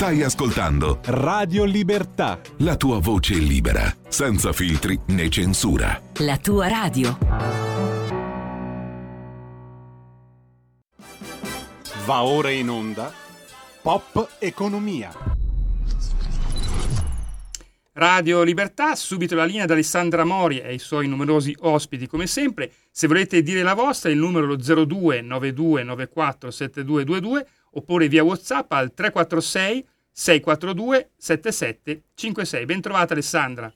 Stai 0.00 0.22
ascoltando 0.22 1.00
Radio 1.04 1.64
Libertà. 1.64 2.40
la 2.60 2.76
tua 2.76 3.00
voce 3.00 3.34
libera, 3.34 3.94
senza 4.08 4.50
filtri 4.50 4.98
né 5.08 5.28
censura. 5.28 6.00
La 6.20 6.38
tua 6.38 6.68
radio. 6.68 7.18
Va 12.06 12.22
ora 12.22 12.48
in 12.48 12.70
onda 12.70 13.12
Pop 13.82 14.36
Economia. 14.38 15.12
Radio 17.92 18.42
Libertà, 18.42 18.94
subito 18.94 19.34
la 19.34 19.44
linea 19.44 19.66
da 19.66 19.74
Alessandra 19.74 20.24
Mori 20.24 20.60
e 20.60 20.68
ai 20.68 20.78
suoi 20.78 21.08
numerosi 21.08 21.54
ospiti 21.60 22.06
come 22.06 22.26
sempre. 22.26 22.72
Se 22.90 23.06
volete 23.06 23.42
dire 23.42 23.62
la 23.62 23.74
vostra 23.74 24.08
il 24.08 24.16
numero 24.16 24.46
è 24.46 24.48
lo 24.48 24.56
02 24.86 25.20
9294 25.20 26.50
7222 26.50 27.46
oppure 27.72 28.08
via 28.08 28.24
WhatsApp 28.24 28.72
al 28.72 28.92
346 28.92 29.86
642 30.12 31.10
7756. 31.16 32.64
Bentrovata 32.64 33.12
Alessandra. 33.12 33.72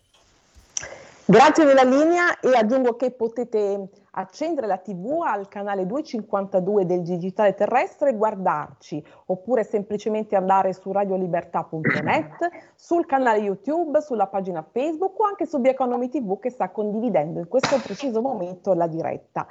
Grazie 1.26 1.64
della 1.64 1.84
linea 1.84 2.38
e 2.38 2.54
aggiungo 2.54 2.96
che 2.96 3.10
potete 3.10 3.88
accendere 4.10 4.66
la 4.66 4.76
TV 4.76 5.22
al 5.24 5.48
canale 5.48 5.86
252 5.86 6.84
del 6.84 7.00
Digitale 7.00 7.54
Terrestre 7.54 8.10
e 8.10 8.14
guardarci, 8.14 9.02
oppure 9.26 9.64
semplicemente 9.64 10.36
andare 10.36 10.74
su 10.74 10.92
radiolibertà.net, 10.92 12.48
sul 12.74 13.06
canale 13.06 13.38
YouTube, 13.38 14.02
sulla 14.02 14.26
pagina 14.26 14.62
Facebook 14.70 15.18
o 15.18 15.24
anche 15.24 15.46
su 15.46 15.60
Via 15.62 15.70
Economy 15.70 16.10
TV 16.10 16.38
che 16.38 16.50
sta 16.50 16.68
condividendo 16.68 17.38
in 17.38 17.48
questo 17.48 17.80
preciso 17.80 18.20
momento 18.20 18.74
la 18.74 18.86
diretta. 18.86 19.46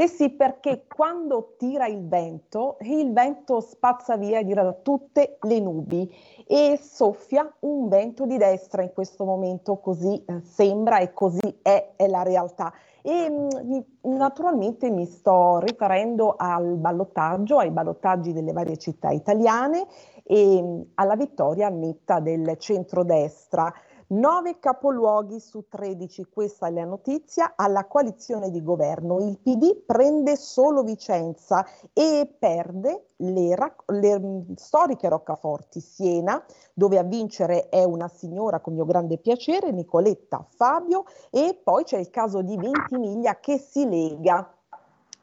Eh 0.00 0.06
sì, 0.06 0.30
perché 0.30 0.84
quando 0.86 1.54
tira 1.58 1.88
il 1.88 2.06
vento, 2.06 2.76
il 2.82 3.12
vento 3.12 3.58
spazza 3.58 4.16
via 4.16 4.44
da 4.44 4.72
tutte 4.74 5.38
le 5.40 5.58
nubi 5.58 6.08
e 6.46 6.78
soffia 6.80 7.52
un 7.62 7.88
vento 7.88 8.24
di 8.24 8.36
destra 8.36 8.82
in 8.82 8.92
questo 8.92 9.24
momento, 9.24 9.78
così 9.78 10.24
eh, 10.24 10.40
sembra 10.44 10.98
e 10.98 11.12
così 11.12 11.58
è, 11.62 11.94
è 11.96 12.06
la 12.06 12.22
realtà. 12.22 12.72
E 13.02 13.28
mh, 13.28 13.84
naturalmente 14.02 14.88
mi 14.88 15.04
sto 15.04 15.58
riferendo 15.58 16.36
al 16.36 16.76
ballottaggio, 16.76 17.58
ai 17.58 17.72
ballottaggi 17.72 18.32
delle 18.32 18.52
varie 18.52 18.76
città 18.76 19.10
italiane 19.10 19.84
e 20.22 20.62
mh, 20.62 20.90
alla 20.94 21.16
vittoria 21.16 21.70
netta 21.70 22.20
del 22.20 22.56
centrodestra. 22.58 23.74
9 24.10 24.58
capoluoghi 24.58 25.38
su 25.38 25.66
13, 25.68 26.28
questa 26.32 26.66
è 26.66 26.70
la 26.70 26.84
notizia, 26.84 27.52
alla 27.56 27.86
coalizione 27.86 28.50
di 28.50 28.62
governo. 28.62 29.18
Il 29.20 29.38
PD 29.38 29.82
prende 29.84 30.36
solo 30.36 30.82
Vicenza 30.82 31.66
e 31.92 32.34
perde 32.38 33.08
le, 33.16 33.54
le 33.86 34.18
mh, 34.18 34.54
storiche 34.54 35.10
roccaforti, 35.10 35.80
Siena, 35.80 36.42
dove 36.72 36.96
a 36.96 37.02
vincere 37.02 37.68
è 37.68 37.84
una 37.84 38.08
signora 38.08 38.60
con 38.60 38.72
mio 38.72 38.86
grande 38.86 39.18
piacere, 39.18 39.72
Nicoletta 39.72 40.46
Fabio, 40.48 41.04
e 41.30 41.60
poi 41.62 41.84
c'è 41.84 41.98
il 41.98 42.08
caso 42.08 42.40
di 42.40 42.56
Ventimiglia 42.56 43.38
che 43.40 43.58
si 43.58 43.86
lega 43.86 44.57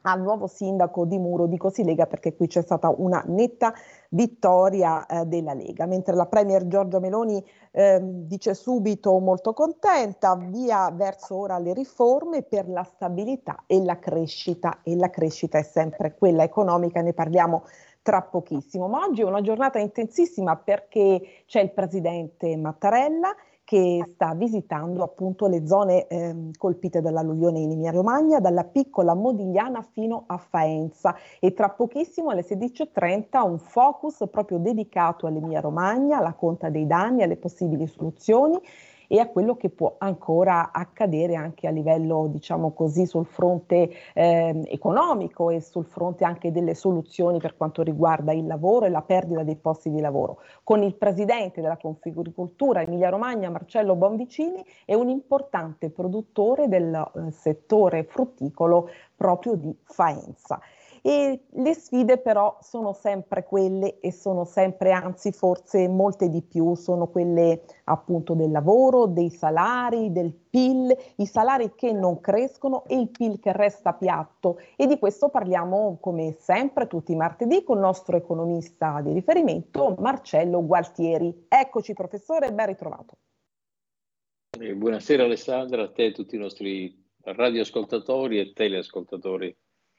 al 0.06 0.22
nuovo 0.22 0.46
sindaco 0.46 1.04
di 1.04 1.18
Muro, 1.18 1.46
dico 1.46 1.68
si 1.68 1.84
lega 1.84 2.06
perché 2.06 2.34
qui 2.34 2.46
c'è 2.46 2.62
stata 2.62 2.92
una 2.96 3.22
netta 3.26 3.74
vittoria 4.10 5.04
eh, 5.06 5.24
della 5.26 5.52
Lega, 5.52 5.86
mentre 5.86 6.14
la 6.14 6.26
Premier 6.26 6.66
Giorgia 6.68 7.00
Meloni 7.00 7.44
eh, 7.72 7.98
dice 8.00 8.54
subito 8.54 9.18
molto 9.18 9.52
contenta, 9.52 10.36
via 10.36 10.90
verso 10.92 11.36
ora 11.36 11.58
le 11.58 11.74
riforme 11.74 12.42
per 12.42 12.68
la 12.68 12.84
stabilità 12.84 13.64
e 13.66 13.82
la 13.82 13.98
crescita 13.98 14.80
e 14.82 14.94
la 14.94 15.10
crescita 15.10 15.58
è 15.58 15.62
sempre 15.62 16.14
quella 16.14 16.44
economica, 16.44 17.00
ne 17.00 17.12
parliamo 17.12 17.64
tra 18.02 18.22
pochissimo. 18.22 18.86
Ma 18.86 19.04
oggi 19.04 19.22
è 19.22 19.24
una 19.24 19.40
giornata 19.40 19.80
intensissima 19.80 20.56
perché 20.56 21.42
c'è 21.46 21.60
il 21.60 21.72
presidente 21.72 22.56
Mattarella 22.56 23.34
che 23.66 24.12
sta 24.14 24.32
visitando 24.34 25.02
appunto 25.02 25.48
le 25.48 25.66
zone 25.66 26.06
ehm, 26.06 26.52
colpite 26.56 27.00
dall'alluvione 27.00 27.58
in 27.58 27.72
Emilia 27.72 27.90
Romagna, 27.90 28.38
dalla 28.38 28.62
piccola 28.62 29.12
Modigliana 29.12 29.82
fino 29.82 30.22
a 30.28 30.36
Faenza. 30.36 31.16
E 31.40 31.52
tra 31.52 31.70
pochissimo 31.70 32.30
alle 32.30 32.42
16.30 32.42 33.44
un 33.44 33.58
focus 33.58 34.24
proprio 34.30 34.58
dedicato 34.58 35.26
all'Emilia 35.26 35.58
Romagna, 35.58 36.18
alla 36.18 36.34
conta 36.34 36.70
dei 36.70 36.86
danni, 36.86 37.24
alle 37.24 37.36
possibili 37.36 37.88
soluzioni 37.88 38.56
e 39.08 39.18
a 39.18 39.28
quello 39.28 39.56
che 39.56 39.70
può 39.70 39.96
ancora 39.98 40.70
accadere 40.72 41.34
anche 41.34 41.66
a 41.66 41.70
livello, 41.70 42.28
diciamo 42.30 42.72
così, 42.72 43.06
sul 43.06 43.26
fronte 43.26 43.90
eh, 44.14 44.62
economico 44.66 45.50
e 45.50 45.60
sul 45.60 45.84
fronte 45.84 46.24
anche 46.24 46.52
delle 46.52 46.74
soluzioni 46.74 47.38
per 47.38 47.56
quanto 47.56 47.82
riguarda 47.82 48.32
il 48.32 48.46
lavoro 48.46 48.86
e 48.86 48.90
la 48.90 49.02
perdita 49.02 49.42
dei 49.42 49.56
posti 49.56 49.90
di 49.90 50.00
lavoro. 50.00 50.38
Con 50.62 50.82
il 50.82 50.94
presidente 50.94 51.60
della 51.60 51.76
Configuricoltura 51.76 52.82
Emilia 52.82 53.08
Romagna, 53.08 53.50
Marcello 53.50 53.94
Bonvicini, 53.94 54.64
è 54.84 54.94
un 54.94 55.08
importante 55.08 55.90
produttore 55.90 56.68
del 56.68 56.94
eh, 56.94 57.30
settore 57.30 58.04
frutticolo 58.04 58.88
proprio 59.16 59.54
di 59.54 59.74
Faenza. 59.82 60.60
E 61.06 61.44
le 61.50 61.72
sfide 61.72 62.18
però 62.18 62.58
sono 62.60 62.92
sempre 62.92 63.44
quelle 63.44 64.00
e 64.00 64.10
sono 64.10 64.44
sempre, 64.44 64.90
anzi 64.90 65.30
forse 65.30 65.86
molte 65.86 66.28
di 66.28 66.42
più, 66.42 66.74
sono 66.74 67.06
quelle 67.06 67.62
appunto 67.84 68.34
del 68.34 68.50
lavoro, 68.50 69.06
dei 69.06 69.30
salari, 69.30 70.10
del 70.10 70.32
PIL, 70.32 70.92
i 71.18 71.26
salari 71.26 71.76
che 71.76 71.92
non 71.92 72.20
crescono 72.20 72.84
e 72.86 72.98
il 72.98 73.08
PIL 73.08 73.38
che 73.38 73.52
resta 73.52 73.92
piatto. 73.92 74.58
E 74.74 74.88
di 74.88 74.98
questo 74.98 75.28
parliamo 75.28 75.98
come 76.00 76.34
sempre 76.40 76.88
tutti 76.88 77.12
i 77.12 77.16
martedì 77.16 77.62
con 77.62 77.76
il 77.76 77.82
nostro 77.82 78.16
economista 78.16 79.00
di 79.00 79.12
riferimento 79.12 79.94
Marcello 80.00 80.66
Gualtieri. 80.66 81.46
Eccoci 81.46 81.92
professore, 81.92 82.52
ben 82.52 82.66
ritrovato. 82.66 83.14
Buonasera 84.58 85.22
Alessandra, 85.22 85.84
a 85.84 85.92
te 85.92 86.06
e 86.06 86.08
a 86.08 86.12
tutti 86.12 86.34
i 86.34 86.40
nostri 86.40 87.00
radioascoltatori 87.20 88.40
e 88.40 88.52
teleascoltatori 88.52 89.56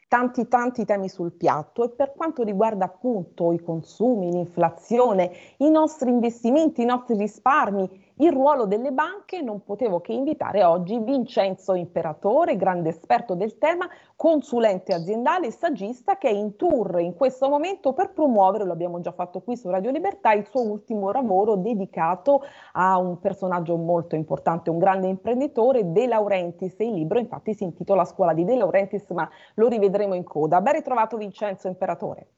tanti 0.08 0.48
tanti 0.48 0.86
temi 0.86 1.10
sul 1.10 1.34
piatto 1.34 1.84
e 1.84 1.90
per 1.90 2.14
quanto 2.16 2.44
riguarda 2.44 2.86
appunto 2.86 3.52
i 3.52 3.60
consumi, 3.60 4.32
l'inflazione, 4.32 5.32
i 5.58 5.70
nostri 5.70 6.10
investimenti, 6.10 6.82
i 6.82 6.86
nostri 6.86 7.18
risparmi, 7.18 8.07
il 8.20 8.32
ruolo 8.32 8.66
delle 8.66 8.92
banche, 8.92 9.42
non 9.42 9.64
potevo 9.64 10.02
che 10.02 10.12
invitare 10.12 10.64
oggi 10.64 11.00
Vincenzo 11.00 11.76
Imperatore, 11.76 12.56
grande 12.56 12.90
esperto 12.90 13.36
del 13.36 13.58
tema, 13.58 13.88
consulente 14.16 14.94
aziendale 14.94 15.48
e 15.48 15.52
saggista 15.52 16.18
che 16.18 16.30
è 16.30 16.34
in 16.34 16.56
tour 16.56 17.00
in 17.00 17.14
questo 17.14 17.48
momento 17.48 17.94
per 17.94 18.12
promuovere, 18.14 18.66
lo 18.66 18.72
abbiamo 18.72 19.00
già 19.02 19.12
fatto 19.12 19.42
qui 19.42 19.56
su 19.56 19.70
Radio 19.70 19.92
Libertà, 19.92 20.34
il 20.34 20.48
suo 20.50 20.62
ultimo 20.62 21.12
lavoro 21.12 21.58
dedicato 21.58 22.42
a 22.74 22.98
un 22.98 23.20
personaggio 23.20 23.76
molto 23.76 24.16
importante, 24.16 24.72
un 24.72 24.80
grande 24.80 25.08
imprenditore, 25.08 25.92
De 25.92 26.08
Laurentiis, 26.08 26.76
il 26.80 26.94
libro 26.94 27.20
infatti 27.20 27.54
si 27.54 27.64
intitola 27.64 28.04
Scuola 28.04 28.34
di 28.34 28.46
De 28.46 28.56
Laurentiis, 28.56 29.10
ma 29.12 29.30
lo 29.56 29.68
rivedremo 29.68 30.16
in 30.16 30.24
coda. 30.24 30.60
Ben 30.62 30.74
ritrovato 30.74 31.18
Vincenzo 31.18 31.68
Imperatore. 31.68 32.30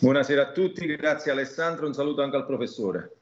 Buonasera 0.00 0.42
a 0.42 0.50
tutti, 0.50 0.84
grazie 0.96 1.30
Alessandro, 1.30 1.86
un 1.86 1.94
saluto 1.94 2.22
anche 2.22 2.36
al 2.36 2.46
professore. 2.46 3.18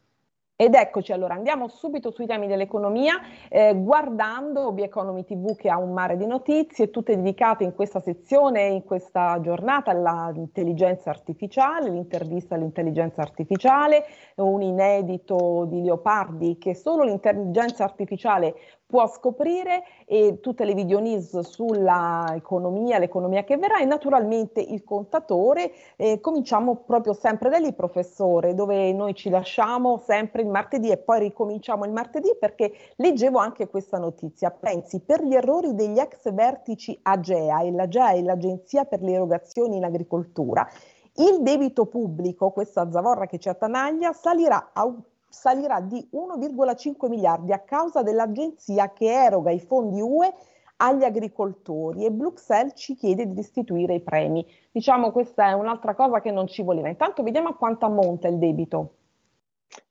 Ed 0.57 0.75
eccoci 0.75 1.13
allora, 1.13 1.35
andiamo 1.35 1.67
subito 1.67 2.13
sui 2.13 2.27
temi 2.27 2.47
dell'economia, 2.47 3.21
eh, 3.49 3.75
guardando 3.75 4.71
Via 4.71 4.85
Economy 4.85 5.25
TV 5.25 5.57
che 5.57 5.69
ha 5.69 5.79
un 5.79 5.93
mare 5.93 6.17
di 6.17 6.27
notizie, 6.27 6.91
tutte 6.91 7.17
dedicate 7.17 7.65
in 7.65 7.75
questa 7.75 7.99
sezione, 7.99 8.69
in 8.69 8.85
questa 8.85 9.41
giornata 9.41 9.91
all'intelligenza 9.91 11.11
artificiale, 11.11 11.91
l'intervista 11.91 12.55
all'intelligenza 12.55 13.21
artificiale, 13.21 14.05
un 14.37 14.63
inedito 14.63 15.67
di 15.69 15.83
Leopardi 15.83 16.57
che 16.57 16.77
solo 16.77 17.03
l'intelligenza 17.03 17.83
artificiale 17.83 18.55
può 18.95 19.09
scoprire 19.09 19.83
e 20.07 20.39
tutte 20.41 20.65
le 20.65 20.73
video 20.73 21.01
news 21.01 21.37
sulla 21.41 22.33
economia, 22.37 22.99
l'economia 22.99 23.43
che 23.43 23.57
verrà 23.57 23.81
e 23.81 23.85
naturalmente 23.85 24.61
il 24.61 24.85
contatore. 24.85 25.73
Eh, 25.97 26.21
cominciamo 26.21 26.77
proprio 26.77 27.13
sempre 27.13 27.51
da 27.51 27.59
lì, 27.59 27.73
professore, 27.73 28.55
dove 28.55 28.93
noi 28.93 29.15
ci 29.15 29.31
lasciamo 29.31 29.99
sempre 29.99 30.43
il 30.43 30.49
martedì 30.49 30.91
e 30.91 30.99
poi 30.99 31.19
ricominciamo 31.19 31.85
il 31.85 31.91
martedì 31.91 32.37
perché 32.39 32.73
leggevo 32.95 33.37
anche 33.37 33.67
questa 33.67 33.99
notizia. 33.99 34.53
Pensi, 34.53 35.01
per 35.01 35.25
gli 35.25 35.35
errori 35.35 35.75
degli 35.75 35.99
ex 35.99 36.33
vertici 36.33 36.97
AGEA 37.03 37.63
e 37.63 37.73
l'AGEA 37.73 38.11
è 38.13 38.23
l'Agenzia 38.23 38.85
per 38.85 39.03
le 39.03 39.15
erogazioni 39.15 39.77
in 39.77 39.83
agricoltura, 39.83 40.65
il 41.15 41.43
debito 41.43 41.87
pubblico, 41.87 42.53
questa 42.53 42.89
zavorra 42.93 43.27
che 43.27 43.41
ci 43.41 43.49
attanaglia, 43.49 44.13
salirà 44.13 44.71
a 44.73 44.85
salirà 45.35 45.81
di 45.81 46.07
1,5 46.13 47.09
miliardi 47.09 47.53
a 47.53 47.59
causa 47.59 48.03
dell'agenzia 48.03 48.93
che 48.93 49.13
eroga 49.13 49.51
i 49.51 49.59
fondi 49.59 50.01
UE 50.01 50.33
agli 50.77 51.05
agricoltori 51.05 52.05
e 52.05 52.11
Bruxelles 52.11 52.73
ci 52.77 52.95
chiede 52.95 53.27
di 53.27 53.35
restituire 53.35 53.95
i 53.95 54.01
premi. 54.01 54.47
Diciamo 54.71 55.11
questa 55.11 55.49
è 55.49 55.53
un'altra 55.53 55.95
cosa 55.95 56.21
che 56.21 56.31
non 56.31 56.47
ci 56.47 56.63
voleva. 56.63 56.89
Intanto 56.89 57.23
vediamo 57.23 57.49
a 57.49 57.57
quanto 57.57 57.85
ammonta 57.85 58.29
il 58.29 58.39
debito. 58.39 58.95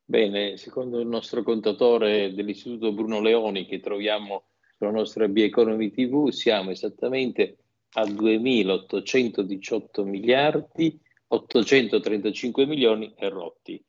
Bene, 0.05 0.57
secondo 0.57 0.99
il 0.99 1.07
nostro 1.07 1.43
contatore 1.43 2.33
dell'Istituto 2.33 2.93
Bruno 2.93 3.21
Leoni 3.21 3.65
che 3.65 3.79
troviamo 3.79 4.43
sulla 4.77 4.91
nostra 4.91 5.27
B 5.27 5.37
Economy 5.37 5.91
TV, 5.91 6.29
siamo 6.29 6.71
esattamente 6.71 7.57
a 7.93 8.03
2.818 8.03 10.03
miliardi 10.03 10.99
835 11.27 12.65
milioni 12.65 13.13
e 13.17 13.29
rotti. 13.29 13.83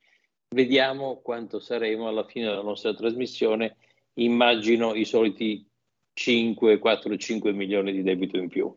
Vediamo 0.49 1.21
quanto 1.23 1.61
saremo 1.61 2.09
alla 2.09 2.25
fine 2.25 2.47
della 2.47 2.63
nostra 2.63 2.95
trasmissione. 2.95 3.77
Immagino 4.15 4.95
i 4.95 5.05
soliti 5.05 5.67
5, 6.13 6.79
4, 6.79 7.17
5 7.17 7.53
milioni 7.53 7.93
di 7.93 8.03
debito 8.03 8.37
in 8.37 8.49
più. 8.49 8.75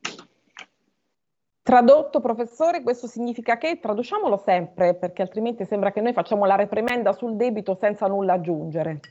Tradotto, 1.62 2.22
professore, 2.22 2.82
questo 2.82 3.08
significa 3.08 3.58
che, 3.58 3.80
traduciamolo 3.80 4.38
sempre, 4.38 4.96
perché 4.96 5.22
altrimenti 5.22 5.66
sembra 5.66 5.92
che 5.92 6.00
noi 6.00 6.14
facciamo 6.14 6.46
la 6.46 6.56
reprimenda 6.56 7.12
sul 7.12 7.36
debito 7.36 7.76
senza 7.76 8.08
nulla 8.08 8.34
aggiungere. 8.34 9.02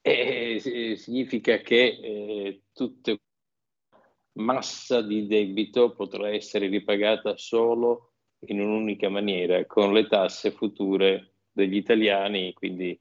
Eh, 0.00 0.96
significa 0.96 1.58
che 1.58 1.98
eh, 2.02 2.62
tutta 2.72 3.14
massa 4.32 5.02
di 5.02 5.26
debito 5.26 5.92
potrà 5.92 6.30
essere 6.30 6.68
ripagata 6.68 7.36
solo 7.36 8.12
in 8.46 8.60
un'unica 8.60 9.10
maniera, 9.10 9.66
con 9.66 9.92
le 9.92 10.06
tasse 10.06 10.52
future 10.52 11.32
degli 11.60 11.76
italiani, 11.76 12.52
quindi 12.52 12.98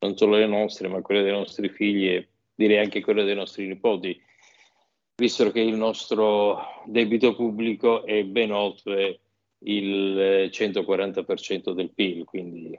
non 0.00 0.16
solo 0.16 0.36
le 0.36 0.46
nostre, 0.46 0.88
ma 0.88 1.00
quelle 1.02 1.22
dei 1.22 1.32
nostri 1.32 1.68
figli 1.68 2.08
e 2.08 2.28
direi 2.54 2.78
anche 2.78 3.00
quelle 3.00 3.24
dei 3.24 3.34
nostri 3.34 3.66
nipoti 3.66 4.20
visto 5.18 5.50
che 5.50 5.60
il 5.60 5.74
nostro 5.74 6.82
debito 6.84 7.34
pubblico 7.34 8.04
è 8.04 8.22
ben 8.24 8.52
oltre 8.52 9.20
il 9.60 10.48
140% 10.52 11.72
del 11.72 11.90
PIL, 11.90 12.24
quindi 12.24 12.78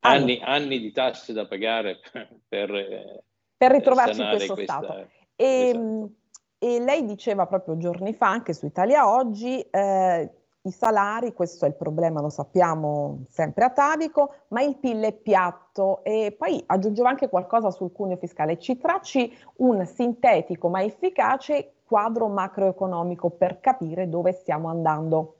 anni, 0.00 0.38
anni 0.42 0.78
di 0.78 0.92
tasse 0.92 1.32
da 1.32 1.46
pagare 1.46 2.00
per, 2.46 3.22
per 3.56 3.70
ritrovarci 3.70 4.20
in 4.20 4.28
questo 4.28 4.54
questa, 4.54 4.78
stato. 4.78 5.10
E, 5.36 5.68
esatto. 5.68 6.10
e, 6.58 6.80
lei 6.80 7.06
diceva 7.06 7.46
proprio 7.46 7.78
giorni 7.78 8.12
fa, 8.12 8.28
anche 8.28 8.52
su 8.52 8.66
Italia 8.66 9.10
Oggi, 9.10 9.58
eh, 9.60 10.30
i 10.62 10.70
salari, 10.70 11.32
questo 11.32 11.64
è 11.64 11.68
il 11.68 11.74
problema, 11.74 12.20
lo 12.20 12.28
sappiamo 12.28 13.24
sempre 13.28 13.64
atavico, 13.64 14.34
ma 14.48 14.60
il 14.62 14.76
PIL 14.76 15.00
è 15.00 15.12
piatto 15.12 16.04
e 16.04 16.34
poi 16.36 16.62
aggiungevo 16.66 17.08
anche 17.08 17.28
qualcosa 17.30 17.70
sul 17.70 17.92
cuneo 17.92 18.16
fiscale. 18.16 18.58
Ci 18.58 18.76
tracci 18.76 19.34
un 19.56 19.86
sintetico 19.86 20.68
ma 20.68 20.82
efficace 20.82 21.72
quadro 21.84 22.28
macroeconomico 22.28 23.30
per 23.30 23.60
capire 23.60 24.08
dove 24.08 24.32
stiamo 24.32 24.68
andando. 24.68 25.36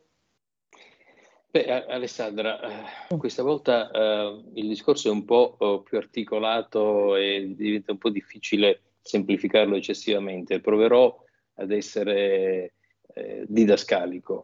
Beh, 1.50 1.86
Alessandra, 1.86 2.60
eh, 3.08 3.16
questa 3.16 3.42
volta 3.42 3.90
uh, 3.92 4.50
il 4.54 4.68
discorso 4.68 5.08
è 5.08 5.10
un 5.10 5.24
po' 5.24 5.56
uh, 5.58 5.82
più 5.82 5.98
articolato 5.98 7.16
e 7.16 7.54
diventa 7.56 7.90
un 7.92 7.98
po' 7.98 8.08
difficile 8.08 8.82
semplificarlo 9.02 9.74
eccessivamente. 9.74 10.60
Proverò 10.60 11.14
ad 11.54 11.72
essere 11.72 12.74
eh, 13.14 13.44
didascalico. 13.48 14.42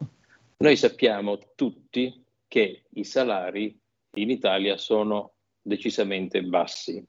Noi 0.59 0.75
sappiamo 0.75 1.37
tutti 1.53 2.25
che 2.47 2.85
i 2.89 3.03
salari 3.03 3.79
in 4.15 4.31
Italia 4.31 4.75
sono 4.77 5.35
decisamente 5.61 6.41
bassi 6.41 7.05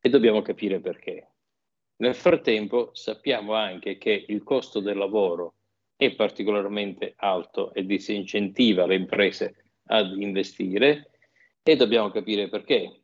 e 0.00 0.08
dobbiamo 0.08 0.42
capire 0.42 0.78
perché. 0.78 1.32
Nel 1.96 2.14
frattempo 2.14 2.90
sappiamo 2.92 3.54
anche 3.54 3.98
che 3.98 4.26
il 4.28 4.44
costo 4.44 4.78
del 4.78 4.96
lavoro 4.96 5.54
è 5.96 6.14
particolarmente 6.14 7.14
alto 7.16 7.74
e 7.74 7.84
disincentiva 7.84 8.86
le 8.86 8.94
imprese 8.94 9.72
ad 9.86 10.16
investire 10.16 11.10
e 11.64 11.74
dobbiamo 11.74 12.10
capire 12.10 12.48
perché. 12.48 13.00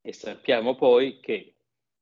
E 0.00 0.12
sappiamo 0.14 0.74
poi 0.76 1.20
che 1.20 1.56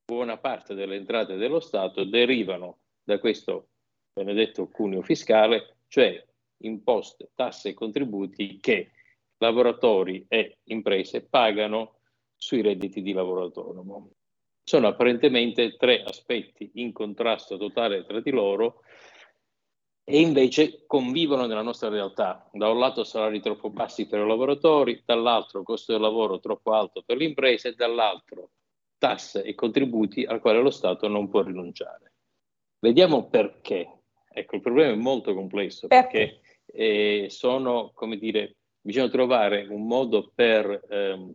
buona 0.05 0.37
parte 0.37 0.75
delle 0.75 0.95
entrate 0.95 1.35
dello 1.35 1.59
Stato 1.59 2.05
derivano 2.05 2.79
da 3.03 3.19
questo 3.19 3.71
benedetto 4.13 4.69
cuneo 4.69 5.03
fiscale, 5.03 5.79
cioè 5.89 6.25
imposte, 6.59 7.31
tasse 7.35 7.71
e 7.71 7.75
contributi 7.75 8.59
che 8.61 8.91
lavoratori 9.39 10.25
e 10.29 10.59
imprese 10.65 11.23
pagano 11.23 11.99
sui 12.37 12.63
redditi 12.63 13.03
di 13.03 13.13
lavoro 13.13 13.43
autonomo. 13.43 14.11
Sono 14.63 14.89
apparentemente 14.89 15.77
tre 15.77 16.03
aspetti 16.03 16.71
in 16.75 16.93
contrasto 16.93 17.57
totale 17.57 18.05
tra 18.05 18.21
di 18.21 18.31
loro 18.31 18.81
e 20.09 20.21
invece 20.21 20.85
convivono 20.87 21.47
nella 21.47 21.63
nostra 21.63 21.89
realtà. 21.89 22.49
Da 22.53 22.69
un 22.69 22.79
lato 22.79 23.05
salari 23.05 23.41
troppo 23.41 23.71
bassi 23.71 24.07
per 24.07 24.21
i 24.21 24.27
lavoratori, 24.27 25.03
dall'altro 25.05 25.63
costo 25.63 25.93
del 25.93 26.01
lavoro 26.01 26.41
troppo 26.41 26.73
alto 26.73 27.03
per 27.05 27.17
le 27.17 27.25
imprese, 27.25 27.75
dall'altro 27.75 28.51
tasse 28.99 29.43
e 29.43 29.55
contributi 29.55 30.25
al 30.25 30.41
quale 30.41 30.61
lo 30.61 30.71
Stato 30.71 31.09
non 31.09 31.29
può 31.29 31.43
rinunciare. 31.43 32.13
Vediamo 32.79 33.29
perché. 33.29 33.91
Ecco, 34.29 34.57
il 34.57 34.61
problema 34.61 34.93
è 34.93 34.97
molto 34.97 35.35
complesso 35.35 35.87
perché 35.87 36.41
e 36.67 37.27
sono, 37.31 37.93
come 37.95 38.17
dire, 38.19 38.57
bisogna 38.81 39.09
trovare 39.09 39.67
un 39.69 39.87
modo 39.87 40.31
per 40.35 40.85
ehm, 40.89 41.33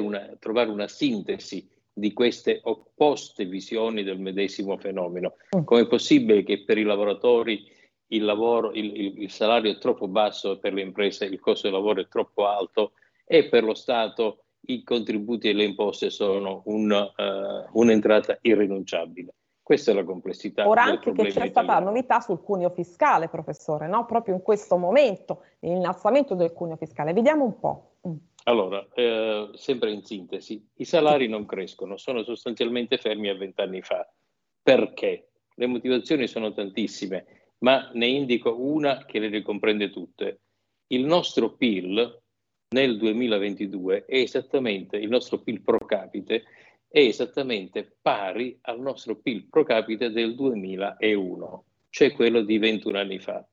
una, 0.00 0.36
trovare 0.38 0.70
una 0.70 0.88
sintesi 0.88 1.68
di 1.92 2.12
queste 2.12 2.60
opposte 2.64 3.44
visioni 3.44 4.02
del 4.02 4.18
medesimo 4.18 4.76
fenomeno. 4.78 5.34
Mm. 5.56 5.64
Come 5.64 5.82
è 5.82 5.86
possibile 5.86 6.42
che 6.42 6.64
per 6.64 6.78
i 6.78 6.82
lavoratori 6.82 7.66
il, 8.08 8.24
lavoro, 8.24 8.72
il, 8.72 8.96
il, 8.96 9.22
il 9.22 9.30
salario 9.30 9.70
è 9.70 9.78
troppo 9.78 10.08
basso 10.08 10.52
e 10.52 10.58
per 10.58 10.72
le 10.72 10.82
imprese 10.82 11.26
il 11.26 11.40
costo 11.40 11.68
del 11.68 11.76
lavoro 11.76 12.00
è 12.00 12.08
troppo 12.08 12.46
alto 12.46 12.92
e 13.24 13.48
per 13.48 13.64
lo 13.64 13.74
Stato 13.74 14.44
i 14.66 14.82
contributi 14.82 15.48
e 15.48 15.52
le 15.52 15.64
imposte 15.64 16.10
sono 16.10 16.62
un, 16.66 16.90
uh, 16.90 17.78
un'entrata 17.78 18.38
irrinunciabile. 18.42 19.34
Questa 19.70 19.92
è 19.92 19.94
la 19.94 20.02
complessità. 20.02 20.66
Ora 20.66 20.82
anche 20.82 21.12
che 21.12 21.28
c'è 21.28 21.46
stata 21.46 21.74
la 21.74 21.78
novità 21.78 22.18
sul 22.18 22.42
cuneo 22.42 22.70
fiscale, 22.70 23.28
professore, 23.28 23.86
no? 23.86 24.04
proprio 24.04 24.34
in 24.34 24.42
questo 24.42 24.76
momento, 24.76 25.44
l'innalzamento 25.60 26.34
del 26.34 26.52
cuneo 26.52 26.74
fiscale. 26.74 27.12
Vediamo 27.12 27.44
un 27.44 27.60
po'. 27.60 27.92
Mm. 28.08 28.16
Allora, 28.46 28.84
eh, 28.92 29.48
sempre 29.54 29.92
in 29.92 30.02
sintesi, 30.02 30.68
i 30.74 30.84
salari 30.84 31.28
non 31.28 31.46
crescono, 31.46 31.96
sono 31.98 32.24
sostanzialmente 32.24 32.98
fermi 32.98 33.28
a 33.28 33.36
vent'anni 33.36 33.80
fa. 33.80 34.12
Perché? 34.60 35.28
Le 35.54 35.66
motivazioni 35.66 36.26
sono 36.26 36.52
tantissime, 36.52 37.52
ma 37.58 37.90
ne 37.92 38.06
indico 38.06 38.60
una 38.60 39.04
che 39.04 39.20
le 39.20 39.28
ricomprende 39.28 39.88
tutte. 39.90 40.40
Il 40.88 41.04
nostro 41.04 41.52
PIL 41.52 42.22
nel 42.70 42.98
2022 42.98 44.04
è 44.04 44.16
esattamente, 44.16 44.96
il 44.96 45.08
nostro 45.08 45.38
PIL 45.38 45.62
pro 45.62 45.78
capite 45.78 46.42
è 46.92 46.98
esattamente 46.98 47.98
pari 48.02 48.58
al 48.62 48.80
nostro 48.80 49.14
PIL 49.14 49.46
pro 49.48 49.62
capite 49.62 50.10
del 50.10 50.34
2001, 50.34 51.64
cioè 51.88 52.12
quello 52.12 52.42
di 52.42 52.58
21 52.58 52.98
anni 52.98 53.20
fa. 53.20 53.46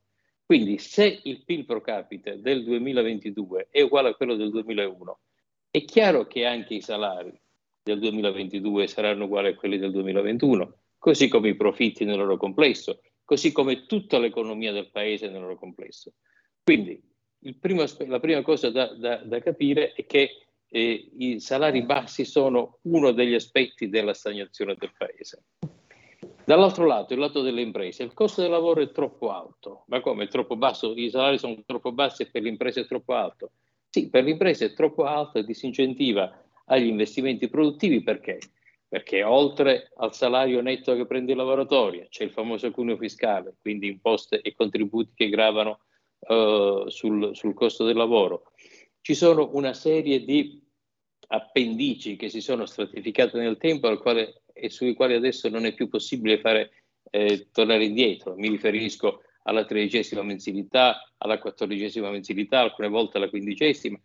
Quindi 0.44 0.78
se 0.78 1.20
il 1.22 1.44
PIL 1.44 1.64
pro 1.64 1.80
capite 1.80 2.40
del 2.40 2.64
2022 2.64 3.68
è 3.70 3.80
uguale 3.80 4.08
a 4.08 4.14
quello 4.14 4.34
del 4.34 4.50
2001, 4.50 5.18
è 5.70 5.84
chiaro 5.84 6.26
che 6.26 6.46
anche 6.46 6.74
i 6.74 6.80
salari 6.80 7.32
del 7.80 8.00
2022 8.00 8.88
saranno 8.88 9.26
uguali 9.26 9.48
a 9.48 9.54
quelli 9.54 9.78
del 9.78 9.92
2021, 9.92 10.74
così 10.98 11.28
come 11.28 11.50
i 11.50 11.54
profitti 11.54 12.04
nel 12.04 12.16
loro 12.16 12.36
complesso, 12.36 13.02
così 13.24 13.52
come 13.52 13.86
tutta 13.86 14.18
l'economia 14.18 14.72
del 14.72 14.90
paese 14.90 15.28
nel 15.28 15.42
loro 15.42 15.56
complesso. 15.56 16.14
Quindi 16.64 17.00
primo, 17.60 17.84
la 18.06 18.18
prima 18.18 18.42
cosa 18.42 18.70
da, 18.70 18.92
da, 18.94 19.18
da 19.18 19.40
capire 19.40 19.92
è 19.92 20.06
che 20.06 20.47
eh, 20.70 21.10
i 21.18 21.40
salari 21.40 21.82
bassi 21.82 22.24
sono 22.24 22.78
uno 22.82 23.12
degli 23.12 23.34
aspetti 23.34 23.88
della 23.88 24.14
stagnazione 24.14 24.74
del 24.78 24.92
paese. 24.96 25.44
Dall'altro 26.44 26.86
lato, 26.86 27.12
il 27.12 27.18
lato 27.18 27.42
delle 27.42 27.60
imprese, 27.60 28.02
il 28.02 28.14
costo 28.14 28.40
del 28.40 28.50
lavoro 28.50 28.80
è 28.80 28.90
troppo 28.90 29.30
alto. 29.30 29.84
Ma 29.88 30.00
come 30.00 30.24
è 30.24 30.28
troppo 30.28 30.56
basso? 30.56 30.94
I 30.94 31.10
salari 31.10 31.38
sono 31.38 31.62
troppo 31.66 31.92
bassi 31.92 32.22
e 32.22 32.30
per 32.30 32.42
le 32.42 32.48
imprese 32.48 32.80
è 32.82 32.86
troppo 32.86 33.12
alto? 33.14 33.50
Sì, 33.90 34.08
per 34.08 34.24
le 34.24 34.30
imprese 34.30 34.66
è 34.66 34.72
troppo 34.72 35.04
alto 35.04 35.38
e 35.38 35.44
disincentiva 35.44 36.42
agli 36.66 36.86
investimenti 36.86 37.48
produttivi 37.48 38.02
perché? 38.02 38.38
Perché 38.88 39.22
oltre 39.22 39.90
al 39.96 40.14
salario 40.14 40.62
netto 40.62 40.94
che 40.94 41.06
prende 41.06 41.32
il 41.32 41.38
lavoratore 41.38 42.06
c'è 42.08 42.24
il 42.24 42.30
famoso 42.30 42.70
cuneo 42.70 42.96
fiscale, 42.96 43.56
quindi 43.60 43.88
imposte 43.88 44.40
e 44.40 44.54
contributi 44.54 45.12
che 45.14 45.28
gravano 45.28 45.80
uh, 46.20 46.88
sul, 46.88 47.36
sul 47.36 47.52
costo 47.52 47.84
del 47.84 47.96
lavoro 47.96 48.52
ci 49.00 49.14
sono 49.14 49.50
una 49.52 49.72
serie 49.74 50.24
di 50.24 50.62
appendici 51.28 52.16
che 52.16 52.28
si 52.28 52.40
sono 52.40 52.66
stratificate 52.66 53.38
nel 53.38 53.56
tempo 53.58 53.94
quale, 53.98 54.42
e 54.52 54.70
sui 54.70 54.94
quali 54.94 55.14
adesso 55.14 55.48
non 55.48 55.66
è 55.66 55.74
più 55.74 55.88
possibile 55.88 56.40
fare, 56.40 56.84
eh, 57.10 57.48
tornare 57.52 57.84
indietro. 57.84 58.34
Mi 58.36 58.48
riferisco 58.48 59.22
alla 59.42 59.64
tredicesima 59.64 60.22
mensilità, 60.22 61.10
alla 61.18 61.38
quattordicesima 61.38 62.10
mensilità, 62.10 62.60
alcune 62.60 62.88
volte 62.88 63.16
alla 63.16 63.30
quindicesima, 63.30 63.98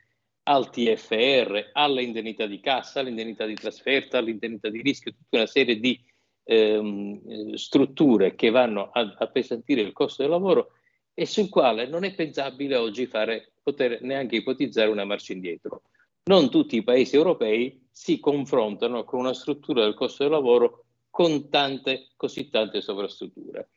al 0.43 0.69
TFR, 0.69 1.69
alle 1.73 2.03
indennità 2.03 2.45
di 2.45 2.59
cassa, 2.59 2.99
all'indennità 2.99 3.45
di 3.45 3.55
trasferta, 3.55 4.17
all'indennità 4.17 4.69
di 4.69 4.81
rischio, 4.81 5.11
tutta 5.11 5.37
una 5.37 5.45
serie 5.45 5.79
di 5.79 5.99
ehm, 6.43 7.53
strutture 7.53 8.35
che 8.35 8.49
vanno 8.49 8.89
a 8.91 9.15
appesantire 9.17 9.81
il 9.81 9.93
costo 9.93 10.21
del 10.21 10.31
lavoro 10.31 10.71
e 11.13 11.25
sul 11.25 11.49
quale 11.49 11.87
non 11.87 12.03
è 12.03 12.13
pensabile 12.13 12.75
oggi 12.75 13.05
fare 13.05 13.52
poter 13.63 14.01
neanche 14.01 14.35
ipotizzare 14.35 14.89
una 14.89 15.05
marcia 15.05 15.33
indietro. 15.33 15.83
Non 16.25 16.49
tutti 16.49 16.75
i 16.75 16.83
paesi 16.83 17.15
europei 17.15 17.87
si 17.89 18.19
confrontano 18.19 19.03
con 19.03 19.19
una 19.19 19.33
struttura 19.33 19.83
del 19.83 19.93
costo 19.93 20.23
del 20.23 20.31
lavoro 20.31 20.85
con 21.09 21.49
tante, 21.49 22.09
così 22.15 22.49
tante 22.49 22.81
sovrastrutture. 22.81 23.69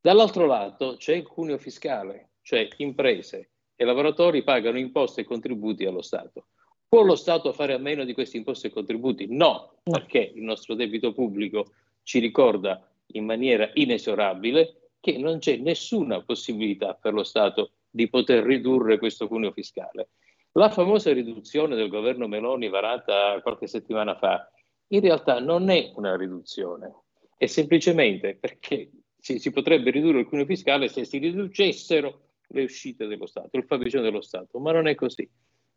Dall'altro 0.00 0.46
lato 0.46 0.96
c'è 0.96 1.14
il 1.14 1.26
cuneo 1.26 1.58
fiscale, 1.58 2.30
cioè 2.42 2.68
imprese 2.78 3.50
e 3.76 3.84
lavoratori 3.84 4.42
pagano 4.42 4.78
imposte 4.78 5.22
e 5.22 5.24
contributi 5.24 5.84
allo 5.84 6.02
Stato. 6.02 6.46
Può 6.88 7.02
lo 7.02 7.16
Stato 7.16 7.52
fare 7.52 7.74
a 7.74 7.78
meno 7.78 8.04
di 8.04 8.14
questi 8.14 8.36
imposte 8.36 8.66
e 8.66 8.70
contributi? 8.70 9.26
No, 9.28 9.80
perché 9.82 10.32
il 10.34 10.42
nostro 10.42 10.74
debito 10.74 11.12
pubblico 11.12 11.72
ci 12.02 12.18
ricorda 12.18 12.84
in 13.12 13.24
maniera 13.24 13.70
inesorabile 13.74 14.90
che 15.00 15.18
non 15.18 15.38
c'è 15.38 15.56
nessuna 15.56 16.22
possibilità 16.22 16.94
per 16.94 17.12
lo 17.12 17.22
Stato 17.24 17.72
di 17.90 18.08
poter 18.08 18.44
ridurre 18.44 18.98
questo 18.98 19.26
cuneo 19.26 19.52
fiscale. 19.52 20.10
La 20.52 20.70
famosa 20.70 21.12
riduzione 21.12 21.76
del 21.76 21.88
governo 21.88 22.26
Meloni 22.26 22.68
varata 22.68 23.40
qualche 23.42 23.66
settimana 23.66 24.16
fa 24.16 24.50
in 24.88 25.00
realtà 25.00 25.38
non 25.40 25.70
è 25.70 25.92
una 25.94 26.16
riduzione, 26.16 26.92
è 27.36 27.46
semplicemente 27.46 28.36
perché 28.36 28.90
si, 29.16 29.38
si 29.38 29.52
potrebbe 29.52 29.90
ridurre 29.90 30.20
il 30.20 30.26
cuneo 30.26 30.46
fiscale 30.46 30.88
se 30.88 31.04
si 31.04 31.18
riducessero 31.18 32.30
le 32.48 32.62
uscite 32.64 33.06
dello 33.06 33.26
Stato, 33.26 33.56
il 33.56 33.64
fabbisogno 33.64 34.02
dello 34.02 34.20
Stato, 34.20 34.58
ma 34.58 34.72
non 34.72 34.88
è 34.88 34.94
così. 34.94 35.28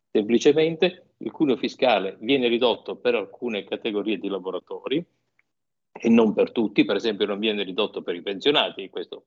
Semplicemente 0.09 1.13
il 1.17 1.31
cuneo 1.31 1.57
fiscale 1.57 2.17
viene 2.21 2.47
ridotto 2.47 2.95
per 2.95 3.15
alcune 3.15 3.63
categorie 3.63 4.17
di 4.17 4.27
lavoratori 4.27 5.03
e 5.91 6.09
non 6.09 6.33
per 6.33 6.51
tutti, 6.51 6.85
per 6.85 6.95
esempio 6.95 7.25
non 7.25 7.39
viene 7.39 7.63
ridotto 7.63 8.01
per 8.01 8.15
i 8.15 8.21
pensionati, 8.21 8.89
questo 8.89 9.25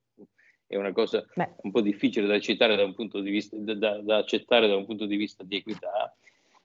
è 0.66 0.76
una 0.76 0.92
cosa 0.92 1.24
Beh. 1.34 1.56
un 1.62 1.70
po' 1.70 1.80
difficile 1.80 2.26
da, 2.26 2.34
accettare 2.34 2.76
da, 2.76 2.84
un 2.84 2.94
punto 2.94 3.20
di 3.20 3.30
vista, 3.30 3.56
da, 3.58 4.00
da 4.00 4.16
accettare 4.16 4.66
da 4.66 4.76
un 4.76 4.86
punto 4.86 5.06
di 5.06 5.16
vista 5.16 5.44
di 5.44 5.56
equità. 5.56 6.14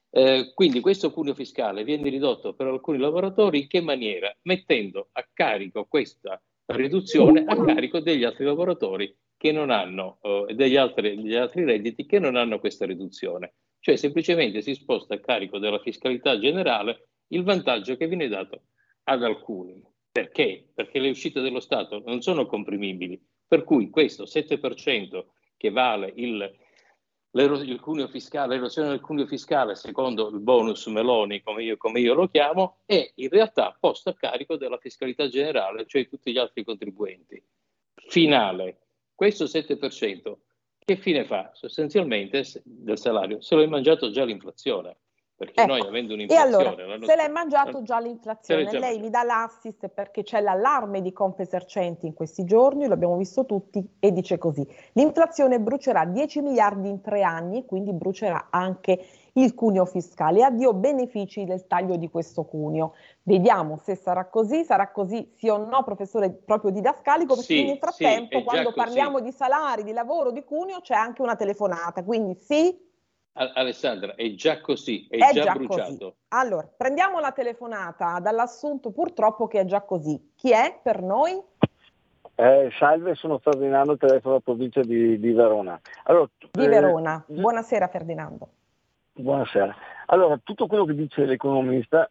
Eh, 0.10 0.52
quindi 0.54 0.82
questo 0.82 1.12
cuneo 1.12 1.34
fiscale 1.34 1.84
viene 1.84 2.10
ridotto 2.10 2.54
per 2.54 2.68
alcuni 2.68 2.98
lavoratori 2.98 3.62
in 3.62 3.68
che 3.68 3.82
maniera? 3.82 4.36
Mettendo 4.44 5.10
a 5.14 5.26
carico 5.32 5.86
questa 5.86 6.42
riduzione 6.66 7.44
a 7.46 7.56
carico 7.64 8.00
degli 8.00 8.24
altri 8.24 8.46
lavoratori 8.46 9.16
che 9.38 9.52
non 9.52 9.70
hanno, 9.70 10.20
eh, 10.22 10.54
degli, 10.54 10.76
altri, 10.76 11.16
degli 11.16 11.36
altri 11.36 11.64
redditi 11.64 12.06
che 12.06 12.20
non 12.20 12.36
hanno 12.36 12.60
questa 12.60 12.86
riduzione 12.86 13.54
cioè 13.82 13.96
semplicemente 13.98 14.62
si 14.62 14.76
sposta 14.76 15.16
a 15.16 15.20
carico 15.20 15.58
della 15.58 15.80
fiscalità 15.80 16.40
generale 16.40 17.10
il 17.30 17.44
vantaggio 17.44 17.98
che 17.98 18.08
viene 18.08 18.28
dato 18.28 18.62
ad 19.04 19.24
alcuni. 19.24 19.84
Perché? 20.12 20.70
Perché 20.74 21.00
le 21.00 21.10
uscite 21.10 21.42
dello 21.42 21.60
Stato 21.60 22.02
non 22.06 22.22
sono 22.22 22.46
comprimibili, 22.46 23.20
per 23.52 23.66
cui 23.66 23.90
questo 23.90 24.24
7% 24.24 25.26
che 25.58 25.72
vale 25.72 26.10
il, 26.16 26.58
il 27.34 27.80
cuneo 27.82 28.08
fiscale, 28.08 28.56
l'erosione 28.56 28.88
del 28.88 29.02
cuneo 29.02 29.26
fiscale 29.26 29.76
secondo 29.76 30.30
il 30.30 30.40
bonus 30.40 30.86
Meloni, 30.86 31.42
come 31.42 31.62
io, 31.62 31.76
come 31.76 32.00
io 32.00 32.14
lo 32.14 32.30
chiamo, 32.30 32.78
è 32.86 33.12
in 33.16 33.28
realtà 33.28 33.76
posto 33.78 34.12
a 34.12 34.14
carico 34.14 34.56
della 34.56 34.78
fiscalità 34.78 35.28
generale, 35.28 35.86
cioè 35.86 36.08
tutti 36.08 36.32
gli 36.32 36.38
altri 36.38 36.64
contribuenti. 36.64 37.44
Finale, 37.94 38.84
questo 39.14 39.44
7% 39.44 40.34
che 40.80 40.96
fine 40.96 41.26
fa? 41.26 41.52
Sostanzialmente 41.54 42.46
del 42.64 42.98
salario 42.98 43.42
se 43.42 43.56
lo 43.56 43.64
è 43.64 43.68
mangiato 43.68 44.12
già 44.12 44.24
l'inflazione. 44.24 44.96
Perché 45.42 45.62
ecco. 45.62 45.72
noi 45.72 45.82
avendo 45.82 46.14
un'inflazione... 46.14 46.54
E 46.54 46.68
allora, 46.68 46.86
nostra... 46.86 47.16
se 47.16 47.16
l'è 47.16 47.28
mangiato 47.28 47.82
già 47.82 48.00
l'inflazione, 48.00 48.66
già 48.66 48.78
lei 48.78 49.00
mi 49.00 49.10
dà 49.10 49.24
l'assist 49.24 49.88
perché 49.88 50.22
c'è 50.22 50.40
l'allarme 50.40 51.02
di 51.02 51.12
Confesercenti 51.12 52.06
in 52.06 52.14
questi 52.14 52.44
giorni, 52.44 52.86
lo 52.86 52.94
abbiamo 52.94 53.18
visto 53.18 53.48
tutti, 53.48 53.84
e 54.00 54.12
dice 54.12 54.38
così, 54.38 54.64
l'inflazione 54.94 55.60
brucerà 55.60 56.06
10 56.06 56.42
miliardi 56.42 56.90
in 56.90 57.02
tre 57.02 57.24
anni, 57.24 57.66
quindi 57.66 57.92
brucerà 57.92 58.50
anche 58.52 59.04
il 59.34 59.56
cuneo 59.56 59.86
fiscale. 59.86 60.44
Addio 60.44 60.74
benefici 60.74 61.44
del 61.44 61.66
taglio 61.66 61.96
di 61.96 62.08
questo 62.12 62.44
cuneo. 62.44 62.94
Vediamo 63.24 63.80
se 63.82 63.96
sarà 63.96 64.26
così, 64.26 64.64
sarà 64.64 64.92
così 64.92 65.34
sì 65.38 65.50
o 65.50 65.58
no, 65.58 65.84
professore 65.84 66.30
proprio 66.30 66.70
didascalico, 66.70 67.34
perché 67.34 67.56
sì, 67.56 67.66
nel 67.66 67.80
frattempo 67.80 68.38
sì, 68.38 68.44
quando 68.44 68.74
parliamo 68.74 69.20
di 69.22 69.32
salari, 69.32 69.84
di 69.84 69.92
lavoro, 69.92 70.30
di 70.30 70.44
cuneo 70.44 70.82
c'è 70.82 70.94
anche 70.94 71.24
una 71.24 71.36
telefonata, 71.36 72.04
quindi 72.04 72.36
sì. 72.36 72.90
Alessandra, 73.34 74.16
è 74.16 74.34
già 74.34 74.60
così, 74.60 75.08
è, 75.10 75.18
è 75.18 75.34
già, 75.34 75.44
già, 75.44 75.54
bruciato. 75.54 75.98
Così. 75.98 76.14
Allora, 76.30 76.68
prendiamo 76.76 77.20
la 77.20 77.32
telefonata 77.32 78.20
dall'assunto 78.20 78.92
purtroppo 78.92 79.48
che 79.48 79.62
è 79.62 79.66
già 79.66 79.82
così. 79.82 80.34
Chi 80.36 80.52
è 80.52 80.80
per 80.84 81.02
noi? 81.02 81.42
Eh, 82.36 82.70
salve, 82.78 83.16
sono 83.16 83.38
Ferdinando, 83.38 83.96
telefono 83.98 84.34
della 84.34 84.40
provincia 84.44 84.82
di, 84.82 85.20
di 85.20 85.32
Verona. 85.32 85.80
Allora, 86.04 86.30
di 86.52 86.66
eh, 86.66 86.68
Verona, 86.68 87.24
buonasera 87.26 87.88
Ferdinando. 87.88 88.50
Buonasera. 89.14 89.76
Allora, 90.08 90.38
tutto 90.44 90.68
quello 90.68 90.84
che 90.84 90.96
dice 90.96 91.26
l'economista 91.26 92.10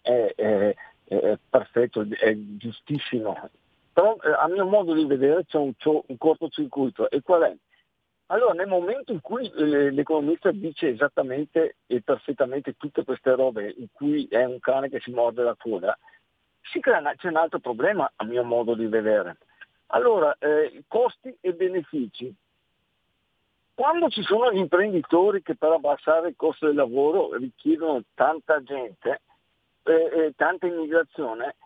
è, 0.00 0.32
è, 0.34 0.74
è 1.04 1.38
perfetto, 1.50 2.06
è 2.08 2.34
giustissimo, 2.56 3.36
però 3.92 4.16
eh, 4.22 4.30
a 4.38 4.48
mio 4.48 4.64
modo 4.66 4.94
di 4.94 5.04
vedere 5.04 5.44
c'è 5.44 5.58
un, 5.58 5.72
un 5.84 6.16
cortocircuito. 6.16 7.10
E 7.10 7.20
qual 7.20 7.42
è? 7.42 7.56
Allora, 8.32 8.54
nel 8.54 8.66
momento 8.66 9.12
in 9.12 9.20
cui 9.20 9.46
eh, 9.50 9.90
l'economista 9.90 10.50
dice 10.50 10.88
esattamente 10.88 11.76
e 11.86 12.00
perfettamente 12.00 12.76
tutte 12.78 13.04
queste 13.04 13.34
robe, 13.34 13.74
in 13.76 13.88
cui 13.92 14.26
è 14.30 14.42
un 14.44 14.58
cane 14.58 14.88
che 14.88 15.00
si 15.00 15.10
morde 15.10 15.42
la 15.42 15.54
coda, 15.54 15.96
crea, 16.80 17.14
c'è 17.14 17.28
un 17.28 17.36
altro 17.36 17.58
problema 17.58 18.10
a 18.16 18.24
mio 18.24 18.42
modo 18.42 18.74
di 18.74 18.86
vedere. 18.86 19.36
Allora, 19.88 20.34
eh, 20.38 20.82
costi 20.88 21.36
e 21.42 21.52
benefici. 21.52 22.34
Quando 23.74 24.08
ci 24.08 24.22
sono 24.22 24.50
gli 24.50 24.58
imprenditori 24.58 25.42
che 25.42 25.54
per 25.54 25.72
abbassare 25.72 26.28
il 26.28 26.34
costo 26.34 26.64
del 26.64 26.76
lavoro 26.76 27.34
richiedono 27.36 28.02
tanta 28.14 28.62
gente, 28.62 29.20
eh, 29.82 29.92
eh, 29.92 30.32
tanta 30.36 30.66
immigrazione, 30.66 31.56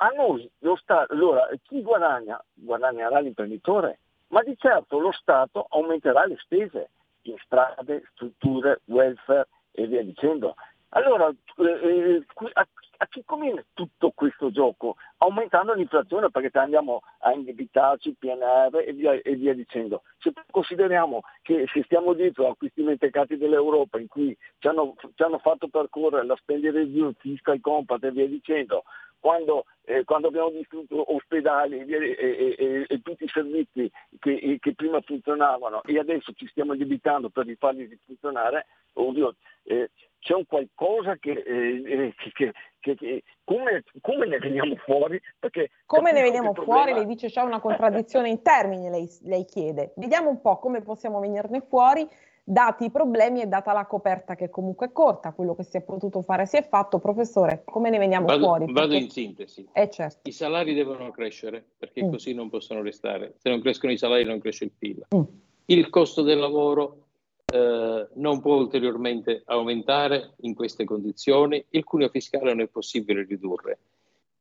a 0.00 0.08
noi 0.08 0.50
lo 0.60 0.74
Stato, 0.74 1.12
allora 1.12 1.48
chi 1.62 1.80
guadagna? 1.80 2.42
Guadagnerà 2.54 3.20
l'imprenditore, 3.20 4.00
ma 4.28 4.42
di 4.42 4.56
certo 4.56 4.98
lo 4.98 5.12
Stato 5.12 5.66
aumenterà 5.70 6.26
le 6.26 6.36
spese 6.38 6.90
in 7.22 7.36
strade, 7.44 8.04
strutture, 8.12 8.80
welfare 8.86 9.48
e 9.72 9.86
via 9.86 10.02
dicendo. 10.02 10.54
Allora, 10.90 11.28
eh, 11.28 11.64
eh 11.64 12.24
a, 12.54 12.66
a 13.00 13.06
chi 13.06 13.22
conviene 13.24 13.66
tutto 13.74 14.10
questo 14.14 14.50
gioco? 14.50 14.96
Aumentando 15.18 15.74
l'inflazione 15.74 16.30
perché 16.30 16.56
andiamo 16.58 17.02
a 17.20 17.32
indebitarci, 17.32 18.16
PNR 18.18 18.84
e 18.86 18.92
via, 18.92 19.12
e 19.12 19.34
via 19.34 19.54
dicendo. 19.54 20.02
Se 20.18 20.32
consideriamo 20.50 21.20
che 21.42 21.66
se 21.72 21.82
stiamo 21.84 22.14
dietro 22.14 22.48
a 22.48 22.56
questi 22.56 22.82
mentecati 22.82 23.36
dell'Europa 23.36 23.98
in 23.98 24.08
cui 24.08 24.36
ci 24.58 24.68
hanno, 24.68 24.94
ci 25.14 25.22
hanno 25.22 25.38
fatto 25.38 25.68
percorrere 25.68 26.24
la 26.24 26.36
spendere 26.36 26.80
review, 26.80 27.12
fiscal 27.18 27.60
compact 27.60 28.04
e 28.04 28.10
via 28.10 28.26
dicendo, 28.26 28.84
quando, 29.20 29.64
eh, 29.84 30.04
quando, 30.04 30.28
abbiamo 30.28 30.50
distrutto 30.50 31.14
ospedali 31.14 31.78
e, 31.78 32.16
e, 32.16 32.54
e, 32.58 32.86
e 32.88 33.02
tutti 33.02 33.24
i 33.24 33.28
servizi 33.28 33.90
che, 34.18 34.58
che, 34.60 34.74
prima 34.74 35.00
funzionavano 35.00 35.82
e 35.84 35.98
adesso 35.98 36.32
ci 36.34 36.46
stiamo 36.48 36.72
indebitando 36.72 37.28
per 37.28 37.46
rifarli 37.46 37.98
funzionare, 38.04 38.66
ovvio, 38.94 39.34
eh, 39.64 39.90
c'è 40.20 40.34
un 40.34 40.46
qualcosa 40.46 41.16
che, 41.16 41.30
eh, 41.30 42.14
che, 42.32 42.52
che 42.80 43.22
come, 43.44 43.84
come, 44.00 44.26
ne 44.26 44.38
veniamo 44.38 44.74
fuori? 44.76 45.20
Perché 45.38 45.70
come 45.86 46.12
ne 46.12 46.22
veniamo 46.22 46.54
fuori? 46.54 46.92
Lei 46.92 47.06
dice 47.06 47.28
c'è 47.28 47.42
una 47.42 47.60
contraddizione 47.60 48.28
in 48.28 48.42
termini, 48.42 48.90
lei, 48.90 49.08
lei 49.22 49.44
chiede. 49.44 49.92
Vediamo 49.96 50.28
un 50.28 50.40
po' 50.40 50.58
come 50.58 50.82
possiamo 50.82 51.20
venirne 51.20 51.60
fuori 51.60 52.08
dati 52.50 52.86
i 52.86 52.90
problemi 52.90 53.42
e 53.42 53.46
data 53.46 53.74
la 53.74 53.84
coperta 53.84 54.34
che 54.34 54.48
comunque 54.48 54.86
è 54.86 54.92
corta, 54.92 55.32
quello 55.32 55.54
che 55.54 55.64
si 55.64 55.76
è 55.76 55.82
potuto 55.82 56.22
fare 56.22 56.46
si 56.46 56.56
è 56.56 56.66
fatto. 56.66 56.98
Professore, 56.98 57.62
come 57.64 57.90
ne 57.90 57.98
veniamo 57.98 58.24
vado, 58.24 58.42
fuori? 58.42 58.72
Vado 58.72 58.94
in 58.94 59.10
sintesi. 59.10 59.68
Eh, 59.70 59.90
certo. 59.90 60.26
I 60.26 60.32
salari 60.32 60.72
devono 60.72 61.10
crescere 61.10 61.62
perché 61.76 62.04
mm. 62.04 62.10
così 62.10 62.32
non 62.32 62.48
possono 62.48 62.80
restare. 62.80 63.34
Se 63.36 63.50
non 63.50 63.60
crescono 63.60 63.92
i 63.92 63.98
salari 63.98 64.24
non 64.24 64.38
cresce 64.38 64.64
il 64.64 64.72
PIL. 64.76 65.06
Mm. 65.14 65.22
Il 65.66 65.90
costo 65.90 66.22
del 66.22 66.38
lavoro 66.38 67.04
eh, 67.52 68.08
non 68.14 68.40
può 68.40 68.56
ulteriormente 68.56 69.42
aumentare 69.44 70.32
in 70.40 70.54
queste 70.54 70.84
condizioni. 70.84 71.62
Il 71.70 71.84
cuneo 71.84 72.08
fiscale 72.08 72.46
non 72.46 72.62
è 72.62 72.66
possibile 72.66 73.26
ridurre. 73.28 73.78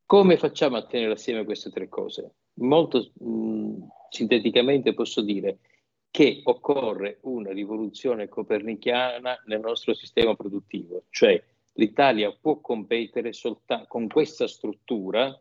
Come 0.06 0.38
facciamo 0.38 0.78
a 0.78 0.86
tenere 0.86 1.12
assieme 1.12 1.44
queste 1.44 1.70
tre 1.70 1.90
cose? 1.90 2.32
Molto 2.60 3.12
mh, 3.20 3.30
mm, 3.30 3.74
sinteticamente 4.10 4.94
posso 4.94 5.20
dire 5.20 5.58
che 6.10 6.42
occorre 6.44 7.20
una 7.22 7.52
rivoluzione 7.52 8.28
copernicana 8.28 9.42
nel 9.46 9.60
nostro 9.60 9.94
sistema 9.94 10.36
produttivo, 10.36 11.04
cioè 11.10 11.42
l'Italia 11.74 12.32
può 12.32 12.60
competere 12.60 13.34
soltanto 13.34 13.86
con 13.88 14.08
questa 14.08 14.48
struttura 14.48 15.40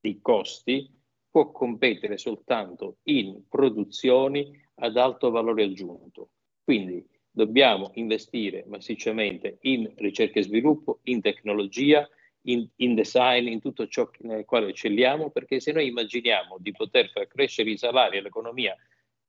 di 0.00 0.20
costi, 0.20 0.90
può 1.30 1.50
competere 1.50 2.18
soltanto 2.18 2.98
in 3.04 3.42
produzioni 3.48 4.60
ad 4.76 4.96
alto 4.96 5.30
valore 5.30 5.64
aggiunto. 5.64 6.30
Quindi 6.62 7.06
dobbiamo 7.30 7.90
investire 7.94 8.64
massicciamente 8.68 9.58
in 9.62 9.92
ricerca 9.96 10.38
e 10.38 10.44
sviluppo, 10.44 11.00
in 11.04 11.20
tecnologia, 11.20 12.08
in, 12.42 12.66
in, 12.76 12.94
design, 12.94 13.48
in 13.48 13.60
tutto 13.60 13.88
ciò 13.88 14.08
nel 14.20 14.44
quale 14.44 14.68
eccelliamo, 14.68 15.30
perché 15.30 15.60
se 15.60 15.72
noi 15.72 15.88
immaginiamo 15.88 16.56
di 16.58 16.72
poter 16.72 17.10
far 17.10 17.26
crescere 17.26 17.70
i 17.70 17.78
salari 17.78 18.18
e 18.18 18.20
l'economia 18.20 18.76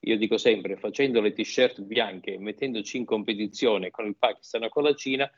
io 0.06 0.18
dico 0.18 0.38
sempre, 0.38 0.78
facendo 0.78 1.20
le 1.20 1.34
t-shirt 1.34 1.82
bianche 1.82 2.38
mettendoci 2.38 2.98
in 2.98 3.06
competizione 3.06 3.90
con 3.90 4.06
il 4.06 4.16
Pakistan 4.18 4.64
o 4.64 4.70
con 4.70 4.84
la 4.84 4.94
Cina, 4.94 5.30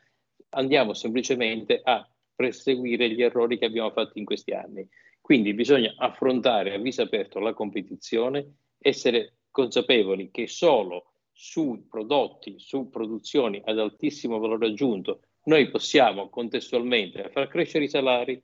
andiamo 0.50 0.92
semplicemente 0.92 1.80
a 1.82 2.06
perseguire 2.34 3.10
gli 3.10 3.22
errori 3.22 3.58
che 3.58 3.64
abbiamo 3.64 3.90
fatto 3.90 4.18
in 4.18 4.24
questi 4.24 4.52
anni. 4.52 4.86
Quindi 5.20 5.54
bisogna 5.54 5.94
affrontare 5.96 6.74
a 6.74 6.78
viso 6.78 7.02
aperto 7.02 7.38
la 7.38 7.54
competizione, 7.54 8.56
essere 8.78 9.38
consapevoli 9.50 10.30
che 10.30 10.46
solo 10.46 11.12
su 11.32 11.86
prodotti, 11.88 12.56
su 12.58 12.90
produzioni 12.90 13.60
ad 13.64 13.78
altissimo 13.78 14.38
valore 14.38 14.66
aggiunto, 14.66 15.20
noi 15.44 15.70
possiamo 15.70 16.28
contestualmente 16.28 17.30
far 17.30 17.48
crescere 17.48 17.84
i 17.84 17.88
salari, 17.88 18.42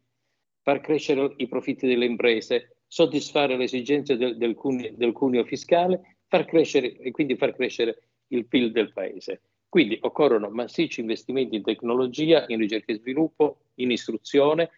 far 0.62 0.80
crescere 0.80 1.34
i 1.36 1.48
profitti 1.48 1.86
delle 1.86 2.06
imprese, 2.06 2.78
soddisfare 2.86 3.56
le 3.56 3.64
esigenze 3.64 4.16
del, 4.16 4.36
del, 4.36 4.54
cuneo, 4.54 4.92
del 4.94 5.12
cuneo 5.12 5.44
fiscale, 5.44 6.13
far 6.34 6.44
crescere 6.46 6.96
e 6.96 7.12
quindi 7.12 7.36
far 7.36 7.54
crescere 7.54 7.98
il 8.28 8.46
PIL 8.46 8.72
del 8.72 8.92
paese. 8.92 9.40
Quindi 9.68 9.98
occorrono 10.02 10.50
massicci 10.50 11.00
investimenti 11.00 11.54
in 11.54 11.62
tecnologia, 11.62 12.44
in 12.48 12.58
ricerca 12.58 12.92
e 12.92 12.96
sviluppo, 12.96 13.58
in 13.76 13.92
istruzione, 13.92 14.70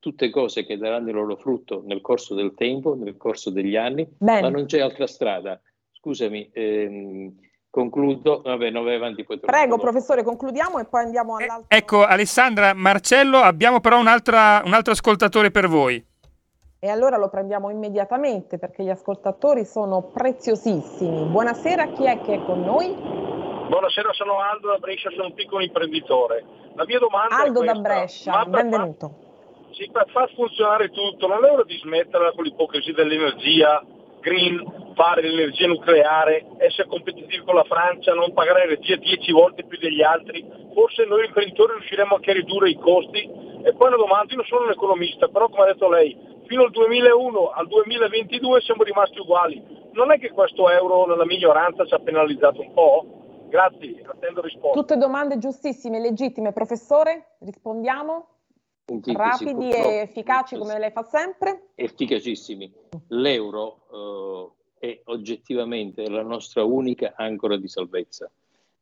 tutte 0.00 0.30
cose 0.30 0.64
che 0.64 0.76
daranno 0.76 1.08
il 1.08 1.14
loro 1.14 1.36
frutto 1.36 1.82
nel 1.84 2.00
corso 2.00 2.34
del 2.34 2.54
tempo, 2.54 2.96
nel 2.96 3.16
corso 3.16 3.50
degli 3.50 3.76
anni, 3.76 4.08
Bene. 4.16 4.40
ma 4.40 4.48
non 4.48 4.66
c'è 4.66 4.80
altra 4.80 5.06
strada. 5.06 5.60
Scusami, 5.92 6.50
ehm, 6.52 7.34
concludo. 7.70 8.42
Vabbè, 8.42 8.70
non 8.70 8.84
vai 8.84 8.94
avanti 8.94 9.24
poi. 9.24 9.38
Prego, 9.38 9.78
professore, 9.78 10.22
concludiamo 10.22 10.78
e 10.80 10.84
poi 10.84 11.04
andiamo 11.04 11.38
eh, 11.38 11.44
all'altro. 11.44 11.66
Eh, 11.68 11.76
ecco, 11.76 12.04
Alessandra, 12.04 12.74
Marcello, 12.74 13.38
abbiamo 13.38 13.80
però 13.80 13.96
un, 13.98 14.06
un 14.06 14.72
altro 14.72 14.92
ascoltatore 14.92 15.50
per 15.50 15.68
voi. 15.68 16.04
E 16.80 16.88
allora 16.88 17.16
lo 17.16 17.28
prendiamo 17.28 17.70
immediatamente 17.70 18.56
perché 18.56 18.84
gli 18.84 18.88
ascoltatori 18.88 19.64
sono 19.64 20.00
preziosissimi. 20.14 21.24
Buonasera, 21.24 21.88
chi 21.88 22.04
è 22.04 22.20
che 22.20 22.34
è 22.34 22.44
con 22.44 22.60
noi? 22.60 22.94
Buonasera, 22.94 24.12
sono 24.12 24.38
Aldo 24.38 24.68
da 24.68 24.78
Brescia, 24.78 25.10
sono 25.10 25.24
un 25.24 25.34
piccolo 25.34 25.64
imprenditore. 25.64 26.44
La 26.74 26.84
mia 26.84 27.00
domanda 27.00 27.34
Aldo 27.34 27.62
è 27.62 27.64
questa, 27.64 27.72
da 27.72 27.80
Brescia, 27.80 28.44
benvenuto. 28.44 29.08
Far, 29.08 29.74
sì, 29.74 29.90
per 29.90 30.08
far 30.12 30.32
funzionare 30.36 30.90
tutto, 30.90 31.26
non 31.26 31.44
è 31.44 31.50
ora 31.50 31.64
di 31.64 31.76
smetterla 31.78 32.30
con 32.30 32.44
l'ipocrisia 32.44 32.94
dell'energia, 32.94 33.84
green, 34.20 34.92
fare 34.94 35.22
l'energia 35.22 35.66
nucleare, 35.66 36.46
essere 36.58 36.88
competitivi 36.88 37.42
con 37.44 37.54
la 37.54 37.64
Francia, 37.64 38.14
non 38.14 38.32
pagare 38.32 38.64
energia 38.64 38.96
10 38.96 39.32
volte 39.32 39.64
più 39.64 39.78
degli 39.78 40.02
altri, 40.02 40.44
forse 40.74 41.04
noi 41.04 41.26
imprenditori 41.26 41.74
riusciremo 41.74 42.16
anche 42.16 42.30
a 42.30 42.34
ridurre 42.34 42.70
i 42.70 42.78
costi. 42.78 43.22
E 43.64 43.74
poi 43.74 43.88
una 43.88 43.96
domanda, 43.96 44.32
io 44.32 44.36
non 44.36 44.46
sono 44.46 44.64
un 44.64 44.70
economista, 44.70 45.28
però 45.28 45.48
come 45.48 45.62
ha 45.62 45.72
detto 45.72 45.88
lei, 45.88 46.16
fino 46.46 46.62
al 46.62 46.70
2001 46.70 47.48
al 47.48 47.66
2022 47.66 48.60
siamo 48.62 48.82
rimasti 48.82 49.18
uguali. 49.20 49.62
Non 49.92 50.10
è 50.12 50.18
che 50.18 50.30
questo 50.30 50.70
euro 50.70 51.06
nella 51.06 51.26
miglioranza 51.26 51.84
ci 51.84 51.94
ha 51.94 51.98
penalizzato 51.98 52.60
un 52.60 52.72
po'? 52.72 53.04
Grazie, 53.48 54.02
attendo 54.06 54.42
risposta. 54.42 54.78
Tutte 54.78 54.96
domande 54.96 55.38
giustissime, 55.38 56.00
legittime. 56.00 56.52
Professore, 56.52 57.36
rispondiamo? 57.40 58.37
Rapidi 58.88 59.70
e 59.70 60.00
efficaci 60.00 60.56
come 60.56 60.78
lei 60.78 60.90
fa 60.90 61.02
sempre? 61.02 61.70
Efficacissimi. 61.74 62.72
L'euro 63.08 64.54
eh, 64.80 64.88
è 64.88 65.00
oggettivamente 65.04 66.08
la 66.08 66.22
nostra 66.22 66.64
unica 66.64 67.12
ancora 67.16 67.56
di 67.56 67.68
salvezza 67.68 68.30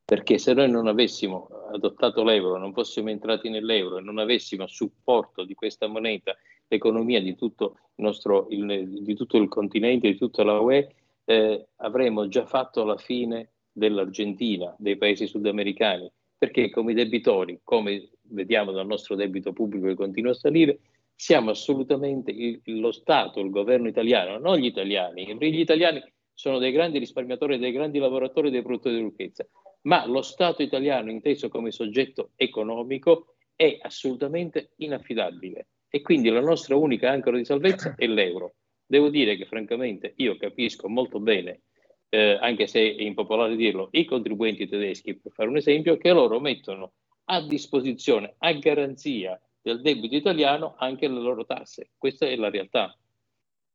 perché 0.07 0.39
se 0.39 0.53
noi 0.53 0.71
non 0.71 0.87
avessimo 0.87 1.49
adottato 1.73 2.23
l'euro, 2.23 2.59
non 2.59 2.73
fossimo 2.73 3.11
entrati 3.11 3.49
nell'euro 3.49 3.99
e 3.99 4.03
non 4.03 4.19
avessimo 4.19 4.63
a 4.63 4.69
supporto 4.69 5.43
di 5.43 5.55
questa 5.55 5.89
moneta 5.89 6.37
l'economia 6.69 7.21
di 7.21 7.35
tutto 7.35 7.77
il, 7.97 8.05
nostro, 8.05 8.47
il, 8.51 9.03
di 9.03 9.15
tutto 9.17 9.37
il 9.37 9.49
continente, 9.49 10.09
di 10.09 10.17
tutta 10.17 10.45
la 10.45 10.61
UE, 10.61 10.95
eh, 11.25 11.67
avremmo 11.79 12.29
già 12.29 12.47
fatto 12.47 12.85
la 12.85 12.97
fine 12.97 13.51
dell'Argentina, 13.73 14.73
dei 14.79 14.97
paesi 14.97 15.27
sudamericani, 15.27 16.09
perché 16.39 16.71
come 16.71 16.95
debitori, 16.95 17.61
come 17.63 18.11
vediamo 18.29 18.73
dal 18.73 18.87
nostro 18.87 19.15
debito 19.15 19.53
pubblico 19.53 19.87
che 19.87 19.95
continua 19.95 20.33
a 20.33 20.35
salire, 20.35 20.79
siamo 21.15 21.51
assolutamente 21.51 22.31
il, 22.31 22.61
lo 22.65 22.93
Stato, 22.93 23.41
il 23.41 23.51
governo 23.51 23.89
italiano, 23.89 24.39
non 24.39 24.59
gli 24.59 24.67
italiani, 24.67 25.25
gli 25.25 25.59
italiani 25.61 26.03
sono 26.35 26.59
dei 26.59 26.73
grandi 26.73 26.99
risparmiatori, 26.99 27.59
dei 27.59 27.73
grandi 27.73 27.99
lavoratori, 27.99 28.51
dei 28.51 28.63
produttori 28.63 28.97
di 28.97 29.03
ricchezza, 29.03 29.47
ma 29.83 30.07
lo 30.07 30.21
Stato 30.21 30.63
italiano 30.63 31.11
inteso 31.11 31.49
come 31.49 31.71
soggetto 31.71 32.33
economico 32.37 33.37
è 33.57 33.79
assolutamente 33.81 34.73
inaffidabile. 34.77 35.69
E 35.89 36.03
quindi 36.03 36.29
la 36.29 36.41
nostra 36.41 36.77
unica 36.77 37.11
ancora 37.11 37.39
di 37.39 37.47
salvezza 37.47 37.95
è 37.97 38.07
l'euro. 38.07 38.57
Devo 38.85 39.09
dire 39.09 39.37
che 39.37 39.47
francamente 39.47 40.13
io 40.17 40.37
capisco 40.37 40.89
molto 40.89 41.19
bene, 41.19 41.63
eh, 42.09 42.39
anche 42.41 42.67
se 42.67 42.81
è 42.81 43.03
impopolare 43.03 43.57
dirlo, 43.57 43.89
i 43.93 44.05
contribuenti 44.05 44.67
tedeschi, 44.67 45.17
per 45.17 45.33
fare 45.33 45.49
un 45.49 45.57
esempio, 45.57 45.97
che 45.97 46.13
loro 46.13 46.41
mettono 46.41 46.93
a 47.27 47.41
disposizione, 47.41 48.35
a 48.39 48.53
garanzia 48.53 49.41
del 49.61 49.81
debito 49.81 50.15
italiano 50.15 50.75
anche 50.79 51.09
le 51.09 51.21
loro 51.21 51.45
tasse. 51.45 51.91
Questa 51.99 52.27
è 52.27 52.37
la 52.37 52.51
realtà. 52.51 52.97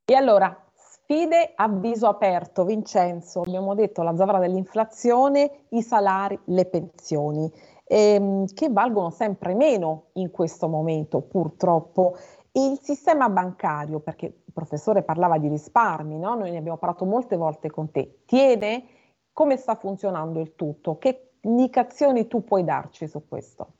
E 0.05 0.13
allora, 0.13 0.71
sfide 0.73 1.51
a 1.55 1.67
viso 1.67 2.07
aperto, 2.07 2.63
Vincenzo, 2.63 3.41
abbiamo 3.41 3.75
detto 3.75 4.01
la 4.01 4.15
zavra 4.15 4.39
dell'inflazione, 4.39 5.65
i 5.69 5.81
salari, 5.81 6.39
le 6.45 6.65
pensioni 6.65 7.51
ehm, 7.91 8.45
che 8.53 8.69
valgono 8.69 9.09
sempre 9.09 9.53
meno 9.53 10.07
in 10.13 10.31
questo 10.31 10.69
momento 10.69 11.19
purtroppo. 11.21 12.15
Il 12.53 12.79
sistema 12.81 13.29
bancario, 13.29 13.99
perché 13.99 14.25
il 14.25 14.53
professore 14.53 15.03
parlava 15.03 15.37
di 15.37 15.47
risparmi, 15.47 16.17
no? 16.17 16.35
noi 16.35 16.51
ne 16.51 16.57
abbiamo 16.57 16.77
parlato 16.77 17.05
molte 17.05 17.37
volte 17.37 17.69
con 17.69 17.91
te, 17.91 18.19
tiene? 18.25 18.85
Come 19.31 19.55
sta 19.55 19.75
funzionando 19.75 20.41
il 20.41 20.55
tutto? 20.55 20.97
Che 20.97 21.31
indicazioni 21.41 22.27
tu 22.27 22.43
puoi 22.43 22.63
darci 22.63 23.07
su 23.07 23.25
questo? 23.27 23.73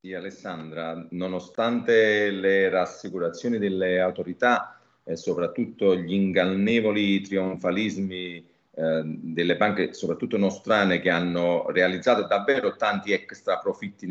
Sì, 0.00 0.12
Alessandra, 0.12 1.06
nonostante 1.10 2.30
le 2.30 2.68
rassicurazioni 2.68 3.58
delle 3.58 4.00
autorità 4.00 4.78
e 5.02 5.16
soprattutto 5.16 5.96
gli 5.96 6.12
ingannevoli 6.12 7.20
trionfalismi 7.22 8.46
eh, 8.70 9.02
delle 9.04 9.56
banche, 9.56 9.94
soprattutto 9.94 10.36
nostrane, 10.36 11.00
che 11.00 11.10
hanno 11.10 11.68
realizzato 11.70 12.26
davvero 12.26 12.76
tanti 12.76 13.12
extra 13.12 13.58
profitti, 13.58 14.06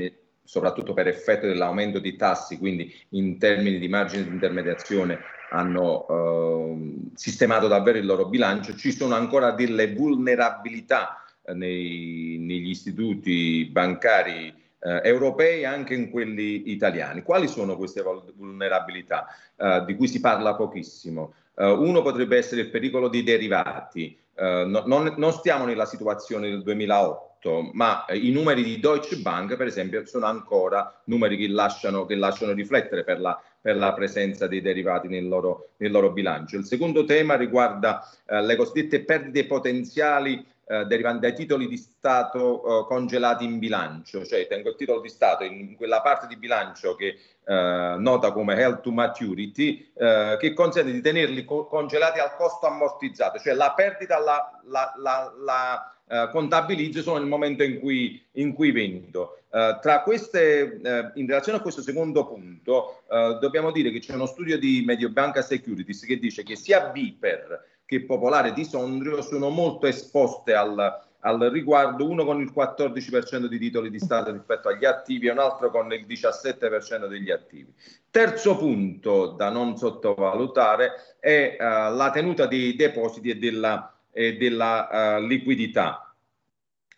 soprattutto 0.48 0.94
per 0.94 1.08
effetto 1.08 1.46
dell'aumento 1.46 2.00
di 2.00 2.16
tassi, 2.16 2.58
quindi 2.58 2.92
in 3.10 3.38
termini 3.38 3.80
di 3.80 3.90
margine 3.90 4.24
di 4.24 4.30
intermediazione 4.30 5.20
hanno 5.52 6.08
eh, 6.08 6.94
sistemato 7.16 7.68
davvero 7.68 7.98
il 7.98 8.06
loro 8.06 8.28
bilancio, 8.28 8.76
ci 8.76 8.92
sono 8.92 9.14
ancora 9.14 9.52
delle 9.52 9.94
vulnerabilità 9.94 11.22
eh, 11.44 11.54
nei, 11.54 12.38
negli 12.40 12.70
istituti 12.70 13.66
bancari 13.70 14.48
eh, 14.80 15.02
europei 15.04 15.66
anche 15.66 15.94
in 15.94 16.10
quelli 16.10 16.72
italiani. 16.72 17.24
Quali 17.24 17.48
sono 17.48 17.76
queste 17.76 18.02
vulnerabilità 18.36 19.28
eh, 19.58 19.84
di 19.86 19.96
cui 19.96 20.08
si 20.08 20.22
parla 20.22 20.56
pochissimo? 20.56 21.34
Uh, 21.58 21.72
uno 21.82 22.04
potrebbe 22.04 22.38
essere 22.38 22.62
il 22.62 22.70
pericolo 22.70 23.10
di 23.10 23.24
derivati. 23.24 24.16
No, 24.40 24.84
non, 24.86 25.14
non, 25.18 25.34
stiamo 25.34 25.66
nella 25.66 25.86
situazione 25.86 26.50
del 26.50 26.62
2008, 26.62 27.72
ma 27.74 28.06
uh, 28.08 28.14
i 28.14 28.30
numeri 28.30 28.64
di 28.64 28.80
Deutsche 28.80 29.18
Bank, 29.18 29.56
per 29.56 29.66
esempio, 29.66 30.06
sono 30.06 30.28
ancora 30.28 31.02
numeri 31.06 31.38
che 31.38 31.48
lasciano, 31.48 32.06
che 32.06 32.16
lasciano 32.16 32.52
riflettere 32.52 33.04
per 33.04 33.20
la, 33.20 33.42
per 33.60 33.78
la, 33.78 33.94
presenza 33.94 34.46
dei 34.46 34.62
derivati 34.62 35.08
nel 35.08 35.28
loro, 35.28 35.70
nel 35.78 35.92
loro, 35.92 36.12
bilancio. 36.12 36.58
Il 36.58 36.66
secondo 36.66 37.04
tema 37.04 37.36
riguarda 37.36 38.08
eh, 38.28 38.44
le 38.44 38.56
cosiddette 38.56 39.04
perdite 39.04 39.48
potenziali 39.48 40.46
eh, 40.68 40.86
derivanti 40.86 41.22
dai 41.22 41.34
titoli 41.34 41.68
di 41.68 41.78
Stato 41.78 42.84
eh, 42.84 42.88
congelati 42.88 43.46
in 43.46 43.58
bilancio, 43.58 44.26
cioè 44.26 44.48
tengo 44.48 44.70
il 44.70 44.76
titolo 44.76 45.00
di 45.00 45.10
Stato 45.10 45.44
in 45.44 45.76
quella 45.76 46.02
parte 46.02 46.28
di 46.28 46.36
bilancio 46.36 46.96
che 46.96 47.18
eh, 47.46 47.96
nota 47.98 48.32
come 48.32 48.56
Health 48.56 48.82
to 48.82 48.92
Maturity, 48.92 49.92
eh, 49.96 50.38
che 50.40 50.54
consente 50.54 50.92
di 50.92 51.02
tenerli 51.02 51.46
co- 51.46 51.68
congelati 51.68 52.20
al 52.20 52.36
costo 52.36 52.68
ammortizzato, 52.68 53.40
cioè 53.40 53.54
la 53.54 53.74
perdita 53.74 54.20
la, 54.20 54.62
la, 54.66 54.94
la, 54.98 55.34
la 55.38 55.98
eh, 56.10 56.30
contabilizzo 56.32 57.02
solo 57.02 57.20
nel 57.20 57.28
momento 57.28 57.64
in 57.64 57.80
cui, 57.80 58.22
in 58.34 58.54
cui 58.54 58.72
vendo. 58.72 59.40
Uh, 59.50 59.80
tra 59.80 60.02
queste, 60.04 60.80
uh, 60.84 61.20
in 61.20 61.26
relazione 61.26 61.58
a 61.58 61.62
questo 61.62 61.82
secondo 61.82 62.28
punto, 62.28 63.04
uh, 63.08 63.40
dobbiamo 63.40 63.72
dire 63.72 63.92
che 63.92 64.00
c'è 64.00 64.14
uno 64.14 64.26
studio 64.26 64.58
di 64.58 64.84
Mediobanca 64.86 65.42
Securities 65.42 66.06
che 66.06 66.20
dice 66.20 66.44
che 66.44 66.56
sia 66.56 66.92
Viper 66.92 67.77
che 67.88 68.04
Popolare 68.04 68.52
di 68.52 68.66
Sondrio 68.66 69.22
sono 69.22 69.48
molto 69.48 69.88
esposte 69.88 70.54
al, 70.54 70.78
al 71.22 71.40
riguardo, 71.40 72.08
uno 72.08 72.26
con 72.26 72.42
il 72.42 72.52
14% 72.54 73.46
di 73.46 73.58
titoli 73.58 73.90
di 73.90 73.98
Stato 73.98 74.30
rispetto 74.30 74.68
agli 74.68 74.84
attivi 74.84 75.28
e 75.28 75.32
un 75.32 75.40
altro 75.40 75.72
con 75.72 75.92
il 75.94 76.06
17% 76.06 77.08
degli 77.08 77.32
attivi. 77.32 77.74
Terzo 78.12 78.58
punto 78.58 79.28
da 79.28 79.50
non 79.50 79.78
sottovalutare 79.78 81.16
è 81.18 81.56
uh, 81.58 81.96
la 81.96 82.12
tenuta 82.14 82.46
dei 82.46 82.76
depositi 82.76 83.30
e 83.30 83.38
della, 83.38 83.98
e 84.12 84.36
della 84.36 85.18
uh, 85.18 85.26
liquidità. 85.26 86.14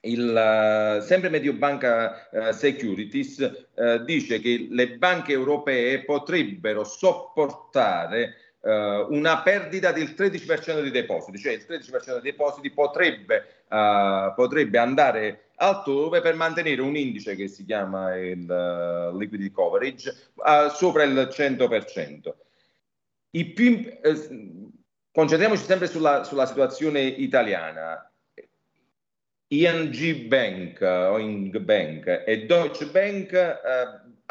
Il, 0.01 0.27
uh, 0.27 1.03
sempre 1.03 1.29
Mediobanca 1.29 2.29
uh, 2.31 2.51
Securities 2.51 3.67
dice 4.05 4.39
che 4.39 4.67
le 4.71 4.97
banche 4.97 5.33
europee 5.33 6.03
potrebbero 6.03 6.83
sopportare 6.83 8.48
uh, 8.61 9.13
una 9.13 9.41
perdita 9.41 9.91
del 9.91 10.13
13% 10.17 10.81
dei 10.81 10.91
depositi, 10.91 11.37
cioè 11.37 11.53
il 11.53 11.65
13% 11.67 12.13
dei 12.13 12.31
depositi 12.31 12.71
potrebbe, 12.71 13.63
uh, 13.69 14.33
potrebbe 14.35 14.77
andare 14.77 15.49
altrove 15.55 16.21
per 16.21 16.35
mantenere 16.35 16.81
un 16.81 16.95
indice 16.95 17.35
che 17.35 17.47
si 17.47 17.65
chiama 17.65 18.15
il 18.15 18.49
uh, 18.49 19.17
liquidity 19.17 19.51
coverage 19.51 20.15
sopra 20.73 21.03
il 21.03 21.29
100%. 21.31 22.33
I 23.31 23.45
più, 23.45 23.85
concentriamoci 25.11 25.63
sempre 25.63 25.87
sulla, 25.87 26.23
sulla 26.23 26.45
situazione 26.45 27.01
italiana 27.01 28.09
ING 29.51 30.27
Bank 30.27 30.81
o 30.81 31.17
Ing 31.17 31.57
Bank 31.59 32.23
e 32.25 32.45
Deutsche 32.45 32.85
Bank, 32.85 33.33
eh, 33.33 33.57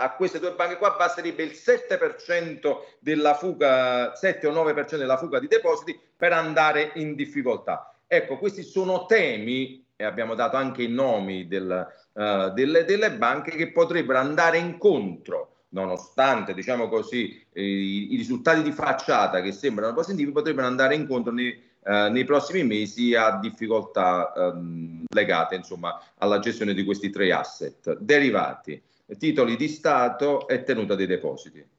a 0.00 0.14
queste 0.14 0.38
due 0.38 0.52
banche 0.52 0.76
qua 0.76 0.94
basterebbe 0.96 1.42
il 1.42 1.52
7% 1.52 2.76
della 3.00 3.34
fuga, 3.34 4.14
7 4.14 4.46
o 4.46 4.52
9% 4.52 4.96
della 4.96 5.16
fuga 5.16 5.40
di 5.40 5.48
depositi 5.48 5.98
per 6.16 6.32
andare 6.32 6.92
in 6.94 7.14
difficoltà. 7.14 7.92
Ecco, 8.06 8.38
questi 8.38 8.62
sono 8.62 9.06
temi, 9.06 9.84
e 9.96 10.04
abbiamo 10.04 10.34
dato 10.34 10.56
anche 10.56 10.84
i 10.84 10.88
nomi 10.88 11.48
del, 11.48 11.86
uh, 12.12 12.52
delle, 12.52 12.84
delle 12.84 13.12
banche, 13.12 13.50
che 13.50 13.72
potrebbero 13.72 14.18
andare 14.18 14.58
incontro 14.58 15.54
nonostante 15.70 16.54
diciamo 16.54 16.88
così, 16.88 17.44
i, 17.54 18.14
i, 18.14 18.16
risultati 18.16 18.62
di 18.62 18.72
facciata 18.72 19.42
che 19.42 19.52
sembrano 19.52 19.92
positivi, 19.92 20.32
potrebbero 20.32 20.66
andare 20.66 20.94
incontro 20.94 21.30
nei, 21.30 21.50
eh, 21.84 22.08
nei 22.08 22.24
prossimi 22.24 22.64
mesi 22.64 23.14
a 23.14 23.38
difficoltà 23.38 24.32
ehm, 24.34 25.04
legate 25.08 25.56
insomma, 25.56 26.00
alla 26.18 26.38
gestione 26.38 26.72
di 26.72 26.84
questi 26.84 27.10
tre 27.10 27.32
asset, 27.32 27.98
derivati, 27.98 28.80
titoli 29.16 29.56
di 29.56 29.68
Stato 29.68 30.46
e 30.48 30.62
tenuta 30.62 30.94
dei 30.94 31.06
depositi. 31.06 31.76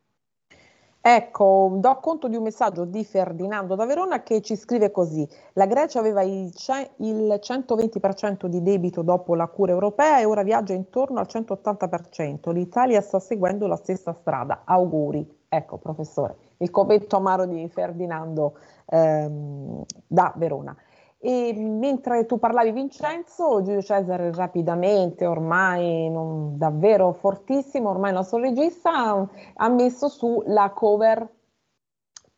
Ecco, 1.01 1.77
do 1.77 1.95
conto 2.01 2.27
di 2.27 2.35
un 2.35 2.43
messaggio 2.43 2.83
di 2.83 3.05
Ferdinando 3.05 3.75
da 3.75 3.85
Verona 3.85 4.21
che 4.21 4.41
ci 4.41 4.57
scrive 4.57 4.91
così: 4.91 5.25
La 5.53 5.65
Grecia 5.65 5.99
aveva 5.99 6.23
il, 6.23 6.51
il 6.97 7.39
120% 7.41 8.47
di 8.47 8.61
debito 8.61 9.01
dopo 9.01 9.33
la 9.33 9.47
cura 9.47 9.71
europea 9.71 10.19
e 10.19 10.25
ora 10.25 10.43
viaggia 10.43 10.73
intorno 10.73 11.19
al 11.19 11.27
180%. 11.29 12.51
L'Italia 12.51 12.99
sta 12.99 13.19
seguendo 13.19 13.65
la 13.65 13.77
stessa 13.77 14.11
strada. 14.11 14.63
Auguri. 14.65 15.37
Ecco, 15.47 15.77
professore, 15.77 16.35
il 16.57 16.69
commento 16.69 17.15
amaro 17.15 17.45
di 17.45 17.67
Ferdinando 17.69 18.57
ehm, 18.87 19.83
da 20.05 20.33
Verona. 20.35 20.75
E 21.21 21.53
mentre 21.53 22.25
tu 22.25 22.39
parlavi 22.39 22.71
Vincenzo, 22.71 23.62
Giulio 23.62 23.82
Cesare 23.82 24.32
rapidamente, 24.32 25.25
ormai 25.25 26.10
non, 26.10 26.58
davvero 26.58 27.12
fortissimo, 27.12 27.89
ormai 27.89 28.12
il 28.12 28.15
nostro 28.15 28.39
regista 28.39 29.27
ha 29.55 29.69
messo 29.69 30.08
su 30.08 30.41
la 30.45 30.71
cover 30.71 31.27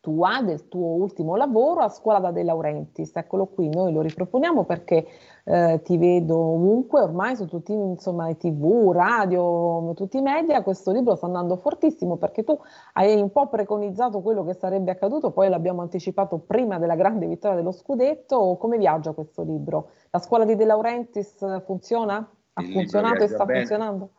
tua, 0.01 0.41
del 0.41 0.67
tuo 0.67 0.87
ultimo 0.87 1.35
lavoro 1.35 1.81
a 1.81 1.89
scuola 1.89 2.19
da 2.19 2.31
De 2.31 2.43
Laurentiis. 2.43 3.15
Eccolo 3.15 3.45
qui, 3.45 3.69
noi 3.69 3.93
lo 3.93 4.01
riproponiamo 4.01 4.65
perché 4.65 5.05
eh, 5.45 5.79
ti 5.83 5.97
vedo 5.97 6.37
ovunque, 6.37 7.01
ormai 7.01 7.35
su 7.35 7.45
tutti 7.45 7.71
insomma, 7.71 8.27
i 8.27 8.35
tv, 8.35 8.91
radio, 8.91 9.93
tutti 9.95 10.17
i 10.17 10.21
media, 10.21 10.63
questo 10.63 10.91
libro 10.91 11.15
sta 11.15 11.27
andando 11.27 11.55
fortissimo 11.55 12.17
perché 12.17 12.43
tu 12.43 12.59
hai 12.93 13.21
un 13.21 13.31
po' 13.31 13.47
preconizzato 13.47 14.21
quello 14.21 14.43
che 14.43 14.53
sarebbe 14.55 14.91
accaduto, 14.91 15.31
poi 15.31 15.47
l'abbiamo 15.49 15.81
anticipato 15.81 16.39
prima 16.39 16.79
della 16.79 16.95
grande 16.95 17.27
vittoria 17.27 17.55
dello 17.55 17.71
scudetto. 17.71 18.57
Come 18.57 18.77
viaggia 18.77 19.13
questo 19.13 19.43
libro? 19.43 19.89
La 20.09 20.19
scuola 20.19 20.43
di 20.45 20.55
De 20.55 20.65
Laurentiis 20.65 21.63
funziona? 21.63 22.17
Ha 22.53 22.61
Il 22.61 22.71
funzionato 22.71 23.23
e 23.23 23.27
sta 23.27 23.45
bene. 23.45 23.59
funzionando? 23.59 24.09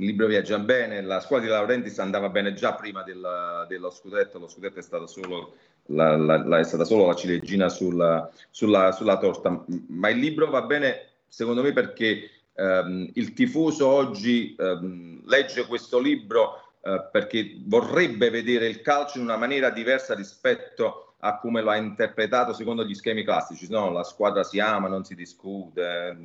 Il 0.00 0.06
libro 0.06 0.26
viaggia 0.26 0.58
bene, 0.58 1.02
la 1.02 1.20
squadra 1.20 1.46
di 1.46 1.52
Laurentiis 1.52 1.98
andava 1.98 2.30
bene 2.30 2.54
già 2.54 2.72
prima 2.72 3.02
del, 3.02 3.66
dello 3.68 3.90
scudetto, 3.90 4.38
lo 4.38 4.48
scudetto 4.48 4.78
è, 4.78 4.82
stato 4.82 5.06
solo 5.06 5.56
la, 5.88 6.16
la, 6.16 6.42
la, 6.42 6.58
è 6.58 6.64
stata 6.64 6.86
solo 6.86 7.06
la 7.06 7.14
ciliegina 7.14 7.68
sulla, 7.68 8.30
sulla, 8.48 8.92
sulla, 8.92 9.18
torta, 9.18 9.62
ma 9.88 10.08
il 10.08 10.16
libro 10.16 10.48
va 10.48 10.62
bene 10.62 11.08
secondo 11.28 11.60
me 11.60 11.74
perché 11.74 12.30
ehm, 12.54 13.10
il 13.12 13.34
tifoso 13.34 13.88
oggi 13.88 14.56
ehm, 14.58 15.20
legge 15.26 15.66
questo 15.66 15.98
libro 15.98 16.76
eh, 16.80 17.08
perché 17.12 17.58
vorrebbe 17.66 18.30
vedere 18.30 18.68
il 18.68 18.80
calcio 18.80 19.18
in 19.18 19.24
una 19.24 19.36
maniera 19.36 19.68
diversa 19.68 20.14
rispetto 20.14 21.16
a 21.18 21.36
come 21.36 21.60
lo 21.60 21.68
ha 21.68 21.76
interpretato 21.76 22.54
secondo 22.54 22.86
gli 22.86 22.94
schemi 22.94 23.22
classici, 23.22 23.68
no? 23.68 23.92
la 23.92 24.04
squadra 24.04 24.44
si 24.44 24.60
ama, 24.60 24.88
non 24.88 25.04
si 25.04 25.14
discute. 25.14 26.16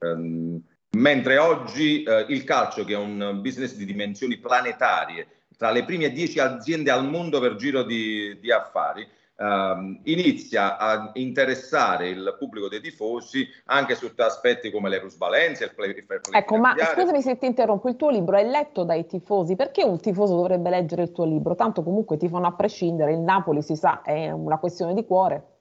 Ehm, 0.00 0.60
Mentre 0.96 1.36
oggi 1.36 2.02
eh, 2.02 2.24
il 2.28 2.42
calcio, 2.44 2.84
che 2.84 2.94
è 2.94 2.96
un 2.96 3.40
business 3.42 3.74
di 3.74 3.84
dimensioni 3.84 4.38
planetarie, 4.38 5.26
tra 5.58 5.70
le 5.70 5.84
prime 5.84 6.10
dieci 6.10 6.38
aziende 6.38 6.90
al 6.90 7.06
mondo 7.06 7.38
per 7.38 7.56
giro 7.56 7.82
di, 7.82 8.38
di 8.40 8.50
affari, 8.50 9.06
Uh, 9.38 10.00
inizia 10.04 10.78
a 10.78 11.10
interessare 11.12 12.08
il 12.08 12.36
pubblico 12.38 12.70
dei 12.70 12.80
tifosi 12.80 13.46
anche 13.66 13.94
su 13.94 14.10
aspetti 14.16 14.70
come 14.70 14.88
le 14.88 14.98
plusvalenze, 14.98 15.64
il 15.64 15.74
play, 15.74 15.90
il 15.90 16.06
play 16.06 16.20
Ecco, 16.30 16.56
ma 16.56 16.74
scusami 16.74 17.20
se 17.20 17.36
ti 17.36 17.44
interrompo, 17.44 17.90
il 17.90 17.96
tuo 17.96 18.08
libro 18.08 18.38
è 18.38 18.44
letto 18.44 18.84
dai 18.84 19.04
tifosi, 19.04 19.54
perché 19.54 19.84
un 19.84 20.00
tifoso 20.00 20.36
dovrebbe 20.36 20.70
leggere 20.70 21.02
il 21.02 21.12
tuo 21.12 21.26
libro? 21.26 21.54
Tanto 21.54 21.82
comunque 21.82 22.16
tifano 22.16 22.46
a 22.46 22.54
prescindere, 22.54 23.12
il 23.12 23.18
Napoli 23.18 23.60
si 23.60 23.76
sa, 23.76 24.00
è 24.00 24.30
una 24.30 24.56
questione 24.56 24.94
di 24.94 25.04
cuore 25.04 25.55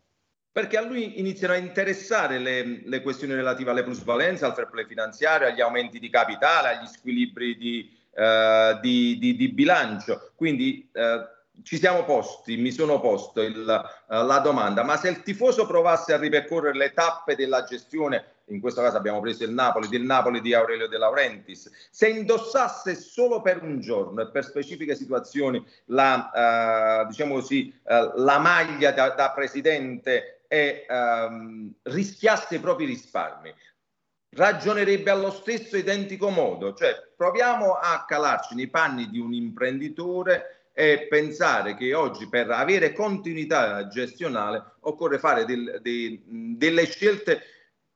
perché 0.55 0.77
a 0.77 0.81
lui 0.81 1.19
iniziano 1.19 1.53
a 1.53 1.57
interessare 1.57 2.39
le, 2.39 2.79
le, 2.85 3.01
questioni 3.01 3.33
relative 3.33 3.71
alle 3.71 3.83
plusvalenze, 3.83 4.45
al 4.45 4.53
fair 4.53 4.69
play 4.69 4.85
finanziario, 4.85 5.47
agli 5.47 5.59
aumenti 5.59 5.99
di 5.99 6.09
capitale, 6.09 6.69
agli 6.69 6.87
squilibri 6.87 7.57
di, 7.57 7.93
uh, 8.11 8.79
di, 8.79 9.17
di, 9.19 9.35
di 9.35 9.49
bilancio. 9.49 10.31
Quindi 10.33 10.89
uh, 10.93 11.61
ci 11.61 11.77
siamo 11.77 12.05
posti, 12.05 12.55
mi 12.55 12.71
sono 12.71 13.01
posto 13.01 13.41
il, 13.41 13.57
uh, 13.57 14.25
la 14.25 14.39
domanda, 14.39 14.81
ma 14.85 14.95
se 14.95 15.09
il 15.09 15.23
tifoso 15.23 15.67
provasse 15.67 16.13
a 16.13 16.17
ripercorrere 16.17 16.77
le 16.77 16.93
tappe 16.93 17.35
della 17.35 17.65
gestione, 17.65 18.23
in 18.45 18.61
questo 18.61 18.81
caso 18.81 18.95
abbiamo 18.95 19.19
preso 19.19 19.43
il 19.43 19.51
Napoli, 19.51 19.89
del 19.89 20.03
Napoli 20.03 20.39
di 20.39 20.53
Aurelio 20.53 20.87
De 20.87 20.97
Laurentiis, 20.97 21.69
se 21.91 22.07
indossasse 22.07 22.95
solo 22.95 23.41
per 23.41 23.61
un 23.61 23.81
giorno 23.81 24.21
e 24.21 24.29
per 24.29 24.45
specifiche 24.45 24.95
situazioni 24.95 25.61
la, 25.87 27.05
diciamo 27.09 27.33
così, 27.33 27.73
la 27.83 28.37
maglia 28.37 28.91
da, 28.91 29.09
da 29.09 29.31
presidente 29.31 30.35
e 30.55 30.85
um, 30.87 31.69
rischiasse 31.81 32.55
i 32.55 32.59
propri 32.59 32.85
risparmi, 32.85 33.53
ragionerebbe 34.29 35.11
allo 35.11 35.29
stesso 35.31 35.75
identico 35.75 36.29
modo, 36.29 36.73
cioè 36.73 36.95
proviamo 37.13 37.73
a 37.73 38.05
calarci 38.07 38.55
nei 38.55 38.69
panni 38.69 39.09
di 39.09 39.19
un 39.19 39.33
imprenditore 39.33 40.69
e 40.71 41.07
pensare 41.09 41.75
che 41.75 41.93
oggi 41.93 42.29
per 42.29 42.49
avere 42.51 42.93
continuità 42.93 43.87
gestionale 43.89 44.75
occorre 44.81 45.19
fare 45.19 45.43
del, 45.43 45.79
de, 45.81 46.21
delle 46.25 46.85
scelte 46.85 47.41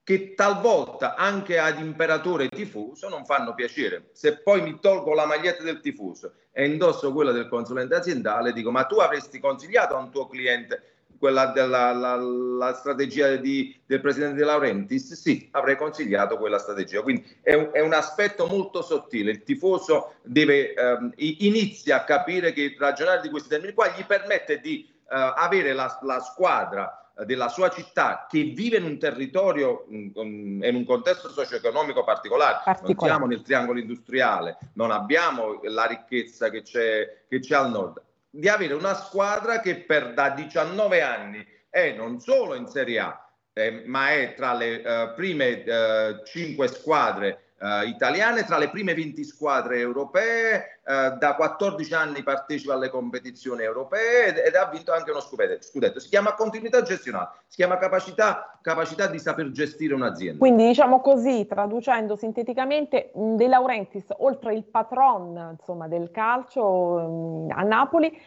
che 0.03 0.33
talvolta 0.33 1.15
anche 1.15 1.59
ad 1.59 1.79
imperatore 1.79 2.49
tifoso 2.49 3.07
non 3.07 3.23
fanno 3.25 3.53
piacere. 3.53 4.09
Se 4.11 4.37
poi 4.39 4.61
mi 4.61 4.79
tolgo 4.81 5.13
la 5.13 5.25
maglietta 5.25 5.63
del 5.63 5.79
tifoso 5.79 6.33
e 6.51 6.65
indosso 6.65 7.13
quella 7.13 7.31
del 7.31 7.47
consulente 7.47 7.95
aziendale, 7.95 8.51
dico 8.51 8.71
ma 8.71 8.83
tu 8.83 8.97
avresti 8.97 9.39
consigliato 9.39 9.95
a 9.95 9.99
un 9.99 10.11
tuo 10.11 10.27
cliente 10.27 10.98
quella 11.19 11.47
della 11.47 11.91
la, 11.93 12.15
la 12.15 12.73
strategia 12.73 13.35
di, 13.35 13.77
del 13.85 14.01
presidente 14.01 14.37
De 14.37 14.45
Laurentiis, 14.45 15.13
sì, 15.13 15.47
avrei 15.51 15.75
consigliato 15.75 16.37
quella 16.37 16.57
strategia. 16.57 17.01
Quindi 17.01 17.37
è 17.41 17.53
un, 17.53 17.69
è 17.71 17.81
un 17.81 17.93
aspetto 17.93 18.47
molto 18.47 18.81
sottile. 18.81 19.31
Il 19.31 19.43
tifoso 19.43 20.15
deve, 20.23 20.73
ehm, 20.73 21.13
inizia 21.17 21.97
a 21.97 22.03
capire 22.05 22.53
che 22.53 22.75
ragionare 22.79 23.21
di 23.21 23.29
questi 23.29 23.49
termini 23.49 23.73
qua 23.73 23.89
gli 23.89 24.05
permette 24.05 24.59
di 24.59 24.87
eh, 24.89 25.33
avere 25.35 25.73
la, 25.73 25.99
la 26.01 26.19
squadra 26.19 26.93
della 27.25 27.49
sua 27.49 27.69
città 27.69 28.27
che 28.29 28.43
vive 28.43 28.77
in 28.77 28.85
un 28.85 28.97
territorio 28.97 29.85
in 29.89 30.13
un 30.15 30.85
contesto 30.85 31.29
socio-economico 31.29 32.05
particolare. 32.05 32.61
particolare. 32.63 32.95
Non 32.95 33.07
siamo 33.09 33.25
nel 33.25 33.41
triangolo 33.41 33.79
industriale, 33.79 34.57
non 34.75 34.91
abbiamo 34.91 35.59
la 35.63 35.83
ricchezza 35.83 36.49
che 36.49 36.61
c'è, 36.61 37.23
che 37.27 37.39
c'è 37.39 37.55
al 37.55 37.71
nord 37.71 38.01
di 38.29 38.47
avere 38.47 38.73
una 38.73 38.93
squadra 38.93 39.59
che 39.59 39.77
per 39.77 40.13
da 40.13 40.29
19 40.29 41.01
anni 41.01 41.45
è 41.69 41.91
non 41.93 42.19
solo 42.19 42.55
in 42.55 42.67
Serie 42.67 42.99
A, 42.99 43.29
eh, 43.53 43.83
ma 43.85 44.11
è 44.11 44.33
tra 44.35 44.53
le 44.53 44.81
eh, 44.81 45.13
prime 45.15 45.63
eh, 45.63 46.21
5 46.23 46.67
squadre 46.67 47.48
eh, 47.61 47.87
italiane, 47.87 48.43
tra 48.43 48.57
le 48.57 48.69
prime 48.69 48.93
20 48.93 49.23
squadre 49.23 49.79
europee, 49.79 50.79
eh, 50.85 51.11
da 51.19 51.35
14 51.35 51.93
anni 51.93 52.23
partecipa 52.23 52.73
alle 52.73 52.89
competizioni 52.89 53.63
europee 53.63 54.27
ed, 54.27 54.37
ed, 54.37 54.55
ha 54.55 54.69
vinto 54.69 54.93
anche 54.93 55.11
uno 55.11 55.19
scudetto. 55.19 55.99
Si 55.99 56.09
chiama 56.09 56.33
continuità 56.33 56.81
gestionale, 56.81 57.29
si 57.47 57.57
chiama 57.57 57.77
capacità, 57.77 58.57
capacità 58.61 59.07
di 59.07 59.19
saper 59.19 59.51
gestire 59.51 59.93
un'azienda. 59.93 60.39
Quindi 60.39 60.67
diciamo 60.67 61.01
così, 61.01 61.45
traducendo 61.47 62.15
sinteticamente, 62.15 63.11
De 63.13 63.47
Laurentiis, 63.47 64.05
oltre 64.17 64.55
il 64.55 64.63
patron 64.63 65.57
insomma, 65.59 65.87
del 65.87 66.11
calcio 66.11 67.47
a 67.49 67.61
Napoli, 67.61 68.17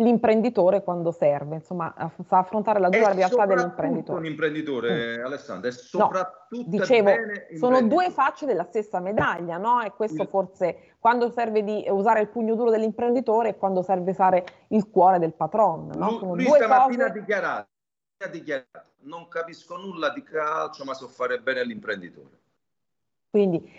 l'imprenditore 0.00 0.82
quando 0.82 1.12
serve, 1.12 1.56
insomma, 1.56 1.94
sa 2.26 2.38
affrontare 2.38 2.80
la 2.80 2.88
dura 2.88 3.12
realtà 3.12 3.46
dell'imprenditore. 3.46 4.18
un 4.18 4.26
imprenditore, 4.26 5.18
mm. 5.18 5.24
Alessandro, 5.24 5.68
è 5.68 5.72
soprattutto 5.72 6.62
no, 6.62 6.64
dicevo, 6.66 7.10
sono 7.58 7.82
due 7.82 8.10
facce 8.10 8.46
della 8.46 8.64
stessa 8.64 9.00
medaglia, 9.00 9.56
no? 9.56 9.82
E 9.82 9.90
questo 9.92 10.22
il... 10.22 10.28
forse 10.28 10.94
quando 10.98 11.30
serve 11.30 11.62
di 11.62 11.84
usare 11.88 12.20
il 12.20 12.28
pugno 12.28 12.54
duro 12.54 12.70
dell'imprenditore 12.70 13.50
e 13.50 13.56
quando 13.56 13.82
serve 13.82 14.10
usare 14.10 14.44
il 14.68 14.88
cuore 14.88 15.18
del 15.18 15.34
patron, 15.34 15.90
no? 15.94 16.10
Sono 16.18 16.34
lui, 16.34 16.44
lui 16.44 16.56
stamattina 16.56 17.06
cose... 17.06 17.18
ha 17.18 17.20
dichiarato, 17.20 17.68
ha 18.18 18.28
dichiarato, 18.28 18.88
non 19.02 19.28
capisco 19.28 19.76
nulla 19.76 20.10
di 20.10 20.22
calcio, 20.22 20.84
ma 20.84 20.94
so 20.94 21.08
fare 21.08 21.40
bene 21.40 21.64
l'imprenditore. 21.64 22.38
Quindi 23.30 23.70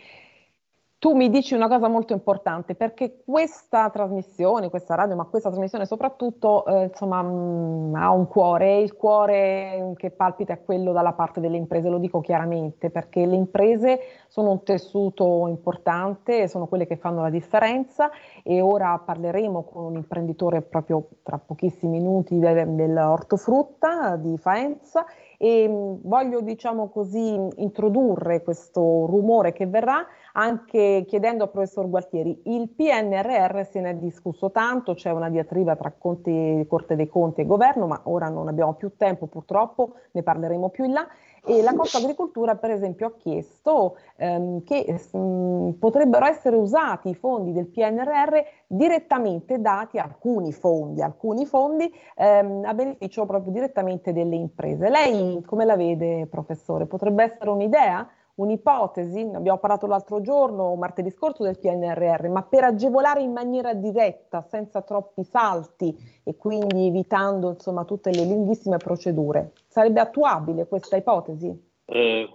tu 1.01 1.15
mi 1.15 1.31
dici 1.31 1.55
una 1.55 1.67
cosa 1.67 1.87
molto 1.87 2.13
importante 2.13 2.75
perché 2.75 3.23
questa 3.25 3.89
trasmissione, 3.89 4.69
questa 4.69 4.93
radio, 4.93 5.15
ma 5.15 5.23
questa 5.23 5.49
trasmissione 5.49 5.87
soprattutto, 5.87 6.63
eh, 6.67 6.83
insomma, 6.91 7.23
mh, 7.23 7.89
mm, 7.89 7.95
ha 7.95 8.11
un 8.11 8.27
cuore 8.27 8.81
il 8.81 8.93
cuore 8.93 9.93
che 9.95 10.11
palpita 10.11 10.53
è 10.53 10.63
quello 10.63 10.91
dalla 10.91 11.13
parte 11.13 11.39
delle 11.39 11.57
imprese, 11.57 11.89
lo 11.89 11.97
dico 11.97 12.21
chiaramente, 12.21 12.91
perché 12.91 13.25
le 13.25 13.33
imprese 13.33 13.99
sono 14.27 14.51
un 14.51 14.61
tessuto 14.61 15.47
importante, 15.47 16.47
sono 16.47 16.67
quelle 16.67 16.85
che 16.85 16.97
fanno 16.97 17.23
la 17.23 17.31
differenza 17.31 18.11
e 18.43 18.61
ora 18.61 18.95
parleremo 19.03 19.63
con 19.63 19.85
un 19.85 19.95
imprenditore 19.95 20.61
proprio 20.61 21.07
tra 21.23 21.39
pochissimi 21.39 21.97
minuti 21.97 22.37
del, 22.37 22.75
dell'ortofrutta 22.75 24.17
di 24.17 24.37
Faenza 24.37 25.03
e 25.43 25.67
mm, 25.67 25.95
voglio, 26.03 26.41
diciamo 26.41 26.89
così, 26.89 27.35
introdurre 27.55 28.43
questo 28.43 29.07
rumore 29.07 29.53
che 29.53 29.65
verrà 29.65 30.05
anche 30.33 31.03
chiedendo 31.07 31.45
al 31.45 31.49
professor 31.49 31.89
Gualtieri, 31.89 32.43
il 32.45 32.69
PNRR 32.69 33.65
se 33.65 33.81
ne 33.81 33.89
è 33.89 33.95
discusso 33.95 34.51
tanto, 34.51 34.93
c'è 34.93 35.09
una 35.09 35.31
diatriba 35.31 35.75
tra 35.75 35.91
Conte, 35.97 36.63
Corte 36.69 36.95
dei 36.95 37.07
Conti 37.07 37.41
e 37.41 37.45
Governo, 37.47 37.87
ma 37.87 38.01
ora 38.03 38.29
non 38.29 38.49
abbiamo 38.49 38.75
più 38.75 38.91
tempo 38.95 39.25
purtroppo, 39.25 39.95
ne 40.11 40.21
parleremo 40.21 40.69
più 40.69 40.85
in 40.85 40.93
là. 40.93 41.07
E 41.43 41.63
la 41.63 41.73
Costa 41.73 41.97
Agricoltura, 41.97 42.55
per 42.55 42.69
esempio, 42.69 43.07
ha 43.07 43.13
chiesto 43.17 43.97
ehm, 44.17 44.63
che 44.63 44.85
mh, 45.11 45.17
mm, 45.17 45.69
potrebbero 45.79 46.25
essere 46.25 46.55
usati 46.55 47.09
i 47.09 47.15
fondi 47.15 47.51
del 47.51 47.65
PNRR 47.65 48.37
direttamente 48.67 49.59
dati 49.59 49.97
alcuni 49.97 50.53
fondi, 50.53 51.01
alcuni 51.01 51.47
fondi 51.47 51.91
ehm, 52.15 52.63
a 52.63 52.73
beneficio 52.75 53.25
proprio 53.25 53.51
direttamente 53.51 54.13
delle 54.13 54.35
imprese. 54.35 54.89
Lei 54.89 55.41
come 55.43 55.65
la 55.65 55.75
vede, 55.75 56.27
professore? 56.27 56.85
Potrebbe 56.85 57.23
essere 57.23 57.49
un'idea? 57.49 58.07
Un'ipotesi, 58.35 59.23
ne 59.25 59.37
abbiamo 59.37 59.59
parlato 59.59 59.87
l'altro 59.87 60.21
giorno, 60.21 60.75
martedì 60.75 61.09
scorso, 61.11 61.43
del 61.43 61.59
PNRR, 61.59 62.27
ma 62.29 62.43
per 62.43 62.63
agevolare 62.63 63.21
in 63.21 63.31
maniera 63.31 63.73
diretta, 63.73 64.41
senza 64.41 64.81
troppi 64.81 65.23
salti 65.23 65.95
e 66.23 66.35
quindi 66.35 66.87
evitando 66.87 67.49
insomma, 67.49 67.85
tutte 67.85 68.11
le 68.11 68.25
lunghissime 68.25 68.77
procedure. 68.77 69.53
Sarebbe 69.67 69.99
attuabile 69.99 70.67
questa 70.67 70.97
ipotesi? 70.97 71.69
Eh, 71.85 72.29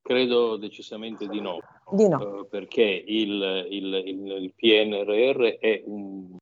credo 0.00 0.56
decisamente 0.56 1.26
di 1.26 1.40
no. 1.40 1.58
Di 1.90 2.08
no. 2.08 2.40
Eh, 2.40 2.46
perché 2.46 2.82
il, 2.82 3.66
il, 3.70 4.02
il, 4.04 4.26
il, 4.42 4.54
PNRR 4.54 5.58
è 5.58 5.82
un, 5.86 6.36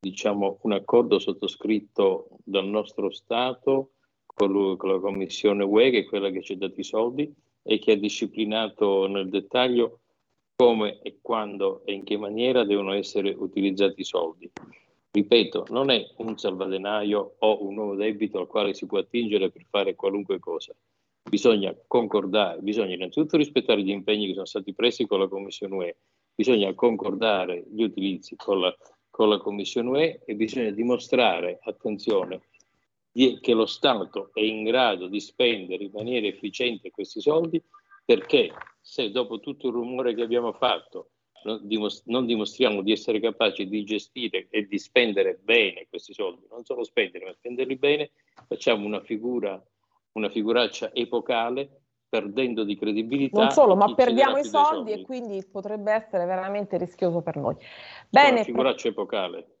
diciamo, 0.00 0.58
un 0.62 0.72
accordo 0.72 1.18
sottoscritto 1.18 2.28
dal 2.44 2.66
nostro 2.66 3.10
Stato 3.10 3.90
con, 4.26 4.76
con 4.76 4.90
la 4.90 5.00
Commissione 5.00 5.64
UE, 5.64 5.90
che 5.90 5.98
è 6.00 6.04
quella 6.04 6.30
che 6.30 6.42
ci 6.42 6.54
ha 6.54 6.56
dato 6.56 6.80
i 6.80 6.84
soldi, 6.84 7.34
e 7.66 7.78
che 7.78 7.92
ha 7.92 7.96
disciplinato 7.96 9.06
nel 9.08 9.28
dettaglio 9.28 10.00
come 10.54 11.00
e 11.02 11.18
quando 11.20 11.84
e 11.84 11.94
in 11.94 12.04
che 12.04 12.16
maniera 12.16 12.64
devono 12.64 12.92
essere 12.92 13.34
utilizzati 13.36 14.02
i 14.02 14.04
soldi. 14.04 14.50
Ripeto, 15.10 15.66
non 15.70 15.90
è 15.90 16.04
un 16.18 16.36
salvadenaio 16.36 17.36
o 17.38 17.64
un 17.64 17.74
nuovo 17.74 17.94
debito 17.94 18.38
al 18.38 18.46
quale 18.46 18.74
si 18.74 18.86
può 18.86 18.98
attingere 18.98 19.50
per 19.50 19.64
fare 19.68 19.94
qualunque 19.94 20.38
cosa. 20.38 20.74
Bisogna 21.28 21.74
concordare, 21.86 22.60
bisogna 22.60 22.94
innanzitutto 22.94 23.36
rispettare 23.36 23.82
gli 23.82 23.90
impegni 23.90 24.26
che 24.26 24.34
sono 24.34 24.44
stati 24.44 24.74
presi 24.74 25.06
con 25.06 25.20
la 25.20 25.28
Commissione 25.28 25.74
UE, 25.74 25.96
bisogna 26.34 26.72
concordare 26.74 27.64
gli 27.70 27.82
utilizzi 27.82 28.36
con 28.36 28.60
la, 28.60 28.74
con 29.08 29.28
la 29.28 29.38
Commissione 29.38 29.88
UE 29.88 30.20
e 30.24 30.34
bisogna 30.34 30.70
dimostrare, 30.70 31.60
attenzione, 31.62 32.42
che 33.40 33.52
lo 33.52 33.66
Stato 33.66 34.30
è 34.32 34.40
in 34.40 34.64
grado 34.64 35.06
di 35.06 35.20
spendere 35.20 35.84
in 35.84 35.90
maniera 35.92 36.26
efficiente 36.26 36.90
questi 36.90 37.20
soldi 37.20 37.62
perché 38.04 38.52
se 38.80 39.10
dopo 39.10 39.38
tutto 39.38 39.68
il 39.68 39.72
rumore 39.72 40.14
che 40.14 40.22
abbiamo 40.22 40.52
fatto 40.52 41.10
non 41.44 42.26
dimostriamo 42.26 42.82
di 42.82 42.90
essere 42.90 43.20
capaci 43.20 43.68
di 43.68 43.84
gestire 43.84 44.46
e 44.50 44.66
di 44.66 44.78
spendere 44.78 45.38
bene 45.42 45.86
questi 45.88 46.14
soldi, 46.14 46.46
non 46.50 46.64
solo 46.64 46.84
spendere, 46.84 47.26
ma 47.26 47.32
spenderli 47.32 47.76
bene, 47.76 48.10
facciamo 48.48 48.86
una 48.86 49.00
figura, 49.02 49.62
una 50.12 50.30
figuraccia 50.30 50.92
epocale 50.94 51.82
perdendo 52.08 52.64
di 52.64 52.76
credibilità. 52.76 53.40
Non 53.40 53.50
solo, 53.50 53.76
ma 53.76 53.92
perdiamo 53.94 54.38
i 54.38 54.44
soldi, 54.44 54.92
soldi, 54.92 54.92
e 54.92 55.02
quindi 55.02 55.44
potrebbe 55.50 55.92
essere 55.92 56.24
veramente 56.24 56.78
rischioso 56.78 57.20
per 57.20 57.36
noi. 57.36 57.56
Bene, 58.08 58.36
una 58.36 58.44
figuraccia 58.44 58.88
epocale. 58.88 59.53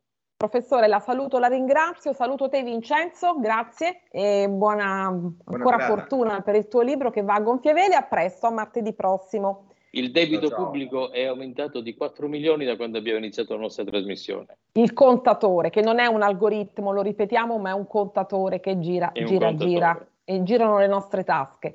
Professore, 0.48 0.88
la 0.88 1.00
saluto, 1.00 1.38
la 1.38 1.46
ringrazio, 1.46 2.12
saluto 2.12 2.50
te 2.50 2.62
Vincenzo, 2.62 3.38
grazie 3.40 4.02
e 4.10 4.46
buona, 4.46 5.10
buona 5.10 5.34
ancora 5.46 5.76
grada. 5.76 5.94
fortuna 5.94 6.40
per 6.42 6.54
il 6.54 6.68
tuo 6.68 6.82
libro 6.82 7.10
che 7.10 7.22
va 7.22 7.34
a 7.34 7.40
gonfie 7.40 7.72
vele, 7.72 7.94
a 7.94 8.02
presto, 8.02 8.46
a 8.46 8.50
martedì 8.50 8.92
prossimo. 8.92 9.68
Il 9.92 10.10
debito 10.10 10.48
ciao, 10.48 10.64
pubblico 10.64 11.12
è 11.12 11.24
aumentato 11.24 11.80
di 11.80 11.94
4 11.94 12.28
milioni 12.28 12.66
da 12.66 12.76
quando 12.76 12.98
abbiamo 12.98 13.18
iniziato 13.18 13.54
la 13.54 13.60
nostra 13.60 13.84
trasmissione. 13.84 14.58
Il 14.72 14.92
contatore, 14.92 15.70
che 15.70 15.80
non 15.80 15.98
è 15.98 16.06
un 16.06 16.20
algoritmo, 16.20 16.92
lo 16.92 17.00
ripetiamo, 17.00 17.56
ma 17.56 17.70
è 17.70 17.74
un 17.74 17.86
contatore 17.86 18.60
che 18.60 18.78
gira, 18.78 19.12
gira, 19.14 19.46
contatore. 19.46 19.70
gira 19.70 20.06
e 20.24 20.42
girano 20.42 20.78
le 20.78 20.88
nostre 20.88 21.24
tasche. 21.24 21.74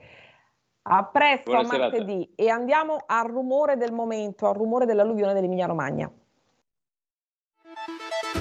A 0.83 1.05
presto, 1.05 1.49
Buona 1.49 1.67
a 1.67 1.77
martedì 1.77 2.21
serata. 2.21 2.33
e 2.35 2.49
andiamo 2.49 2.97
al 3.07 3.25
rumore 3.25 3.77
del 3.77 3.93
momento, 3.93 4.47
al 4.47 4.53
rumore 4.53 4.85
dell'alluvione 4.85 5.33
dell'Emilia 5.33 5.65
Romagna. 5.65 6.11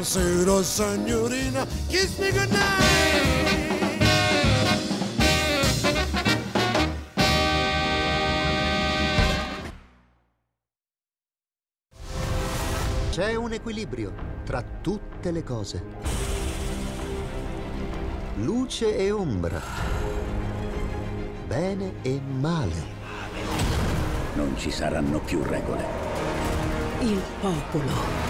Buonasera 0.00 0.62
signorina, 0.62 1.66
kiss 1.88 2.16
me 2.16 2.30
goodnight. 2.32 2.88
C'è 13.10 13.34
un 13.34 13.52
equilibrio 13.52 14.14
tra 14.44 14.64
tutte 14.80 15.30
le 15.30 15.44
cose. 15.44 15.82
Luce 18.36 18.96
e 18.96 19.10
ombra. 19.10 19.60
Bene 21.46 21.96
e 22.00 22.18
male. 22.22 22.84
Non 24.32 24.56
ci 24.56 24.70
saranno 24.70 25.18
più 25.18 25.42
regole. 25.42 25.84
Il 27.00 27.20
popolo 27.42 28.29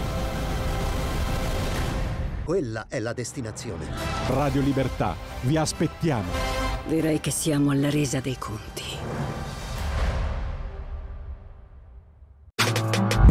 quella 2.51 2.87
è 2.89 2.99
la 2.99 3.13
destinazione. 3.13 3.87
Radio 4.27 4.59
Libertà, 4.59 5.15
vi 5.43 5.55
aspettiamo. 5.55 6.29
Direi 6.85 7.21
che 7.21 7.31
siamo 7.31 7.71
alla 7.71 7.89
resa 7.89 8.19
dei 8.19 8.37
conti. 8.37 8.83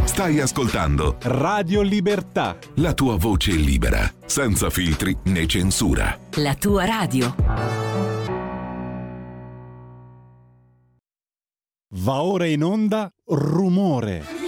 Stai 0.05 0.41
ascoltando 0.41 1.19
Radio 1.21 1.83
Libertà. 1.83 2.57
La 2.77 2.95
tua 2.95 3.19
voce 3.19 3.53
libera, 3.53 4.11
senza 4.25 4.71
filtri 4.71 5.15
né 5.25 5.47
censura. 5.47 6.19
La 6.37 6.55
tua 6.55 6.87
radio. 6.87 7.35
Va 11.93 12.23
ora 12.23 12.47
in 12.47 12.65
onda 12.65 13.13
rumore 13.27 14.40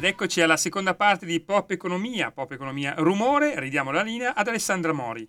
Ed 0.00 0.06
eccoci 0.06 0.40
alla 0.40 0.56
seconda 0.56 0.94
parte 0.94 1.26
di 1.26 1.40
Pop 1.40 1.70
Economia, 1.72 2.30
Pop 2.30 2.50
Economia 2.52 2.94
Rumore, 2.96 3.60
ridiamo 3.60 3.90
la 3.90 4.00
linea 4.00 4.34
ad 4.34 4.48
Alessandra 4.48 4.94
Mori. 4.94 5.28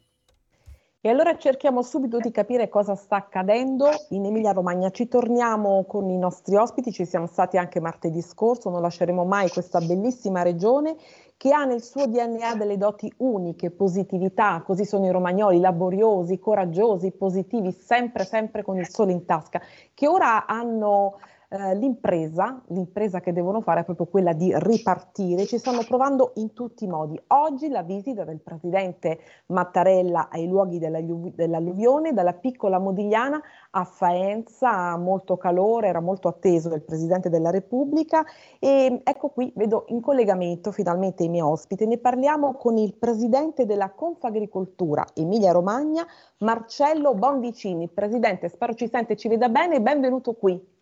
E 1.01 1.09
allora 1.09 1.37
cerchiamo 1.37 1.81
subito 1.81 2.19
di 2.19 2.31
capire 2.31 2.69
cosa 2.69 2.95
sta 2.95 3.17
accadendo 3.17 3.89
in 4.11 4.23
Emilia 4.23 4.53
Romagna. 4.53 4.89
Ci 4.89 5.09
torniamo 5.09 5.83
con 5.83 6.09
i 6.09 6.17
nostri 6.17 6.55
ospiti, 6.55 6.93
ci 6.93 7.03
siamo 7.03 7.27
stati 7.27 7.57
anche 7.57 7.81
martedì 7.81 8.21
scorso, 8.21 8.69
non 8.69 8.81
lasceremo 8.81 9.25
mai 9.25 9.49
questa 9.49 9.81
bellissima 9.81 10.41
regione 10.41 10.95
che 11.35 11.51
ha 11.51 11.65
nel 11.65 11.83
suo 11.83 12.07
DNA 12.07 12.55
delle 12.55 12.77
doti 12.77 13.11
uniche, 13.17 13.71
positività, 13.71 14.63
così 14.65 14.85
sono 14.85 15.05
i 15.05 15.11
romagnoli, 15.11 15.59
laboriosi, 15.59 16.39
coraggiosi, 16.39 17.11
positivi, 17.11 17.73
sempre, 17.73 18.23
sempre 18.23 18.63
con 18.63 18.77
il 18.77 18.87
sole 18.87 19.11
in 19.11 19.25
tasca, 19.25 19.59
che 19.93 20.07
ora 20.07 20.45
hanno 20.45 21.17
eh, 21.51 21.75
l'impresa, 21.75 22.61
l'impresa 22.67 23.19
che 23.19 23.33
devono 23.33 23.59
fare 23.59 23.81
è 23.81 23.83
proprio 23.83 24.05
quella 24.05 24.31
di 24.31 24.53
ripartire, 24.55 25.45
ci 25.45 25.57
stanno 25.57 25.83
provando 25.85 26.31
in 26.35 26.53
tutti 26.53 26.85
i 26.85 26.87
modi. 26.87 27.19
Oggi 27.27 27.67
la 27.67 27.83
visita 27.83 28.23
del 28.23 28.39
presidente 28.39 29.19
Mattarella 29.47 30.29
ai 30.31 30.47
luoghi 30.47 30.79
dell'alluvione, 30.79 32.13
dalla 32.13 32.33
piccola 32.33 32.79
Modigliana 32.79 33.41
a 33.71 33.83
Faenza, 33.83 34.95
molto 34.95 35.35
calore, 35.35 35.87
era 35.87 35.99
molto 35.99 36.29
atteso 36.29 36.69
del 36.69 36.83
Presidente 36.83 37.29
della 37.29 37.49
Repubblica 37.49 38.23
e 38.57 39.01
ecco 39.03 39.29
qui 39.29 39.51
vedo 39.53 39.83
in 39.87 39.99
collegamento 39.99 40.71
finalmente 40.71 41.23
i 41.23 41.29
miei 41.29 41.43
ospiti, 41.43 41.85
ne 41.85 41.97
parliamo 41.97 42.53
con 42.53 42.77
il 42.77 42.93
Presidente 42.93 43.65
della 43.65 43.89
Confagricoltura 43.91 45.05
Emilia 45.13 45.51
Romagna, 45.51 46.07
Marcello 46.37 47.13
Bonvicini. 47.13 47.89
Presidente, 47.89 48.47
spero 48.47 48.73
ci 48.73 48.87
sente 48.87 49.13
e 49.13 49.15
ci 49.17 49.27
veda 49.27 49.49
bene, 49.49 49.81
benvenuto 49.81 50.33
qui. 50.33 50.79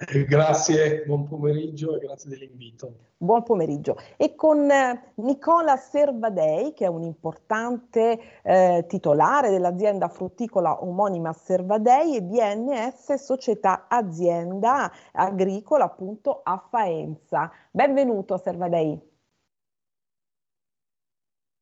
Grazie, 0.26 1.04
buon 1.04 1.28
pomeriggio 1.28 1.94
e 1.94 1.98
grazie 1.98 2.30
dell'invito. 2.30 3.08
Buon 3.18 3.42
pomeriggio. 3.42 3.98
E 4.16 4.34
con 4.34 4.70
eh, 4.70 5.12
Nicola 5.16 5.76
Servadei, 5.76 6.72
che 6.72 6.86
è 6.86 6.88
un 6.88 7.02
importante 7.02 8.18
eh, 8.42 8.86
titolare 8.88 9.50
dell'azienda 9.50 10.08
frutticola 10.08 10.82
omonima 10.82 11.34
Servadei 11.34 12.16
e 12.16 12.22
DNS 12.22 13.12
Società 13.14 13.88
Azienda 13.88 14.90
Agricola 15.12 15.84
appunto 15.84 16.40
a 16.42 16.66
Faenza. 16.70 17.52
Benvenuto 17.70 18.38
Servadei. 18.38 18.98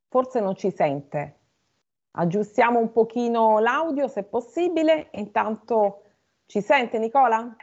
Forse 0.09 0.40
non 0.40 0.55
ci 0.55 0.70
sente. 0.70 1.35
Aggiustiamo 2.12 2.79
un 2.79 2.92
pochino 2.92 3.59
l'audio 3.59 4.07
se 4.07 4.22
possibile. 4.22 5.09
Intanto 5.12 6.03
ci 6.46 6.61
sente 6.61 6.98
Nicola? 6.98 7.57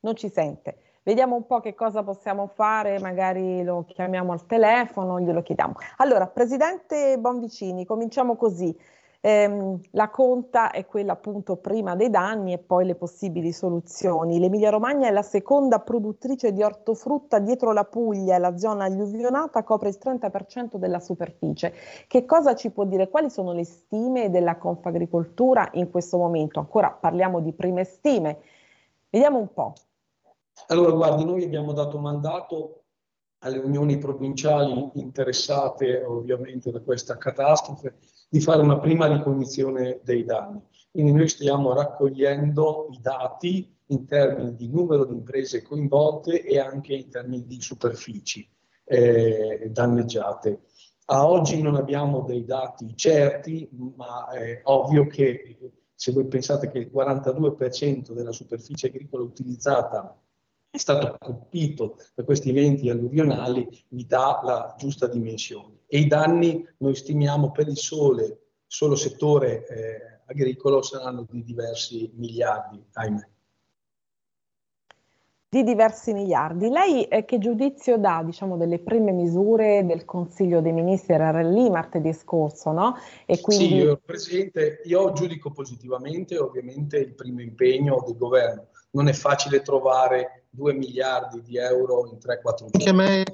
Non 0.00 0.16
ci 0.16 0.28
sente. 0.30 0.78
Vediamo 1.02 1.34
un 1.34 1.46
po' 1.46 1.60
che 1.60 1.74
cosa 1.74 2.02
possiamo 2.02 2.46
fare, 2.46 2.98
magari 2.98 3.64
lo 3.64 3.84
chiamiamo 3.86 4.32
al 4.32 4.44
telefono, 4.44 5.18
glielo 5.18 5.42
chiediamo. 5.42 5.74
Allora, 5.96 6.26
Presidente 6.26 7.18
Bonvicini, 7.18 7.86
cominciamo 7.86 8.36
così. 8.36 8.76
Eh, 9.22 9.78
la 9.90 10.08
conta 10.08 10.70
è 10.70 10.86
quella 10.86 11.12
appunto 11.12 11.56
prima 11.56 11.94
dei 11.94 12.08
danni 12.08 12.54
e 12.54 12.58
poi 12.58 12.86
le 12.86 12.94
possibili 12.94 13.52
soluzioni. 13.52 14.38
L'Emilia 14.38 14.70
Romagna 14.70 15.08
è 15.08 15.10
la 15.10 15.22
seconda 15.22 15.80
produttrice 15.80 16.52
di 16.52 16.62
ortofrutta 16.62 17.38
dietro 17.38 17.72
la 17.72 17.84
Puglia 17.84 18.36
e 18.36 18.38
la 18.38 18.56
zona 18.56 18.84
alluvionata 18.84 19.62
copre 19.62 19.90
il 19.90 19.98
30% 20.02 20.76
della 20.76 21.00
superficie. 21.00 21.72
Che 22.06 22.24
cosa 22.24 22.54
ci 22.54 22.70
può 22.70 22.84
dire? 22.84 23.10
Quali 23.10 23.30
sono 23.30 23.52
le 23.52 23.64
stime 23.64 24.30
della 24.30 24.56
Confagricoltura 24.56 25.68
in 25.74 25.90
questo 25.90 26.16
momento? 26.16 26.58
Ancora 26.58 26.90
parliamo 26.90 27.40
di 27.40 27.52
prime 27.52 27.84
stime. 27.84 28.38
Vediamo 29.10 29.38
un 29.38 29.52
po'. 29.52 29.74
Allora, 30.68 30.92
guardi, 30.92 31.24
noi 31.24 31.44
abbiamo 31.44 31.72
dato 31.72 31.98
mandato 31.98 32.84
alle 33.42 33.58
unioni 33.58 33.98
provinciali 33.98 34.90
interessate 34.94 36.02
ovviamente 36.02 36.70
da 36.70 36.80
questa 36.80 37.16
catastrofe 37.16 37.98
di 38.28 38.40
fare 38.40 38.62
una 38.62 38.78
prima 38.78 39.06
ricognizione 39.06 40.00
dei 40.02 40.24
danni. 40.24 40.60
Quindi 40.90 41.12
noi 41.12 41.28
stiamo 41.28 41.72
raccogliendo 41.72 42.88
i 42.90 42.98
dati 43.00 43.74
in 43.86 44.06
termini 44.06 44.54
di 44.54 44.68
numero 44.68 45.04
di 45.04 45.14
imprese 45.14 45.62
coinvolte 45.62 46.42
e 46.42 46.58
anche 46.58 46.94
in 46.94 47.08
termini 47.08 47.46
di 47.46 47.60
superfici 47.60 48.48
eh, 48.84 49.68
danneggiate. 49.72 50.60
A 51.06 51.26
oggi 51.26 51.60
non 51.60 51.74
abbiamo 51.74 52.22
dei 52.22 52.44
dati 52.44 52.94
certi, 52.94 53.68
ma 53.96 54.28
è 54.30 54.60
ovvio 54.64 55.06
che 55.06 55.58
se 55.94 56.12
voi 56.12 56.26
pensate 56.26 56.70
che 56.70 56.78
il 56.78 56.90
42% 56.92 58.12
della 58.12 58.32
superficie 58.32 58.88
agricola 58.88 59.24
utilizzata 59.24 60.16
è 60.70 60.78
stato 60.78 61.16
colpito 61.18 61.96
da 62.14 62.22
questi 62.22 62.50
eventi 62.50 62.88
alluvionali 62.88 63.68
vi 63.88 64.06
dà 64.06 64.40
la 64.44 64.74
giusta 64.78 65.08
dimensione. 65.08 65.80
E 65.86 65.98
i 65.98 66.06
danni 66.06 66.64
noi 66.78 66.94
stimiamo 66.94 67.50
per 67.50 67.66
il 67.66 67.76
sole, 67.76 68.38
solo 68.66 68.94
settore 68.94 69.66
eh, 69.66 70.20
agricolo 70.26 70.80
saranno 70.80 71.26
di 71.28 71.42
diversi 71.42 72.12
miliardi, 72.14 72.80
ahimè. 72.92 73.28
Di 75.48 75.64
diversi 75.64 76.12
miliardi. 76.12 76.68
Lei 76.68 77.02
eh, 77.06 77.24
che 77.24 77.38
giudizio 77.38 77.98
dà, 77.98 78.22
diciamo, 78.24 78.56
delle 78.56 78.78
prime 78.78 79.10
misure 79.10 79.84
del 79.84 80.04
Consiglio 80.04 80.60
dei 80.60 80.70
Ministri? 80.70 81.14
Era 81.14 81.42
lì 81.42 81.68
martedì 81.68 82.12
scorso, 82.12 82.70
no? 82.70 82.94
E 83.26 83.40
quindi... 83.40 83.66
Sì, 83.66 83.74
io, 83.74 84.00
Presidente, 84.04 84.82
io 84.84 85.12
giudico 85.12 85.50
positivamente 85.50 86.38
ovviamente 86.38 86.98
il 86.98 87.14
primo 87.14 87.40
impegno 87.40 88.00
del 88.06 88.16
governo. 88.16 88.68
Non 88.90 89.08
è 89.08 89.12
facile 89.12 89.60
trovare 89.62 90.39
2 90.50 90.72
miliardi 90.74 91.42
di 91.42 91.56
euro 91.56 92.08
in 92.08 92.18
3-4 92.18 92.70
giorni. 92.70 93.24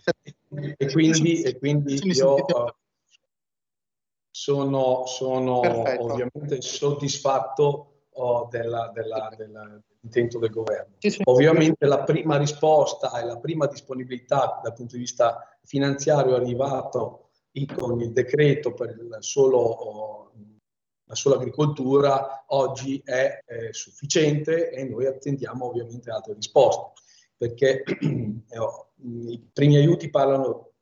E 0.76 0.90
quindi, 0.92 1.42
e 1.42 1.58
quindi 1.58 2.00
io 2.02 2.44
sono, 4.30 5.06
sono 5.06 5.60
ovviamente 5.60 6.60
soddisfatto 6.60 8.04
oh, 8.12 8.48
della, 8.50 8.90
della, 8.94 9.32
della, 9.36 9.80
dell'intento 9.86 10.38
del 10.38 10.50
governo. 10.50 10.96
Ovviamente 11.24 11.86
la 11.86 12.02
prima 12.04 12.36
risposta 12.36 13.18
e 13.20 13.24
la 13.24 13.38
prima 13.38 13.66
disponibilità 13.66 14.60
dal 14.62 14.74
punto 14.74 14.94
di 14.94 15.00
vista 15.00 15.58
finanziario 15.64 16.36
è 16.36 16.40
arrivato 16.40 17.30
con 17.74 18.00
il 18.00 18.12
decreto 18.12 18.74
per 18.74 18.90
il 18.90 19.16
solo 19.20 19.58
oh, 19.58 20.32
la 21.08 21.14
sola 21.14 21.36
agricoltura 21.36 22.44
oggi 22.48 23.00
è 23.04 23.38
eh, 23.46 23.72
sufficiente 23.72 24.70
e 24.70 24.84
noi 24.84 25.06
attendiamo 25.06 25.66
ovviamente 25.66 26.10
altre 26.10 26.34
risposte 26.34 27.00
perché 27.36 27.82
eh, 28.48 28.58
oh, 28.58 28.92
i 29.02 29.40
primi 29.52 29.76
aiuti 29.76 30.10
parlano 30.10 30.72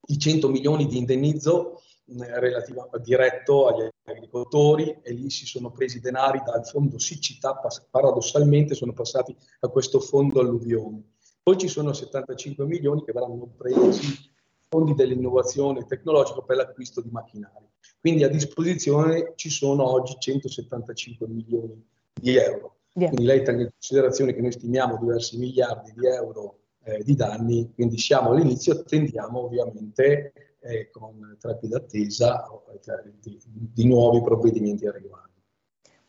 di 0.00 0.18
100 0.18 0.48
milioni 0.48 0.86
di 0.86 0.98
indennizzo 0.98 1.80
eh, 2.06 2.40
relativo, 2.40 2.90
diretto 3.00 3.68
agli 3.68 3.88
agricoltori 4.04 4.98
e 5.02 5.12
lì 5.12 5.30
si 5.30 5.46
sono 5.46 5.70
presi 5.70 6.00
denari 6.00 6.42
dal 6.44 6.66
fondo 6.66 6.98
siccità, 6.98 7.60
paradossalmente 7.90 8.74
sono 8.74 8.92
passati 8.92 9.36
a 9.60 9.68
questo 9.68 10.00
fondo 10.00 10.40
alluvioni. 10.40 11.02
Poi 11.42 11.56
ci 11.56 11.68
sono 11.68 11.92
75 11.92 12.66
milioni 12.66 13.04
che 13.04 13.12
verranno 13.12 13.52
presi 13.56 14.28
fondi 14.68 14.94
dell'innovazione 14.94 15.84
tecnologica 15.86 16.42
per 16.42 16.56
l'acquisto 16.56 17.00
di 17.00 17.10
macchinari. 17.10 17.68
Quindi 18.00 18.24
a 18.24 18.28
disposizione 18.28 19.32
ci 19.36 19.50
sono 19.50 19.88
oggi 19.90 20.16
175 20.18 21.26
milioni 21.28 21.84
di 22.12 22.36
euro. 22.36 22.79
Yeah. 22.92 23.08
Quindi 23.08 23.26
lei 23.26 23.44
tenga 23.44 23.62
in 23.62 23.70
considerazione 23.70 24.34
che 24.34 24.40
noi 24.40 24.52
stimiamo 24.52 24.98
diversi 24.98 25.38
miliardi 25.38 25.92
di 25.94 26.06
euro 26.06 26.58
eh, 26.82 27.02
di 27.04 27.14
danni, 27.14 27.72
quindi 27.74 27.98
siamo 27.98 28.30
all'inizio, 28.30 28.72
attendiamo 28.72 29.44
ovviamente 29.44 30.32
eh, 30.60 30.90
con 30.90 31.36
trepida 31.38 31.78
attesa 31.78 32.46
eh, 32.46 33.12
di, 33.20 33.40
di, 33.44 33.86
nuovi 33.86 34.22
provvedimenti 34.22 34.86
a 34.86 34.92
riguardo. 34.92 35.29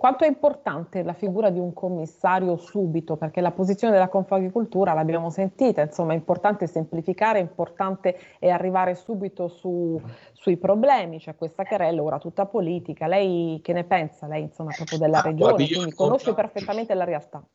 Quanto 0.02 0.24
è 0.24 0.28
importante 0.28 1.04
la 1.04 1.14
figura 1.14 1.52
di 1.52 1.60
un 1.60 1.74
commissario 1.74 2.58
subito? 2.58 3.18
Perché 3.18 3.40
la 3.40 3.52
posizione 3.52 3.94
della 3.94 4.10
Confagricoltura 4.10 4.94
l'abbiamo 4.94 5.30
sentita, 5.30 5.84
insomma 5.84 6.14
è 6.14 6.16
importante 6.16 6.66
semplificare, 6.66 7.38
è 7.38 7.44
importante 7.44 8.18
è 8.40 8.50
arrivare 8.50 8.96
subito 8.96 9.48
su, 9.48 10.02
sui 10.32 10.58
problemi, 10.58 11.20
c'è 11.20 11.36
questa 11.36 11.66
querella 11.66 12.02
ora 12.02 12.18
tutta 12.18 12.48
politica. 12.48 13.06
Lei 13.06 13.60
che 13.62 13.74
ne 13.74 13.84
pensa? 13.84 14.26
Lei 14.26 14.41
insomma 14.41 14.72
proprio 14.76 14.97
della 14.97 15.20
ah, 15.20 15.22
regione, 15.22 15.52
guardi, 15.52 15.72
quindi 15.72 15.93
conosce 15.93 16.34
perfettamente 16.34 16.95
la 16.95 17.04
realtà. 17.04 17.47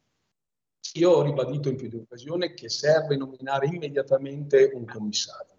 Io 0.92 1.11
ho 1.11 1.22
ribadito 1.22 1.68
in 1.68 1.74
più 1.74 1.88
di 1.88 1.97
occasione 1.97 2.55
che 2.55 2.68
serve 2.68 3.16
nominare 3.16 3.66
immediatamente 3.66 4.70
un 4.72 4.84
commissario 4.84 5.55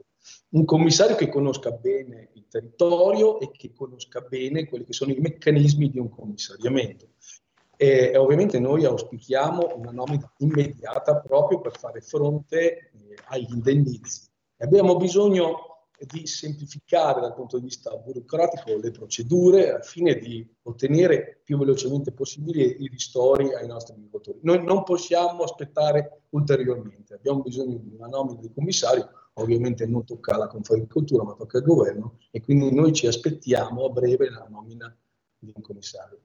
un 0.58 0.66
commissario 0.66 1.16
che 1.16 1.30
conosca 1.30 1.70
bene 1.70 2.30
il 2.34 2.48
territorio 2.50 3.40
e 3.40 3.52
che 3.52 3.74
conosca 3.74 4.22
bene 4.22 4.68
quelli 4.68 4.86
che 4.86 4.94
sono 4.94 5.12
i 5.12 5.20
meccanismi 5.20 5.92
di 5.92 6.00
un 6.00 6.10
commissariamento. 6.10 7.10
E, 7.76 8.10
e 8.12 8.18
ovviamente 8.18 8.60
noi 8.60 8.84
auspichiamo 8.84 9.76
una 9.76 9.92
nomina 9.92 10.32
immediata 10.40 11.18
proprio 11.18 11.62
per 11.62 11.78
fare 11.78 12.02
fronte 12.02 12.58
eh, 12.58 12.90
agli 13.26 13.54
indennizi. 13.54 14.28
Abbiamo 14.58 14.96
bisogno 14.98 15.86
di 16.00 16.26
semplificare 16.26 17.22
dal 17.22 17.36
punto 17.36 17.58
di 17.58 17.66
vista 17.66 17.96
burocratico 17.96 18.78
le 18.78 18.92
procedure 18.92 19.74
al 19.74 19.84
fine 19.84 20.16
di 20.16 20.48
ottenere 20.64 21.42
più 21.44 21.58
velocemente 21.58 22.12
possibile 22.12 22.64
i 22.64 22.88
ristori 22.88 23.54
ai 23.54 23.68
nostri 23.68 23.94
agricoltori. 23.94 24.40
Noi 24.42 24.64
non 24.64 24.84
possiamo 24.84 25.44
aspettare 25.44 26.24
ulteriormente, 26.30 27.14
abbiamo 27.14 27.42
bisogno 27.42 27.78
di 27.78 27.96
una 27.96 28.08
nomina 28.08 28.40
di 28.40 28.52
commissario, 28.52 29.10
ovviamente 29.38 29.86
non 29.86 30.06
tocca 30.06 30.36
alla 30.36 30.48
Confagricoltura 30.48 31.24
ma 31.24 31.34
tocca 31.34 31.58
al 31.58 31.64
governo 31.64 32.18
e 32.32 32.42
quindi 32.42 32.74
noi 32.74 32.94
ci 32.94 33.08
aspettiamo 33.08 33.86
a 33.86 33.90
breve 33.90 34.30
la 34.30 34.46
nomina 34.50 34.96
di 35.38 35.52
un 35.56 35.62
commissario. 35.62 36.20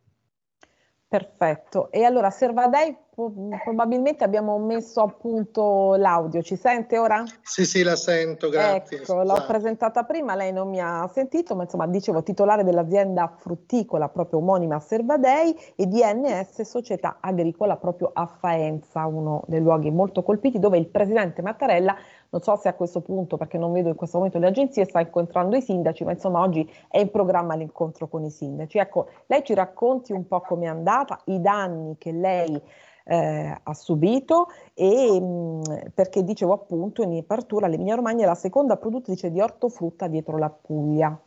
Perfetto, 1.12 1.90
e 1.90 2.04
allora 2.04 2.30
Servadei 2.30 2.96
probabilmente 3.14 4.24
abbiamo 4.24 4.58
messo 4.58 5.02
a 5.02 5.08
punto 5.08 5.94
l'audio, 5.96 6.40
ci 6.40 6.56
sente 6.56 6.96
ora? 6.96 7.22
Sì, 7.42 7.66
sì, 7.66 7.82
la 7.82 7.96
sento, 7.96 8.48
grazie. 8.48 9.00
Ecco, 9.02 9.22
l'ho 9.22 9.44
presentata 9.46 10.04
prima, 10.04 10.34
lei 10.34 10.52
non 10.52 10.70
mi 10.70 10.80
ha 10.80 11.06
sentito, 11.12 11.54
ma 11.54 11.64
insomma 11.64 11.86
dicevo 11.86 12.22
titolare 12.22 12.64
dell'azienda 12.64 13.30
frutticola 13.36 14.08
proprio 14.08 14.38
omonima 14.38 14.80
Servadei 14.80 15.54
e 15.76 15.86
di 15.86 16.00
NS 16.02 16.62
Società 16.62 17.18
Agricola 17.20 17.76
proprio 17.76 18.10
a 18.14 18.24
Faenza, 18.24 19.04
uno 19.04 19.44
dei 19.46 19.60
luoghi 19.60 19.90
molto 19.90 20.22
colpiti 20.22 20.58
dove 20.58 20.78
il 20.78 20.88
presidente 20.88 21.42
Mattarella 21.42 21.94
non 22.32 22.40
so 22.40 22.56
se 22.56 22.68
a 22.68 22.74
questo 22.74 23.02
punto, 23.02 23.36
perché 23.36 23.58
non 23.58 23.72
vedo 23.72 23.90
in 23.90 23.94
questo 23.94 24.16
momento 24.16 24.38
le 24.38 24.46
agenzie, 24.46 24.86
sta 24.86 25.00
incontrando 25.00 25.54
i 25.54 25.60
sindaci, 25.60 26.02
ma 26.02 26.12
insomma 26.12 26.40
oggi 26.40 26.68
è 26.88 26.98
in 26.98 27.10
programma 27.10 27.54
l'incontro 27.54 28.08
con 28.08 28.24
i 28.24 28.30
sindaci. 28.30 28.78
Ecco, 28.78 29.08
lei 29.26 29.44
ci 29.44 29.52
racconti 29.52 30.12
un 30.12 30.26
po' 30.26 30.40
com'è 30.40 30.66
andata, 30.66 31.20
i 31.26 31.42
danni 31.42 31.96
che 31.98 32.10
lei 32.10 32.60
eh, 33.04 33.60
ha 33.62 33.74
subito 33.74 34.46
e 34.72 35.20
mh, 35.20 35.24
mm, 35.24 35.62
perché 35.92 36.24
dicevo 36.24 36.54
appunto 36.54 37.02
in 37.02 37.18
apertura 37.18 37.66
l'Emilia 37.66 37.96
Romagna 37.96 38.22
è 38.22 38.26
la 38.26 38.34
seconda 38.34 38.78
produttrice 38.78 39.30
di 39.30 39.40
ortofrutta 39.40 40.06
dietro 40.06 40.38
la 40.38 40.48
Puglia. 40.48 41.20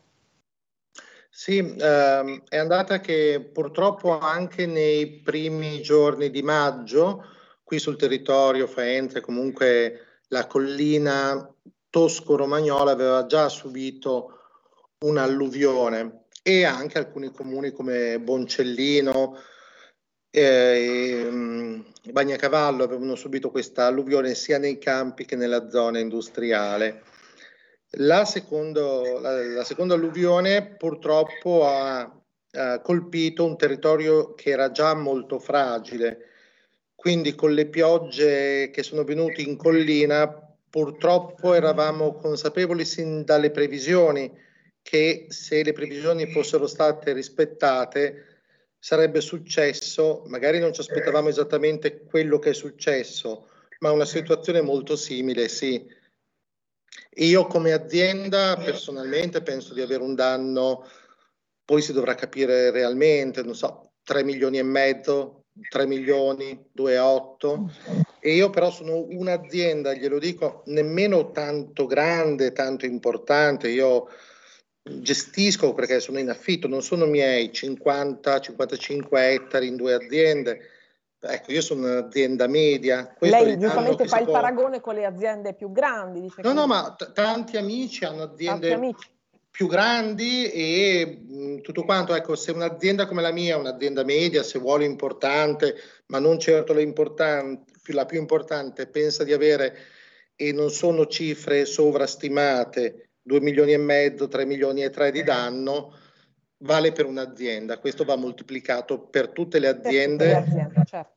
Sì, 1.29 1.59
ehm, 1.59 2.43
è 2.47 2.57
andata 2.57 2.99
che 2.99 3.47
purtroppo 3.53 4.17
anche 4.17 4.65
nei 4.65 5.21
primi 5.21 5.81
giorni 5.81 6.31
di 6.31 6.41
maggio 6.41 7.25
qui 7.63 7.77
sul 7.77 7.97
territorio 7.97 8.65
Faenza 8.65 9.21
comunque 9.21 10.14
la 10.29 10.47
collina 10.47 11.53
tosco-romagnola 11.89 12.91
aveva 12.91 13.25
già 13.25 13.49
subito 13.49 14.39
un'alluvione 14.99 16.25
e 16.41 16.63
anche 16.63 16.97
alcuni 16.97 17.31
comuni 17.31 17.71
come 17.71 18.19
Boncellino 18.19 19.39
e 20.29 21.27
mm, 21.29 21.81
Bagnacavallo 22.11 22.83
avevano 22.83 23.15
subito 23.15 23.49
questa 23.49 23.85
alluvione 23.85 24.35
sia 24.35 24.57
nei 24.57 24.77
campi 24.77 25.25
che 25.25 25.35
nella 25.35 25.69
zona 25.69 25.99
industriale. 25.99 27.03
La, 27.97 28.25
secondo, 28.25 29.19
la, 29.19 29.41
la 29.43 29.63
seconda 29.63 29.93
alluvione 29.93 30.75
purtroppo 30.75 31.65
ha, 31.65 31.99
ha 32.51 32.81
colpito 32.81 33.45
un 33.45 33.55
territorio 33.55 34.33
che 34.33 34.49
era 34.49 34.71
già 34.71 34.93
molto 34.93 35.39
fragile 35.39 36.34
quindi 37.05 37.35
con 37.35 37.53
le 37.53 37.67
piogge 37.67 38.71
che 38.71 38.81
sono 38.81 39.03
venute 39.03 39.43
in 39.43 39.57
collina 39.57 40.27
purtroppo 40.67 41.53
eravamo 41.53 42.15
consapevoli 42.15 42.83
sin 42.83 43.23
dalle 43.23 43.51
previsioni 43.51 44.35
che 44.81 45.27
se 45.29 45.61
le 45.61 45.71
previsioni 45.71 46.25
fossero 46.31 46.65
state 46.65 47.13
rispettate 47.13 48.39
sarebbe 48.79 49.21
successo, 49.21 50.23
magari 50.25 50.57
non 50.57 50.73
ci 50.73 50.81
aspettavamo 50.81 51.29
esattamente 51.29 52.05
quello 52.05 52.39
che 52.39 52.49
è 52.49 52.53
successo, 52.55 53.49
ma 53.81 53.91
una 53.91 54.05
situazione 54.05 54.61
molto 54.61 54.95
simile, 54.95 55.47
sì. 55.47 55.87
Io 57.17 57.45
come 57.45 57.71
azienda 57.71 58.57
personalmente 58.57 59.43
penso 59.43 59.75
di 59.75 59.81
avere 59.81 60.01
un 60.01 60.15
danno, 60.15 60.89
poi 61.63 61.83
si 61.83 61.93
dovrà 61.93 62.15
capire 62.15 62.71
realmente, 62.71 63.43
non 63.43 63.53
so, 63.53 63.91
3 64.01 64.23
milioni 64.23 64.57
e 64.57 64.63
mezzo 64.63 65.44
3 65.69 65.85
milioni, 65.85 66.69
2,8 66.75 68.05
e 68.19 68.33
io 68.33 68.49
però 68.49 68.71
sono 68.71 69.05
un'azienda, 69.09 69.93
glielo 69.93 70.19
dico, 70.19 70.63
nemmeno 70.65 71.31
tanto 71.31 71.85
grande, 71.85 72.51
tanto 72.51 72.85
importante, 72.85 73.69
io 73.69 74.07
gestisco 74.83 75.73
perché 75.73 75.99
sono 75.99 76.19
in 76.19 76.29
affitto, 76.29 76.67
non 76.67 76.81
sono 76.81 77.05
miei 77.05 77.49
50-55 77.53 79.07
ettari 79.11 79.67
in 79.67 79.75
due 79.75 79.93
aziende. 79.93 80.69
Ecco, 81.19 81.51
io 81.51 81.61
sono 81.61 81.87
un'azienda 81.87 82.45
media. 82.47 83.11
Questo 83.17 83.43
Lei 83.43 83.57
giustamente 83.57 84.05
fa 84.07 84.19
il 84.19 84.25
può... 84.25 84.33
paragone 84.33 84.79
con 84.79 84.93
le 84.93 85.05
aziende 85.05 85.55
più 85.55 85.71
grandi. 85.71 86.21
Dice 86.21 86.41
no, 86.43 86.53
no, 86.53 86.67
ma 86.67 86.93
t- 86.95 87.13
tanti 87.13 87.57
amici 87.57 88.05
hanno 88.05 88.23
aziende 88.23 88.73
amici 88.73 89.09
più 89.55 89.67
grandi 89.67 90.51
e 90.51 91.23
mh, 91.25 91.61
tutto 91.61 91.83
quanto. 91.85 92.13
Ecco, 92.13 92.35
se 92.35 92.51
un'azienda 92.51 93.07
come 93.07 93.21
la 93.21 93.31
mia, 93.31 93.55
un'azienda 93.55 94.03
media, 94.03 94.43
se 94.43 94.59
vuole 94.59 94.83
importante, 94.83 95.75
ma 96.07 96.19
non 96.19 96.37
certo 96.39 96.73
la, 96.73 96.83
la 97.85 98.05
più 98.05 98.19
importante, 98.19 98.87
pensa 98.87 99.23
di 99.23 99.31
avere, 99.31 99.77
e 100.35 100.51
non 100.51 100.69
sono 100.69 101.05
cifre 101.05 101.63
sovrastimate, 101.63 103.11
2 103.21 103.39
milioni 103.39 103.71
e 103.71 103.77
mezzo, 103.77 104.27
3 104.27 104.43
milioni 104.43 104.83
e 104.83 104.89
3 104.89 105.11
di 105.11 105.23
danno, 105.23 105.93
vale 106.57 106.91
per 106.91 107.05
un'azienda. 107.05 107.79
Questo 107.79 108.03
va 108.03 108.17
moltiplicato 108.17 109.07
per 109.07 109.29
tutte 109.29 109.59
le 109.59 109.69
aziende. 109.69 110.25
Per 110.25 110.43
tutte 110.43 110.55
le 110.55 110.61
aziende, 110.61 110.85
certo. 110.85 111.13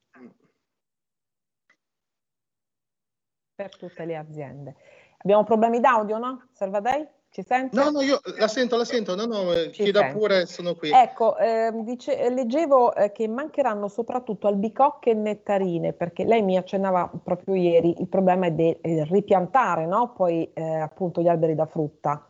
Per 3.53 3.75
tutte 3.75 4.05
le 4.05 4.15
aziende. 4.15 4.75
Abbiamo 5.17 5.43
problemi 5.43 5.81
d'audio, 5.81 6.17
no? 6.17 6.47
Servadei? 6.53 7.05
Ci 7.31 7.43
sente? 7.43 7.75
No, 7.75 7.91
no, 7.91 8.01
io 8.01 8.19
la 8.37 8.47
sento, 8.47 8.75
la 8.75 8.85
sento, 8.85 9.15
no, 9.15 9.25
no, 9.25 9.53
eh, 9.53 9.71
Ci 9.71 9.83
chieda 9.83 9.99
sente. 9.99 10.17
pure, 10.17 10.45
sono 10.47 10.73
qui. 10.73 10.89
Ecco, 10.89 11.37
eh, 11.37 11.71
dice, 11.83 12.29
leggevo 12.31 12.95
eh, 12.95 13.11
che 13.11 13.27
mancheranno 13.27 13.87
soprattutto 13.87 14.47
albicocche 14.47 15.11
e 15.11 15.13
nettarine, 15.13 15.93
perché 15.93 16.23
lei 16.23 16.41
mi 16.41 16.57
accennava 16.57 17.11
proprio 17.23 17.53
ieri, 17.53 17.95
il 17.99 18.07
problema 18.07 18.47
è 18.47 18.51
di 18.51 18.75
ripiantare, 18.81 19.85
no? 19.85 20.13
Poi 20.13 20.51
eh, 20.53 20.63
appunto 20.63 21.21
gli 21.21 21.27
alberi 21.27 21.53
da 21.53 21.67
frutta. 21.67 22.29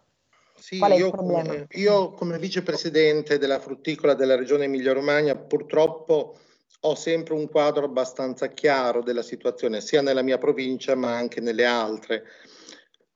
Sì, 0.53 0.83
io 0.83 1.11
come, 1.11 1.67
io 1.69 2.11
come 2.11 2.37
vicepresidente 2.37 3.37
della 3.37 3.59
frutticola 3.59 4.13
della 4.13 4.35
regione 4.35 4.65
Emilia-Romagna 4.65 5.33
purtroppo 5.37 6.35
ho 6.81 6.95
sempre 6.95 7.33
un 7.33 7.49
quadro 7.49 7.85
abbastanza 7.85 8.47
chiaro 8.47 9.01
della 9.01 9.21
situazione, 9.21 9.79
sia 9.79 10.01
nella 10.01 10.21
mia 10.21 10.37
provincia 10.37 10.95
ma 10.95 11.15
anche 11.15 11.39
nelle 11.39 11.65
altre. 11.65 12.23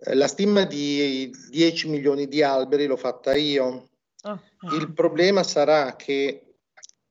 Eh, 0.05 0.15
la 0.15 0.27
stima 0.27 0.65
di 0.65 1.31
10 1.49 1.89
milioni 1.89 2.27
di 2.27 2.41
alberi 2.43 2.85
l'ho 2.85 2.97
fatta 2.97 3.35
io. 3.35 3.89
Oh. 4.23 4.39
Il 4.75 4.93
problema 4.93 5.43
sarà 5.43 5.95
che 5.95 6.55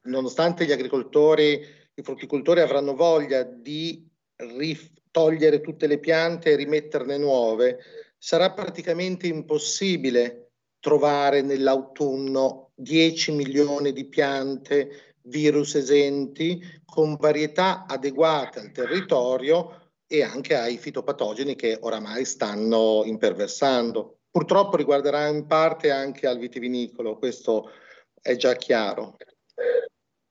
nonostante 0.03 0.67
gli 0.67 0.73
agricoltori, 0.73 1.65
i 1.95 2.03
frutticoltori 2.03 2.61
avranno 2.61 2.95
voglia 2.95 3.43
di 3.43 4.09
togliere 5.11 5.61
tutte 5.61 5.87
le 5.87 5.99
piante 5.99 6.51
e 6.51 6.57
rimetterne 6.57 7.17
nuove, 7.19 7.79
sarà 8.19 8.51
praticamente 8.53 9.27
impossibile 9.27 10.51
trovare 10.81 11.43
nell'autunno 11.43 12.71
10 12.75 13.33
milioni 13.33 13.93
di 13.93 14.07
piante 14.07 15.15
virus 15.23 15.77
esenti 15.77 16.61
con 16.85 17.17
varietà 17.17 17.87
adeguate 17.87 18.59
al 18.59 18.73
territorio 18.73 19.82
e 20.13 20.23
anche 20.23 20.55
ai 20.55 20.77
fitopatogeni 20.77 21.55
che 21.55 21.79
oramai 21.81 22.27
stanno 22.27 23.01
imperversando. 23.07 24.19
Purtroppo 24.31 24.77
riguarderà 24.77 25.27
in 25.29 25.47
parte 25.47 25.91
anche 25.91 26.27
al 26.27 26.37
vitivinicolo, 26.37 27.17
questo 27.17 27.71
è 28.21 28.37
già 28.37 28.53
chiaro. 28.53 29.17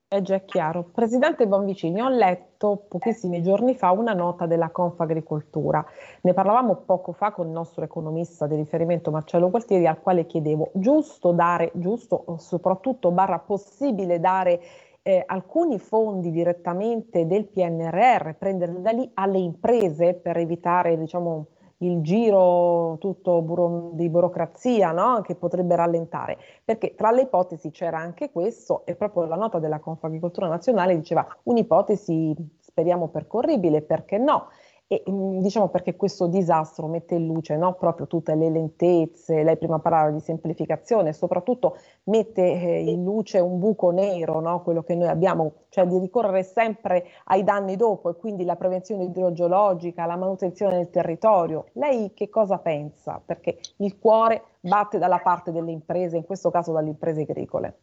È 0.08 0.22
già 0.22 0.38
chiaro. 0.42 0.84
Presidente 0.84 1.48
Bonvicini, 1.48 2.00
ho 2.00 2.10
letto 2.10 2.86
pochissimi 2.88 3.42
giorni 3.42 3.74
fa 3.76 3.90
una 3.90 4.14
nota 4.14 4.46
della 4.46 4.70
Confagricoltura. 4.70 5.84
Ne 6.22 6.34
parlavamo 6.34 6.84
poco 6.86 7.12
fa 7.12 7.32
con 7.32 7.48
il 7.48 7.54
nostro 7.54 7.84
economista 7.84 8.46
di 8.46 8.56
riferimento 8.56 9.10
Marcello 9.10 9.50
Gualtieri, 9.50 9.88
al 9.88 10.00
quale 10.00 10.28
chiedevo, 10.28 10.70
giusto 10.74 11.32
dare, 11.32 11.72
giusto 11.74 12.36
soprattutto 12.38 13.10
barra 13.10 13.40
possibile 13.40 14.20
dare 14.20 14.62
eh, 15.04 15.24
alcuni 15.26 15.80
fondi 15.80 16.32
direttamente 16.32 17.26
del 17.26 17.47
PNRR, 17.47 18.32
prenderli 18.34 18.82
da 18.82 18.91
lì 18.91 19.10
alle 19.16 19.39
imprese 19.39 20.14
per 20.14 20.38
evitare 20.38 20.97
diciamo, 20.97 21.47
il 21.78 22.02
giro 22.02 22.97
tutto 22.99 23.41
buro- 23.41 23.91
di 23.93 24.10
burocrazia 24.10 24.91
no? 24.91 25.22
che 25.22 25.36
potrebbe 25.36 25.76
rallentare, 25.76 26.38
perché 26.64 26.93
tra 26.95 27.12
le 27.12 27.22
ipotesi 27.22 27.72
c'era 27.72 27.97
anche 27.97 28.32
questo 28.32 28.86
e 28.86 28.95
proprio 28.95 29.26
la 29.26 29.36
nota 29.36 29.60
della 29.60 29.80
Confagricoltura 29.80 30.47
Nazionale 30.47 30.95
diceva 30.95 31.26
un'ipotesi 31.43 32.36
speriamo 32.60 33.10
percorribile, 33.10 33.82
perché 33.82 34.18
no? 34.18 34.47
E 34.92 35.04
mm, 35.10 35.39
diciamo 35.39 35.70
perché 35.70 35.96
questo 35.96 36.28
disastro 36.28 36.88
mette 36.88 37.16
in 37.16 37.26
luce 37.26 37.56
no, 37.56 37.76
proprio 37.76 38.08
tutte 38.08 38.36
le 38.36 38.50
lentezze, 38.50 39.42
lei 39.42 39.56
prima 39.56 39.80
parlava 39.80 40.10
di 40.10 40.20
semplificazione, 40.20 41.14
soprattutto 41.14 41.78
mette 42.04 42.42
eh, 42.42 42.82
in 42.82 43.06
luce 43.06 43.39
un 43.39 43.58
buco 43.58 43.92
nero, 43.92 44.42
no, 44.42 44.62
quello 44.62 44.84
che 44.84 44.96
noi 44.96 45.08
abbiamo, 45.08 45.54
cioè 45.70 45.86
di 45.86 45.98
ricorrere 45.98 46.44
sempre 46.44 47.06
ai 47.28 47.46
danni 47.46 47.78
dopo 47.78 48.10
e 48.10 48.18
quindi 48.18 48.44
la 48.44 48.58
prevenzione 48.58 49.06
idrogeologica, 49.06 50.06
la 50.06 50.18
manutenzione 50.18 50.76
del 50.76 50.89
territorio. 50.89 51.68
Lei 51.76 52.12
che 52.14 52.28
cosa 52.28 52.58
pensa? 52.58 53.22
Perché 53.26 53.60
il 53.78 53.98
cuore 53.98 54.44
batte 54.60 54.98
dalla 54.98 55.20
parte 55.20 55.54
delle 55.54 55.72
imprese, 55.72 56.18
in 56.18 56.26
questo 56.26 56.52
caso 56.52 56.74
dalle 56.74 56.89
imprese 56.89 57.22
agricole. 57.22 57.78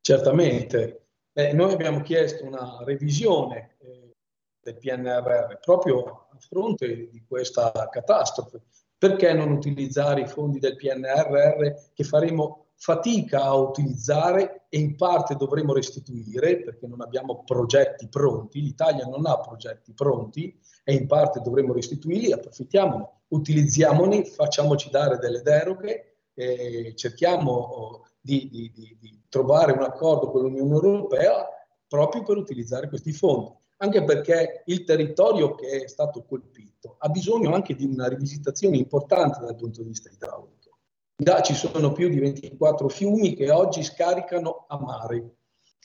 Certamente. 0.00 1.08
Eh, 1.34 1.52
noi 1.52 1.72
abbiamo 1.74 2.00
chiesto 2.00 2.46
una 2.46 2.82
revisione 2.84 3.76
eh, 3.80 4.01
del 4.62 4.78
PNRR 4.78 5.58
proprio 5.60 6.28
a 6.32 6.36
fronte 6.38 7.08
di 7.10 7.24
questa 7.26 7.72
catastrofe. 7.90 8.62
Perché 8.96 9.32
non 9.32 9.50
utilizzare 9.50 10.20
i 10.20 10.28
fondi 10.28 10.60
del 10.60 10.76
PNRR 10.76 11.90
che 11.92 12.04
faremo 12.04 12.66
fatica 12.76 13.42
a 13.42 13.54
utilizzare 13.54 14.66
e 14.68 14.78
in 14.78 14.96
parte 14.96 15.34
dovremo 15.34 15.72
restituire 15.72 16.62
perché 16.62 16.86
non 16.86 17.00
abbiamo 17.00 17.42
progetti 17.44 18.08
pronti, 18.08 18.60
l'Italia 18.60 19.04
non 19.06 19.26
ha 19.26 19.38
progetti 19.38 19.92
pronti 19.92 20.56
e 20.84 20.94
in 20.94 21.06
parte 21.06 21.40
dovremo 21.40 21.72
restituirli, 21.72 22.32
approfittiamone, 22.32 23.08
utilizziamoli, 23.28 24.24
facciamoci 24.24 24.90
dare 24.90 25.18
delle 25.18 25.42
deroghe, 25.42 26.16
eh, 26.34 26.92
cerchiamo 26.96 28.06
di, 28.20 28.48
di, 28.48 28.72
di, 28.72 28.96
di 28.98 29.20
trovare 29.28 29.72
un 29.72 29.82
accordo 29.82 30.30
con 30.30 30.42
l'Unione 30.42 30.70
Europea 30.70 31.46
proprio 31.86 32.22
per 32.22 32.36
utilizzare 32.36 32.88
questi 32.88 33.12
fondi 33.12 33.52
anche 33.82 34.04
perché 34.04 34.62
il 34.66 34.84
territorio 34.84 35.54
che 35.54 35.82
è 35.82 35.88
stato 35.88 36.24
colpito 36.24 36.96
ha 36.98 37.08
bisogno 37.08 37.52
anche 37.52 37.74
di 37.74 37.84
una 37.84 38.08
rivisitazione 38.08 38.76
importante 38.76 39.40
dal 39.40 39.56
punto 39.56 39.82
di 39.82 39.88
vista 39.88 40.08
idraulico. 40.08 40.78
Da 41.16 41.42
ci 41.42 41.54
sono 41.54 41.92
più 41.92 42.08
di 42.08 42.18
24 42.18 42.88
fiumi 42.88 43.34
che 43.34 43.50
oggi 43.50 43.82
scaricano 43.82 44.66
a 44.68 44.78
mare 44.80 45.34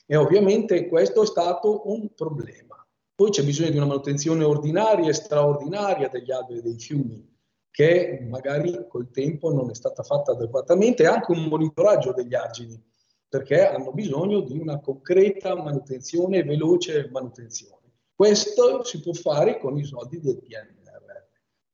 e 0.05 0.15
ovviamente 0.15 0.87
questo 0.87 1.23
è 1.23 1.25
stato 1.25 1.91
un 1.91 2.13
problema. 2.13 2.75
Poi 3.15 3.31
c'è 3.31 3.43
bisogno 3.43 3.71
di 3.71 3.77
una 3.77 3.87
manutenzione 3.87 4.43
ordinaria 4.43 5.09
e 5.09 5.13
straordinaria 5.13 6.07
degli 6.07 6.31
alberi 6.31 6.61
dei 6.61 6.77
fiumi 6.77 7.35
che 7.71 8.25
magari 8.29 8.85
col 8.87 9.09
tempo 9.09 9.51
non 9.51 9.71
è 9.71 9.75
stata 9.75 10.03
fatta 10.03 10.33
adeguatamente 10.33 11.03
e 11.03 11.07
anche 11.07 11.31
un 11.31 11.45
monitoraggio 11.45 12.13
degli 12.13 12.35
argini 12.35 12.79
perché 13.27 13.67
hanno 13.67 13.91
bisogno 13.91 14.41
di 14.41 14.57
una 14.57 14.79
concreta 14.79 15.55
manutenzione 15.55 16.43
veloce 16.43 17.09
manutenzione. 17.11 17.76
Questo 18.17 18.83
si 18.83 18.99
può 18.99 19.13
fare 19.13 19.59
con 19.59 19.77
i 19.77 19.83
soldi 19.83 20.19
del 20.19 20.39
PNRR. 20.39 21.21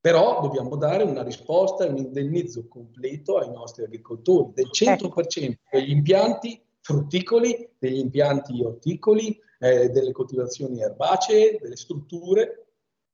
Però 0.02 0.42
dobbiamo 0.42 0.76
dare 0.76 1.04
una 1.04 1.24
risposta 1.24 1.86
e 1.86 1.90
un 1.90 1.96
indennizzo 1.96 2.68
completo 2.68 3.38
ai 3.38 3.50
nostri 3.50 3.86
agricoltori 3.86 4.52
del 4.54 4.68
100% 4.70 5.54
degli 5.72 5.92
impianti 5.92 6.62
frutticoli, 6.82 7.70
degli 7.80 8.00
impianti 8.00 8.62
orticoli, 8.62 9.40
eh, 9.58 9.88
delle 9.88 10.12
coltivazioni 10.12 10.82
erbacee, 10.82 11.60
delle 11.62 11.78
strutture, 11.78 12.74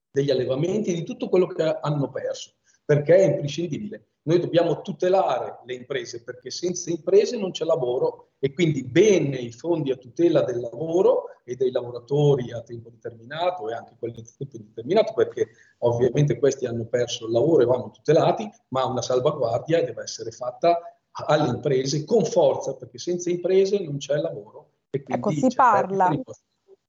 degli 0.10 0.32
allevamenti, 0.32 0.92
di 0.92 1.04
tutto 1.04 1.30
quello 1.30 1.46
che 1.46 1.62
hanno 1.62 2.10
perso, 2.10 2.54
perché 2.84 3.16
è 3.16 3.26
imprescindibile. 3.26 4.08
Noi 4.30 4.40
dobbiamo 4.40 4.82
tutelare 4.82 5.62
le 5.66 5.74
imprese 5.74 6.22
perché 6.22 6.52
senza 6.52 6.92
imprese 6.92 7.36
non 7.36 7.50
c'è 7.50 7.66
lavoro 7.66 8.34
e 8.38 8.54
quindi 8.54 8.84
bene 8.84 9.38
i 9.38 9.52
fondi 9.52 9.90
a 9.90 9.96
tutela 9.96 10.44
del 10.44 10.60
lavoro 10.60 11.42
e 11.44 11.56
dei 11.56 11.72
lavoratori 11.72 12.52
a 12.52 12.62
tempo 12.62 12.92
determinato 12.92 13.68
e 13.68 13.74
anche 13.74 13.96
quelli 13.98 14.20
a 14.20 14.24
tempo 14.38 14.56
indeterminato 14.56 15.14
perché 15.14 15.48
ovviamente 15.80 16.38
questi 16.38 16.68
hanno 16.68 16.86
perso 16.86 17.26
il 17.26 17.32
lavoro 17.32 17.64
e 17.64 17.66
vanno 17.66 17.90
tutelati, 17.90 18.48
ma 18.68 18.86
una 18.86 19.02
salvaguardia 19.02 19.84
deve 19.84 20.04
essere 20.04 20.30
fatta 20.30 20.80
alle 21.26 21.50
imprese 21.50 22.06
con 22.06 22.24
forza 22.24 22.76
perché 22.76 23.00
senza 23.00 23.32
imprese 23.32 23.80
non 23.80 23.98
c'è 23.98 24.16
lavoro. 24.18 24.74
ecco, 24.92 25.32
si 25.32 25.48
parla, 25.56 26.12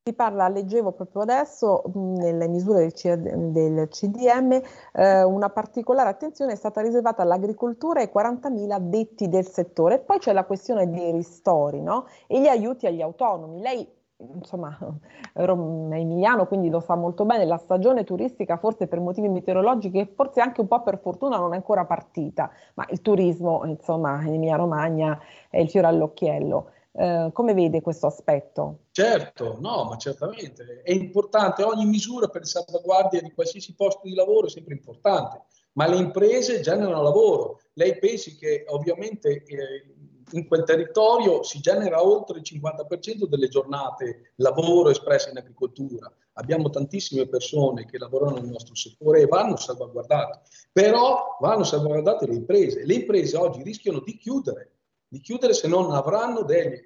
si 0.02 0.14
parla, 0.14 0.48
leggevo 0.48 0.92
proprio 0.92 1.22
adesso, 1.22 1.82
nelle 1.94 2.48
misure 2.48 2.78
del, 2.78 2.92
C- 2.92 3.14
del 3.16 3.86
CDM, 3.88 4.58
eh, 4.94 5.22
una 5.22 5.50
particolare 5.50 6.08
attenzione 6.08 6.52
è 6.52 6.56
stata 6.56 6.80
riservata 6.80 7.20
all'agricoltura 7.20 8.00
e 8.00 8.04
ai 8.04 8.10
40.000 8.10 8.70
addetti 8.70 9.28
del 9.28 9.46
settore. 9.46 9.98
Poi 9.98 10.18
c'è 10.18 10.32
la 10.32 10.44
questione 10.44 10.88
dei 10.88 11.12
ristori 11.12 11.82
no? 11.82 12.06
e 12.26 12.40
gli 12.40 12.46
aiuti 12.46 12.86
agli 12.86 13.02
autonomi. 13.02 13.60
Lei 13.60 13.86
insomma, 14.34 14.76
è 15.34 15.42
emiliano, 15.42 16.46
quindi 16.46 16.70
lo 16.70 16.80
sa 16.80 16.94
molto 16.94 17.26
bene, 17.26 17.44
la 17.44 17.58
stagione 17.58 18.02
turistica 18.04 18.56
forse 18.56 18.86
per 18.86 19.00
motivi 19.00 19.28
meteorologici 19.28 19.98
e 19.98 20.06
forse 20.14 20.40
anche 20.40 20.62
un 20.62 20.68
po' 20.68 20.82
per 20.82 20.98
fortuna 20.98 21.36
non 21.36 21.52
è 21.52 21.56
ancora 21.56 21.84
partita, 21.84 22.50
ma 22.74 22.86
il 22.90 23.02
turismo, 23.02 23.66
insomma, 23.66 24.22
in 24.22 24.34
Emilia 24.34 24.56
Romagna 24.56 25.18
è 25.50 25.58
il 25.58 25.68
fiore 25.68 25.88
all'occhiello. 25.88 26.70
Eh, 26.92 27.30
come 27.32 27.54
vede 27.54 27.80
questo 27.80 28.06
aspetto? 28.06 28.86
Certo, 28.90 29.58
no, 29.60 29.84
ma 29.84 29.96
certamente 29.96 30.82
è 30.82 30.92
importante, 30.92 31.62
ogni 31.62 31.86
misura 31.86 32.26
per 32.28 32.46
salvaguardia 32.46 33.20
di 33.20 33.32
qualsiasi 33.32 33.74
posto 33.74 34.00
di 34.04 34.14
lavoro 34.14 34.46
è 34.46 34.50
sempre 34.50 34.74
importante, 34.74 35.44
ma 35.72 35.86
le 35.86 35.96
imprese 35.96 36.60
generano 36.60 37.02
lavoro. 37.02 37.60
Lei 37.74 37.96
pensi 37.98 38.36
che 38.36 38.64
ovviamente 38.68 39.44
eh, 39.44 39.94
in 40.32 40.46
quel 40.46 40.64
territorio 40.64 41.42
si 41.42 41.60
genera 41.60 42.04
oltre 42.04 42.38
il 42.38 42.44
50% 42.44 43.26
delle 43.26 43.48
giornate 43.48 44.32
lavoro 44.36 44.90
espresse 44.90 45.30
in 45.30 45.38
agricoltura. 45.38 46.12
Abbiamo 46.34 46.70
tantissime 46.70 47.28
persone 47.28 47.84
che 47.86 47.98
lavorano 47.98 48.36
nel 48.38 48.50
nostro 48.50 48.74
settore 48.74 49.20
e 49.20 49.26
vanno 49.26 49.56
salvaguardate, 49.56 50.40
però 50.72 51.36
vanno 51.40 51.64
salvaguardate 51.64 52.26
le 52.26 52.34
imprese. 52.34 52.84
Le 52.84 52.94
imprese 52.94 53.36
oggi 53.36 53.62
rischiano 53.62 54.00
di 54.00 54.16
chiudere 54.16 54.79
di 55.10 55.20
chiudere 55.20 55.54
se 55.54 55.66
non 55.66 55.90
avranno 55.90 56.42
degli, 56.42 56.80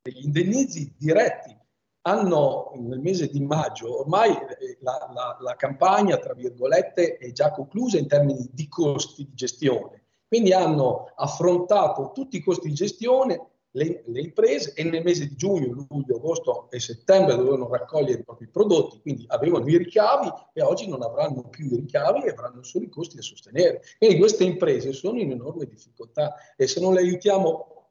degli 0.00 0.24
indennizi 0.24 0.94
diretti. 0.96 1.54
Hanno 2.02 2.72
nel 2.76 3.00
mese 3.00 3.28
di 3.28 3.40
maggio, 3.40 4.00
ormai 4.00 4.32
la, 4.80 5.10
la, 5.12 5.36
la 5.38 5.56
campagna, 5.56 6.16
tra 6.16 6.32
virgolette, 6.32 7.18
è 7.18 7.30
già 7.32 7.50
conclusa 7.50 7.98
in 7.98 8.06
termini 8.06 8.48
di 8.50 8.66
costi 8.68 9.26
di 9.26 9.34
gestione. 9.34 10.04
Quindi 10.26 10.54
hanno 10.54 11.12
affrontato 11.16 12.12
tutti 12.14 12.38
i 12.38 12.42
costi 12.42 12.68
di 12.68 12.74
gestione 12.74 13.49
le, 13.72 14.02
le, 14.06 14.20
imprese 14.20 14.72
e 14.74 14.84
nel 14.84 15.02
mese 15.02 15.28
di 15.28 15.36
giugno, 15.36 15.86
luglio, 15.88 16.16
agosto 16.16 16.70
e 16.70 16.80
settembre 16.80 17.36
dovevano 17.36 17.68
raccogliere 17.68 18.20
i 18.20 18.24
propri 18.24 18.48
prodotti, 18.48 19.00
quindi 19.00 19.24
avevano 19.28 19.68
i 19.68 19.76
ricavi 19.76 20.28
e 20.52 20.62
oggi 20.62 20.88
non 20.88 21.02
avranno 21.02 21.48
più 21.48 21.66
i 21.66 21.76
ricavi 21.76 22.24
e 22.24 22.30
avranno 22.30 22.62
solo 22.62 22.84
i 22.84 22.88
costi 22.88 23.16
da 23.16 23.22
sostenere. 23.22 23.82
Quindi 23.98 24.18
queste 24.18 24.44
imprese 24.44 24.92
sono 24.92 25.20
in 25.20 25.30
enorme 25.30 25.66
difficoltà 25.66 26.34
e 26.56 26.66
se 26.66 26.80
non 26.80 26.94
le 26.94 27.00
aiutiamo 27.00 27.88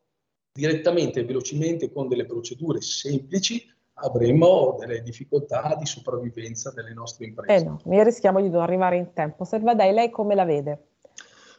direttamente 0.52 1.22
e 1.22 1.26
velocemente 1.26 1.92
con 1.92 2.08
delle 2.08 2.26
procedure 2.26 2.82
semplici, 2.82 3.66
avremo 4.02 4.76
delle 4.80 5.02
difficoltà 5.02 5.76
di 5.78 5.86
sopravvivenza 5.86 6.72
delle 6.72 6.94
nostre 6.94 7.28
imprese. 7.28 7.64
Eh 7.64 7.68
no, 7.68 7.80
mi 7.86 8.04
rischiamo 8.04 8.42
di 8.42 8.50
non 8.50 8.62
arrivare 8.62 8.98
in 8.98 9.14
tempo. 9.14 9.44
Servadei, 9.44 9.94
lei 9.94 10.10
come 10.10 10.36
la 10.36 10.46
vede? 10.46 10.88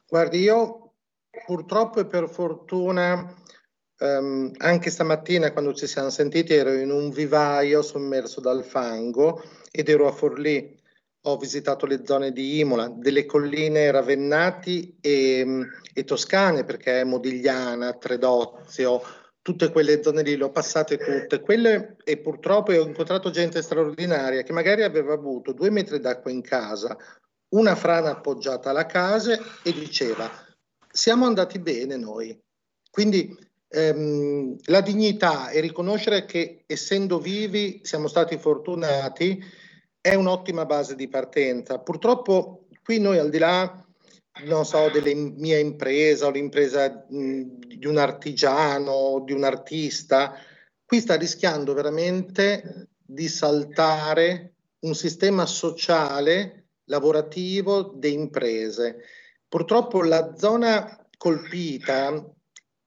Guardi, 0.08 0.38
io 0.38 0.92
purtroppo 1.46 2.00
e 2.00 2.06
per 2.06 2.28
fortuna 2.28 3.34
Um, 4.02 4.50
anche 4.56 4.88
stamattina 4.88 5.52
quando 5.52 5.74
ci 5.74 5.86
siamo 5.86 6.08
sentiti 6.08 6.54
ero 6.54 6.72
in 6.72 6.90
un 6.90 7.10
vivaio 7.10 7.82
sommerso 7.82 8.40
dal 8.40 8.64
fango 8.64 9.42
ed 9.70 9.90
ero 9.90 10.08
a 10.08 10.12
Forlì. 10.12 10.78
Ho 11.24 11.36
visitato 11.36 11.84
le 11.84 12.00
zone 12.06 12.32
di 12.32 12.60
Imola, 12.60 12.88
delle 12.88 13.26
colline 13.26 13.90
Ravennati 13.90 14.96
e, 15.02 15.66
e 15.92 16.04
Toscane 16.04 16.64
perché 16.64 17.04
Modigliana, 17.04 17.92
Tredozio, 17.92 19.02
tutte 19.42 19.70
quelle 19.70 20.02
zone 20.02 20.22
lì 20.22 20.34
le 20.34 20.44
ho 20.44 20.50
passate 20.50 20.96
tutte. 20.96 21.40
Quelle 21.40 21.96
e 22.02 22.16
purtroppo 22.16 22.72
ho 22.72 22.86
incontrato 22.86 23.28
gente 23.28 23.60
straordinaria 23.60 24.42
che 24.42 24.52
magari 24.54 24.82
aveva 24.82 25.12
avuto 25.12 25.52
due 25.52 25.68
metri 25.68 26.00
d'acqua 26.00 26.30
in 26.30 26.40
casa, 26.40 26.96
una 27.50 27.74
frana 27.74 28.12
appoggiata 28.12 28.70
alla 28.70 28.86
casa 28.86 29.38
e 29.62 29.72
diceva 29.74 30.30
siamo 30.90 31.26
andati 31.26 31.58
bene 31.58 31.96
noi. 31.96 32.38
Quindi 32.90 33.36
ehm, 33.70 34.56
la 34.64 34.80
dignità 34.80 35.50
e 35.50 35.60
riconoscere 35.60 36.24
che 36.24 36.64
essendo 36.66 37.18
vivi 37.18 37.80
siamo 37.84 38.08
stati 38.08 38.36
fortunati 38.36 39.42
è 40.00 40.14
un'ottima 40.14 40.66
base 40.66 40.94
di 40.96 41.08
partenza. 41.08 41.78
Purtroppo 41.78 42.66
qui 42.82 42.98
noi 42.98 43.18
al 43.18 43.30
di 43.30 43.38
là 43.38 43.84
non 44.44 44.64
so, 44.64 44.88
della 44.88 45.12
mia 45.14 45.58
impresa 45.58 46.26
o 46.26 46.30
l'impresa 46.30 47.04
mh, 47.08 47.42
di 47.76 47.86
un 47.86 47.98
artigiano, 47.98 49.22
di 49.24 49.32
un 49.32 49.44
artista, 49.44 50.34
qui 50.84 51.00
sta 51.00 51.16
rischiando 51.16 51.74
veramente 51.74 52.88
di 53.04 53.28
saltare 53.28 54.54
un 54.80 54.94
sistema 54.94 55.46
sociale 55.46 56.68
lavorativo 56.84 57.92
di 57.96 58.12
imprese. 58.12 59.04
Purtroppo 59.46 60.02
la 60.02 60.34
zona 60.36 61.06
colpita 61.16 62.24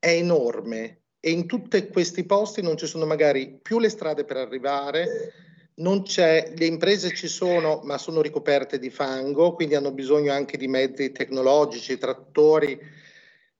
è 0.03 0.09
enorme 0.09 1.03
e 1.21 1.31
in 1.31 1.47
tutti 1.47 1.87
questi 1.87 2.25
posti 2.25 2.61
non 2.61 2.75
ci 2.75 2.87
sono 2.87 3.05
magari 3.05 3.57
più 3.61 3.79
le 3.79 3.87
strade 3.87 4.25
per 4.25 4.35
arrivare, 4.35 5.31
le 5.75 6.65
imprese 6.65 7.15
ci 7.15 7.29
sono, 7.29 7.79
ma 7.83 7.97
sono 7.97 8.19
ricoperte 8.19 8.79
di 8.79 8.89
fango, 8.89 9.53
quindi 9.53 9.75
hanno 9.75 9.93
bisogno 9.93 10.33
anche 10.33 10.57
di 10.57 10.67
mezzi 10.67 11.13
tecnologici, 11.13 11.97
trattori, 11.97 12.77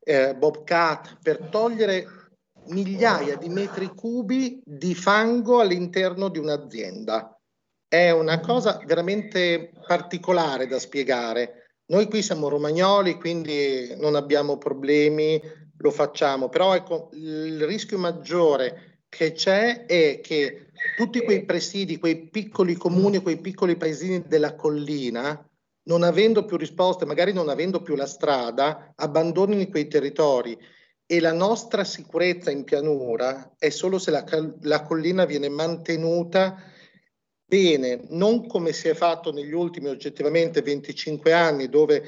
eh, 0.04 0.36
bobcat, 0.36 1.20
per 1.22 1.48
togliere 1.50 2.06
migliaia 2.66 3.38
di 3.38 3.48
metri 3.48 3.88
cubi 3.88 4.62
di 4.66 4.94
fango 4.94 5.62
all'interno 5.62 6.28
di 6.28 6.40
un'azienda. 6.40 7.40
È 7.88 8.12
una 8.12 8.42
cosa 8.42 8.82
veramente 8.86 9.72
particolare 9.88 10.68
da 10.68 10.78
spiegare. 10.78 11.78
Noi 11.86 12.08
qui 12.08 12.22
siamo 12.22 12.50
romagnoli, 12.50 13.16
quindi 13.16 13.96
non 13.98 14.16
abbiamo 14.16 14.58
problemi, 14.58 15.42
lo 15.84 15.92
facciamo, 15.92 16.48
però 16.48 16.74
ecco, 16.76 17.10
il 17.12 17.66
rischio 17.66 17.98
maggiore 17.98 19.02
che 19.10 19.34
c'è 19.34 19.86
è 19.86 20.22
che 20.22 20.68
tutti 20.96 21.22
quei 21.22 21.44
presidi, 21.44 22.00
quei 22.00 22.30
piccoli 22.30 22.76
comuni, 22.76 23.22
quei 23.22 23.38
piccoli 23.38 23.76
paesini 23.76 24.24
della 24.26 24.56
collina, 24.56 25.46
non 25.84 26.04
avendo 26.04 26.46
più 26.46 26.56
risposte, 26.56 27.06
magari 27.06 27.34
non 27.34 27.50
avendo 27.50 27.82
più 27.82 27.96
la 27.96 28.06
strada, 28.06 28.94
abbandonino 28.96 29.68
quei 29.68 29.90
territori. 29.90 30.58
E 31.06 31.20
la 31.20 31.34
nostra 31.34 31.84
sicurezza 31.84 32.50
in 32.50 32.64
pianura 32.64 33.54
è 33.58 33.70
solo 33.70 34.00
se 34.00 34.10
la, 34.10 34.24
la 34.62 34.84
collina 34.84 35.26
viene 35.26 35.50
mantenuta 35.50 36.64
bene, 37.46 38.06
non 38.12 38.48
come 38.48 38.72
si 38.72 38.88
è 38.88 38.94
fatto 38.94 39.34
negli 39.34 39.52
ultimi 39.52 39.90
oggettivamente 39.90 40.62
25 40.62 41.34
anni, 41.34 41.68
dove 41.68 42.04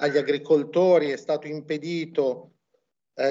agli 0.00 0.16
agricoltori 0.16 1.10
è 1.10 1.16
stato 1.16 1.46
impedito 1.46 2.50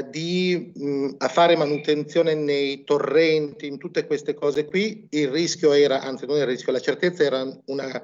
di 0.09 0.71
mh, 0.75 1.15
a 1.17 1.27
fare 1.27 1.55
manutenzione 1.55 2.35
nei 2.35 2.83
torrenti, 2.83 3.67
in 3.67 3.77
tutte 3.77 4.05
queste 4.05 4.33
cose 4.33 4.65
qui, 4.65 5.07
il 5.11 5.29
rischio 5.29 5.71
era, 5.71 6.01
anzi 6.01 6.25
non 6.25 6.37
il 6.37 6.45
rischio, 6.45 6.71
la 6.71 6.79
certezza 6.79 7.23
era 7.23 7.43
una, 7.65 8.03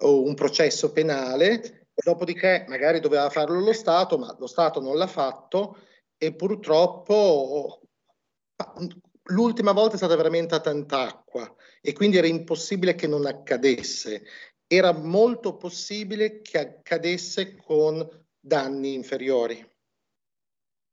un 0.00 0.34
processo 0.34 0.92
penale, 0.92 1.86
dopodiché 1.94 2.64
magari 2.68 3.00
doveva 3.00 3.28
farlo 3.30 3.58
lo 3.58 3.72
Stato, 3.72 4.18
ma 4.18 4.34
lo 4.38 4.46
Stato 4.46 4.80
non 4.80 4.96
l'ha 4.96 5.06
fatto 5.06 5.78
e 6.16 6.34
purtroppo 6.34 7.80
l'ultima 9.30 9.72
volta 9.72 9.94
è 9.94 9.98
stata 9.98 10.16
veramente 10.16 10.54
a 10.54 10.60
tanta 10.60 11.00
acqua 11.00 11.54
e 11.80 11.92
quindi 11.92 12.16
era 12.16 12.26
impossibile 12.26 12.94
che 12.94 13.06
non 13.06 13.26
accadesse. 13.26 14.24
Era 14.66 14.92
molto 14.92 15.56
possibile 15.56 16.40
che 16.42 16.58
accadesse 16.58 17.56
con 17.56 18.06
danni 18.38 18.94
inferiori. 18.94 19.66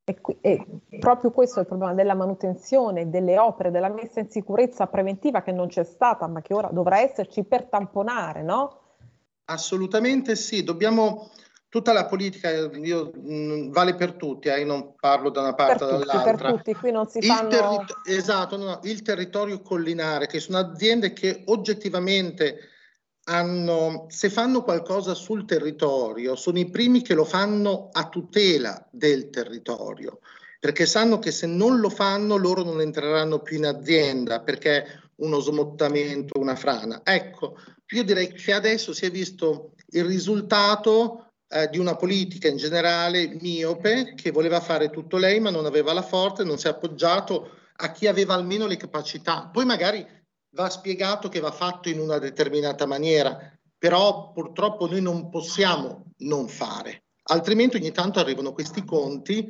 E, 0.08 0.20
e, 0.42 0.66
proprio 1.00 1.32
questo 1.32 1.58
è 1.58 1.62
il 1.62 1.68
problema 1.68 1.96
della 1.96 2.14
manutenzione 2.14 3.10
delle 3.10 3.40
opere, 3.40 3.72
della 3.72 3.90
messa 3.90 4.20
in 4.20 4.30
sicurezza 4.30 4.86
preventiva 4.86 5.42
che 5.42 5.52
non 5.52 5.68
c'è 5.68 5.84
stata, 5.84 6.28
ma 6.28 6.42
che 6.42 6.54
ora 6.54 6.70
dovrà 6.72 7.00
esserci 7.00 7.44
per 7.44 7.64
tamponare, 7.64 8.44
no? 8.44 8.82
Assolutamente 9.46 10.36
sì, 10.36 10.64
dobbiamo 10.64 11.32
tutta 11.70 11.92
la 11.92 12.06
politica 12.06 12.52
io, 12.52 13.14
mh, 13.16 13.72
vale 13.72 13.96
per 13.96 14.14
tutti, 14.14 14.48
eh, 14.48 14.64
non 14.64 14.94
parlo 14.96 15.32
da 15.32 15.42
una 15.42 15.56
parte 15.56 15.84
o 15.86 15.88
dall'altra. 15.98 16.36
Per 16.36 16.52
tutti, 16.52 16.76
qui 16.76 16.92
non 16.92 17.08
si 17.08 17.18
il 17.18 17.26
fanno... 17.26 17.50
Terri- 17.50 17.86
esatto, 18.06 18.58
no, 18.58 18.80
il 18.84 19.02
territorio 19.02 19.60
collinare, 19.62 20.28
che 20.28 20.40
sono 20.40 20.60
aziende 20.60 21.14
che 21.14 21.42
oggettivamente 21.46 22.60
hanno, 23.28 24.06
se 24.10 24.30
fanno 24.30 24.64
qualcosa 24.64 25.14
sul 25.14 25.46
territorio, 25.46 26.36
sono 26.36 26.60
i 26.60 26.70
primi 26.70 27.02
che 27.02 27.14
lo 27.14 27.26
fanno 27.26 27.90
a 27.92 28.08
tutela 28.10 28.88
del 28.92 29.30
territorio, 29.30 30.20
perché 30.60 30.86
sanno 30.86 31.20
che 31.20 31.32
se 31.32 31.48
non 31.48 31.80
lo 31.80 31.90
fanno 31.90 32.36
loro 32.36 32.64
non 32.64 32.82
entreranno 32.82 33.40
più 33.40 33.58
in 33.58 33.66
azienda, 33.66 34.42
perché 34.42 34.86
uno 35.18 35.40
smottamento, 35.40 36.40
una 36.40 36.56
frana. 36.56 37.02
Ecco, 37.04 37.58
io 37.88 38.04
direi 38.04 38.34
che 38.34 38.54
adesso 38.54 38.94
si 38.94 39.06
è 39.06 39.12
visto 39.12 39.72
il 39.92 40.06
risultato 40.06 41.32
eh, 41.48 41.70
di 41.70 41.80
una 41.80 41.96
politica 41.96 42.48
in 42.48 42.58
generale 42.58 43.38
miope 43.40 44.14
che 44.16 44.32
voleva 44.32 44.60
fare 44.60 44.90
tutto 44.90 45.18
lei 45.18 45.40
ma 45.40 45.52
non 45.52 45.66
aveva 45.66 45.94
la 45.94 46.02
forza 46.02 46.44
non 46.44 46.58
si 46.58 46.66
è 46.66 46.72
appoggiato 46.72 47.52
a 47.78 47.92
chi 47.92 48.08
aveva 48.08 48.34
almeno 48.34 48.68
le 48.68 48.78
capacità. 48.78 49.50
Poi 49.52 49.66
magari 49.66 50.06
va 50.56 50.70
spiegato 50.70 51.30
che 51.30 51.42
va 51.42 51.52
fatto 51.52 51.90
in 51.90 52.00
una 52.00 52.18
determinata 52.18 52.86
maniera, 52.88 53.38
però 53.78 54.32
purtroppo 54.32 54.88
noi 54.88 55.02
non 55.02 55.30
possiamo 55.30 56.14
non 56.20 56.48
fare, 56.48 57.04
altrimenti 57.24 57.76
ogni 57.76 57.92
tanto 57.92 58.20
arrivano 58.20 58.54
questi 58.54 58.84
conti 58.84 59.48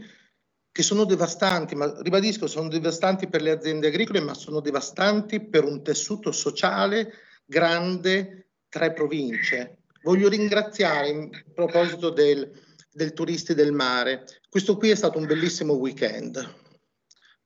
che 0.72 0.84
sono 0.84 1.06
devastanti, 1.06 1.74
ma 1.76 1.96
ribadisco, 2.02 2.48
sono 2.48 2.68
devastanti 2.68 3.30
per 3.30 3.42
le 3.42 3.52
aziende 3.52 3.88
agricole, 3.88 4.20
ma 4.20 4.34
sono 4.34 4.60
devastanti 4.60 5.40
per 5.40 5.64
un 5.64 5.82
tessuto 5.82 6.34
sociale 6.34 7.14
grande 7.46 8.50
tre 8.68 8.92
province. 8.92 9.84
Voglio 10.02 10.28
ringraziare 10.28 11.08
in 11.08 11.30
proposito 11.54 12.10
del, 12.10 12.52
del 12.92 13.14
turisti 13.14 13.54
del 13.54 13.72
mare. 13.72 14.26
Questo 14.50 14.76
qui 14.76 14.90
è 14.90 14.96
stato 14.96 15.18
un 15.18 15.26
bellissimo 15.26 15.76
weekend. 15.76 16.54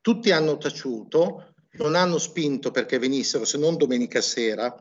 Tutti 0.01 0.31
hanno 0.31 0.57
taciuto, 0.57 1.48
non 1.71 1.95
hanno 1.95 2.17
spinto 2.17 2.71
perché 2.71 2.97
venissero, 2.97 3.45
se 3.45 3.57
non 3.57 3.77
domenica 3.77 4.21
sera, 4.21 4.73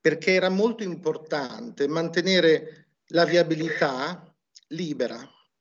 perché 0.00 0.32
era 0.32 0.48
molto 0.48 0.82
importante 0.82 1.86
mantenere 1.86 2.88
la 3.08 3.24
viabilità 3.24 4.34
libera. 4.68 5.18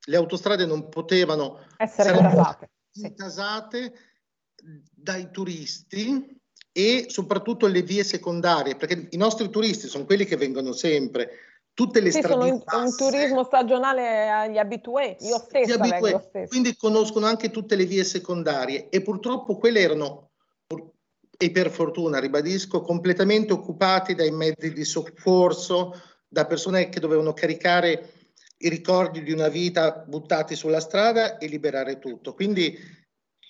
Le 0.07 0.15
autostrade 0.15 0.65
non 0.65 0.89
potevano 0.89 1.65
essere 1.77 2.17
intasate, 2.17 2.69
intasate 2.93 3.93
dai 4.91 5.29
turisti 5.31 6.39
e 6.71 7.05
soprattutto 7.07 7.67
le 7.67 7.81
vie 7.81 8.03
secondarie, 8.03 8.75
perché 8.75 9.07
i 9.09 9.17
nostri 9.17 9.49
turisti 9.49 9.87
sono 9.87 10.05
quelli 10.05 10.25
che 10.25 10.37
vengono 10.37 10.73
sempre. 10.73 11.29
Tutte 11.73 11.99
le 11.99 12.09
sì, 12.09 12.19
strade 12.19 12.33
sono 12.33 12.45
in, 12.45 12.63
un 12.71 12.95
turismo 12.95 13.43
stagionale 13.43 14.29
agli 14.29 14.57
abitué, 14.57 15.17
io 15.19 15.37
stessa 15.39 15.75
abitué, 15.75 16.47
quindi 16.47 16.75
conoscono 16.77 17.25
anche 17.25 17.51
tutte 17.51 17.75
le 17.75 17.85
vie 17.85 18.03
secondarie 18.05 18.87
e 18.89 19.01
purtroppo 19.01 19.57
quelle 19.57 19.81
erano 19.81 20.29
e 21.37 21.51
per 21.51 21.69
fortuna, 21.69 22.19
ribadisco, 22.19 22.81
completamente 22.81 23.53
occupati 23.53 24.15
dai 24.15 24.31
mezzi 24.31 24.71
di 24.71 24.83
soccorso, 24.83 25.93
da 26.27 26.45
persone 26.45 26.89
che 26.89 26.99
dovevano 26.99 27.33
caricare 27.33 28.09
i 28.57 28.69
ricordi 28.69 29.21
di 29.21 29.31
una 29.31 29.47
vita 29.47 30.03
buttati 30.07 30.55
sulla 30.55 30.79
strada 30.79 31.37
e 31.37 31.47
liberare 31.47 31.99
tutto. 31.99 32.33
Quindi 32.33 32.77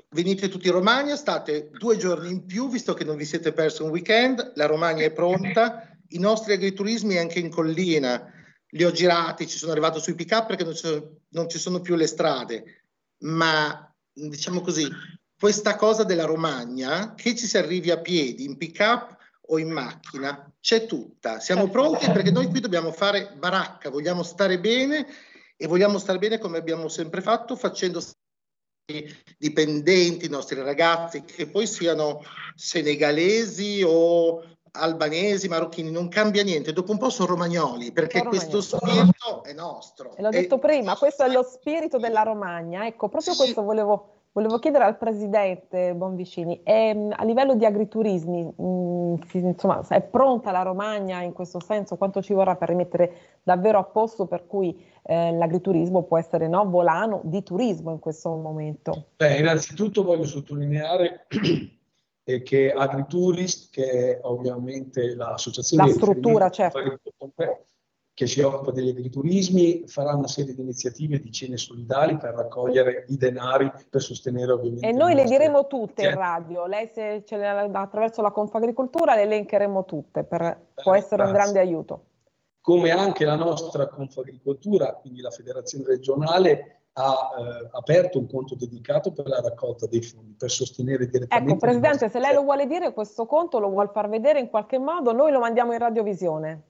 venite 0.09 0.49
tutti 0.49 0.67
in 0.67 0.73
Romagna, 0.73 1.15
state 1.15 1.69
due 1.71 1.97
giorni 1.97 2.31
in 2.31 2.45
più, 2.45 2.69
visto 2.69 2.93
che 2.93 3.03
non 3.03 3.15
vi 3.15 3.25
siete 3.25 3.53
persi 3.53 3.81
un 3.81 3.89
weekend, 3.89 4.53
la 4.55 4.65
Romagna 4.65 5.03
è 5.03 5.11
pronta, 5.11 5.89
i 6.09 6.19
nostri 6.19 6.53
agriturismi 6.53 7.17
anche 7.17 7.39
in 7.39 7.49
collina, 7.49 8.31
li 8.69 8.83
ho 8.83 8.91
girati, 8.91 9.47
ci 9.47 9.57
sono 9.57 9.71
arrivato 9.71 9.99
sui 9.99 10.15
pick 10.15 10.31
up 10.31 10.47
perché 10.47 10.63
non 10.63 10.73
ci 10.73 10.85
sono, 10.85 11.17
non 11.29 11.49
ci 11.49 11.59
sono 11.59 11.79
più 11.81 11.95
le 11.95 12.07
strade, 12.07 12.83
ma 13.19 13.93
diciamo 14.11 14.61
così, 14.61 14.87
questa 15.37 15.75
cosa 15.75 16.03
della 16.03 16.25
Romagna, 16.25 17.13
che 17.15 17.35
ci 17.35 17.45
si 17.45 17.57
arrivi 17.57 17.91
a 17.91 17.99
piedi, 17.99 18.45
in 18.45 18.57
pick 18.57 18.79
up 18.79 19.17
o 19.47 19.59
in 19.59 19.69
macchina, 19.69 20.51
c'è 20.59 20.85
tutta. 20.85 21.39
Siamo 21.39 21.69
pronti 21.69 22.09
perché 22.11 22.31
noi 22.31 22.47
qui 22.47 22.59
dobbiamo 22.59 22.91
fare 22.91 23.33
baracca, 23.37 23.89
vogliamo 23.89 24.23
stare 24.23 24.59
bene 24.59 25.05
e 25.57 25.67
vogliamo 25.67 25.97
stare 25.99 26.17
bene 26.17 26.37
come 26.37 26.57
abbiamo 26.57 26.87
sempre 26.87 27.21
fatto, 27.21 27.55
facendo 27.55 28.01
i 28.91 29.15
dipendenti, 29.37 30.25
i 30.25 30.29
nostri 30.29 30.61
ragazzi, 30.61 31.23
che 31.23 31.47
poi 31.47 31.67
siano 31.67 32.21
senegalesi 32.55 33.83
o 33.85 34.43
albanesi, 34.71 35.47
marocchini, 35.47 35.89
non 35.89 36.09
cambia 36.09 36.43
niente, 36.43 36.73
dopo 36.73 36.91
un 36.91 36.97
po' 36.97 37.09
sono 37.09 37.29
romagnoli, 37.29 37.91
perché 37.91 38.19
sono 38.19 38.29
questo 38.29 38.61
spirito 38.61 39.43
è 39.43 39.53
nostro. 39.53 40.15
E 40.15 40.21
l'ho 40.21 40.29
detto 40.29 40.55
e... 40.55 40.59
prima, 40.59 40.97
questo 40.97 41.23
è 41.23 41.29
lo 41.29 41.43
spirito 41.43 41.97
della 41.97 42.23
Romagna, 42.23 42.85
ecco, 42.85 43.09
proprio 43.09 43.33
sì. 43.33 43.39
questo 43.39 43.63
volevo 43.63 44.14
Volevo 44.35 44.59
chiedere 44.59 44.83
al 44.83 44.97
Presidente 44.97 45.93
Bonvicini, 45.95 46.59
è, 46.61 46.89
ehm, 46.89 47.13
a 47.15 47.23
livello 47.23 47.55
di 47.55 47.63
agriturismi, 47.63 48.43
mh, 48.43 48.63
mm, 48.63 49.15
insomma, 49.31 49.81
è 49.87 50.01
pronta 50.01 50.51
la 50.51 50.61
Romagna 50.61 51.21
in 51.21 51.31
questo 51.31 51.61
senso? 51.61 51.95
Quanto 51.95 52.21
ci 52.21 52.33
vorrà 52.33 52.57
per 52.57 52.67
rimettere 52.67 53.15
davvero 53.43 53.79
a 53.79 53.85
posto 53.85 54.25
per 54.25 54.45
cui 54.45 54.77
eh, 55.03 55.31
l'agriturismo 55.31 56.03
può 56.03 56.17
essere 56.17 56.49
no, 56.49 56.69
volano 56.69 57.21
di 57.23 57.43
turismo 57.43 57.91
in 57.91 57.99
questo 57.99 58.35
momento? 58.35 59.05
Beh, 59.15 59.37
innanzitutto 59.37 60.03
voglio 60.03 60.25
sottolineare 60.25 61.27
che 62.43 62.73
Agriturist, 62.73 63.71
che 63.71 64.17
è 64.17 64.19
ovviamente 64.23 65.15
l'associazione... 65.15 65.87
La 65.87 65.93
struttura, 65.93 66.49
certo 66.49 66.99
che 68.15 68.27
si 68.27 68.39
occupa 68.39 68.71
degli 68.71 68.87
agriturismi, 68.87 69.83
farà 69.87 70.15
una 70.15 70.29
serie 70.29 70.55
di 70.55 70.61
iniziative 70.61 71.19
di 71.19 71.33
cene 71.33 71.57
solidali 71.57 72.15
per 72.15 72.33
raccogliere 72.33 73.03
i 73.09 73.17
denari 73.17 73.69
per 73.89 74.01
sostenere 74.01 74.53
ovviamente. 74.53 74.87
E 74.87 74.93
noi 74.93 75.13
le 75.13 75.25
diremo 75.25 75.67
tutte 75.67 76.03
in 76.03 76.15
radio, 76.15 76.65
lei 76.65 76.87
se 76.87 77.25
ce 77.25 77.35
le, 77.35 77.45
attraverso 77.45 78.21
la 78.21 78.31
Confagricoltura 78.31 79.15
le 79.15 79.23
elencheremo 79.23 79.83
tutte, 79.83 80.23
per, 80.23 80.41
eh, 80.41 80.57
può 80.81 80.95
essere 80.95 81.23
grazie. 81.23 81.33
un 81.33 81.33
grande 81.33 81.59
aiuto. 81.59 82.05
Come 82.61 82.91
anche 82.91 83.25
la 83.25 83.35
nostra 83.35 83.89
Confagricoltura, 83.89 84.93
quindi 84.93 85.19
la 85.19 85.31
federazione 85.31 85.83
regionale, 85.85 86.83
ha 86.93 87.31
eh, 87.37 87.69
aperto 87.73 88.17
un 88.17 88.29
conto 88.29 88.55
dedicato 88.55 89.11
per 89.11 89.27
la 89.27 89.41
raccolta 89.41 89.87
dei 89.87 90.01
fondi, 90.01 90.35
per 90.37 90.49
sostienere 90.49 91.09
direttamente... 91.09 91.51
Ecco, 91.51 91.59
Presidente, 91.59 92.07
se 92.07 92.19
lei 92.19 92.33
lo 92.33 92.43
vuole 92.43 92.65
dire, 92.65 92.93
questo 92.93 93.25
conto 93.25 93.59
lo 93.59 93.67
vuole 93.67 93.89
far 93.91 94.07
vedere 94.07 94.39
in 94.39 94.49
qualche 94.49 94.79
modo, 94.79 95.11
noi 95.11 95.33
lo 95.33 95.39
mandiamo 95.39 95.73
in 95.73 95.79
radiovisione. 95.79 96.63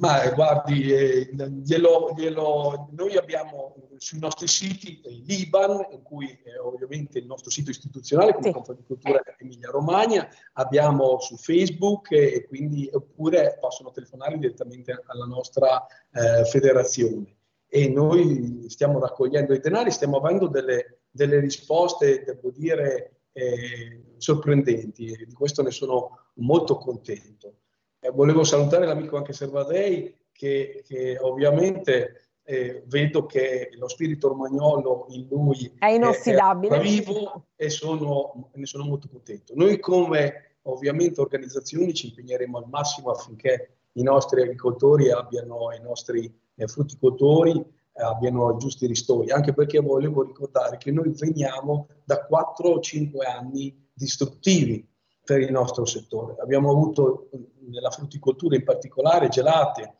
Ma 0.00 0.22
eh, 0.22 0.34
guardi, 0.34 0.92
eh, 0.92 1.30
glielo, 1.62 2.14
glielo, 2.16 2.88
noi 2.92 3.16
abbiamo 3.16 3.76
sui 3.98 4.18
nostri 4.18 4.48
siti 4.48 5.00
l'IBAN, 5.26 5.88
in 5.92 6.02
cui 6.02 6.26
eh, 6.26 6.58
ovviamente 6.58 7.18
il 7.18 7.26
nostro 7.26 7.50
sito 7.50 7.70
istituzionale 7.70 8.32
come 8.32 8.46
sì. 8.46 8.52
Confagricoltura 8.52 9.22
Emilia 9.38 9.70
Romagna, 9.70 10.28
abbiamo 10.54 11.20
su 11.20 11.36
Facebook 11.36 12.12
e 12.12 12.46
quindi 12.48 12.88
oppure 12.90 13.58
possono 13.60 13.90
telefonare 13.90 14.38
direttamente 14.38 15.02
alla 15.06 15.26
nostra 15.26 15.86
eh, 16.12 16.44
federazione 16.46 17.36
e 17.68 17.88
noi 17.88 18.64
stiamo 18.68 18.98
raccogliendo 18.98 19.54
i 19.54 19.60
denari, 19.60 19.92
stiamo 19.92 20.16
avendo 20.16 20.48
delle, 20.48 21.02
delle 21.10 21.38
risposte, 21.38 22.24
devo 22.24 22.50
dire, 22.50 23.20
eh, 23.32 24.14
sorprendenti 24.16 25.06
e 25.06 25.24
di 25.24 25.32
questo 25.32 25.62
ne 25.62 25.70
sono 25.70 26.30
molto 26.34 26.76
contento. 26.76 27.54
Eh, 28.00 28.10
volevo 28.10 28.44
salutare 28.44 28.86
l'amico 28.86 29.16
anche 29.16 29.32
Servadei 29.34 30.14
che, 30.32 30.82
che 30.86 31.18
ovviamente 31.20 32.30
eh, 32.42 32.82
vedo 32.86 33.26
che 33.26 33.68
lo 33.74 33.88
spirito 33.88 34.28
romagnolo 34.28 35.06
in 35.10 35.26
lui 35.28 35.72
è 35.78 35.86
inossidabile. 35.86 36.76
È, 36.76 36.78
è 36.78 36.82
vivo 36.82 37.48
e 37.54 37.68
sono, 37.68 38.50
ne 38.54 38.66
sono 38.66 38.84
molto 38.84 39.08
contento. 39.08 39.52
Noi 39.54 39.78
come 39.78 40.56
ovviamente 40.62 41.20
organizzazioni 41.20 41.94
ci 41.94 42.08
impegneremo 42.08 42.58
al 42.58 42.68
massimo 42.68 43.10
affinché 43.10 43.76
i 43.92 44.02
nostri 44.02 44.42
agricoltori 44.42 45.10
abbiano 45.10 45.72
i 45.72 45.80
nostri 45.80 46.32
eh, 46.54 46.66
frutticoltori 46.66 47.58
eh, 47.92 48.02
abbiano 48.02 48.56
giusti 48.56 48.86
ristori, 48.86 49.30
anche 49.30 49.52
perché 49.52 49.78
volevo 49.80 50.22
ricordare 50.22 50.76
che 50.78 50.90
noi 50.90 51.12
veniamo 51.16 51.88
da 52.04 52.24
4 52.24 52.80
5 52.80 53.26
anni 53.26 53.88
distruttivi 53.92 54.88
per 55.24 55.40
il 55.40 55.52
nostro 55.52 55.84
settore. 55.84 56.36
Abbiamo 56.40 56.70
avuto 56.70 57.28
nella 57.70 57.90
frutticoltura 57.90 58.56
in 58.56 58.64
particolare 58.64 59.28
gelate, 59.28 59.94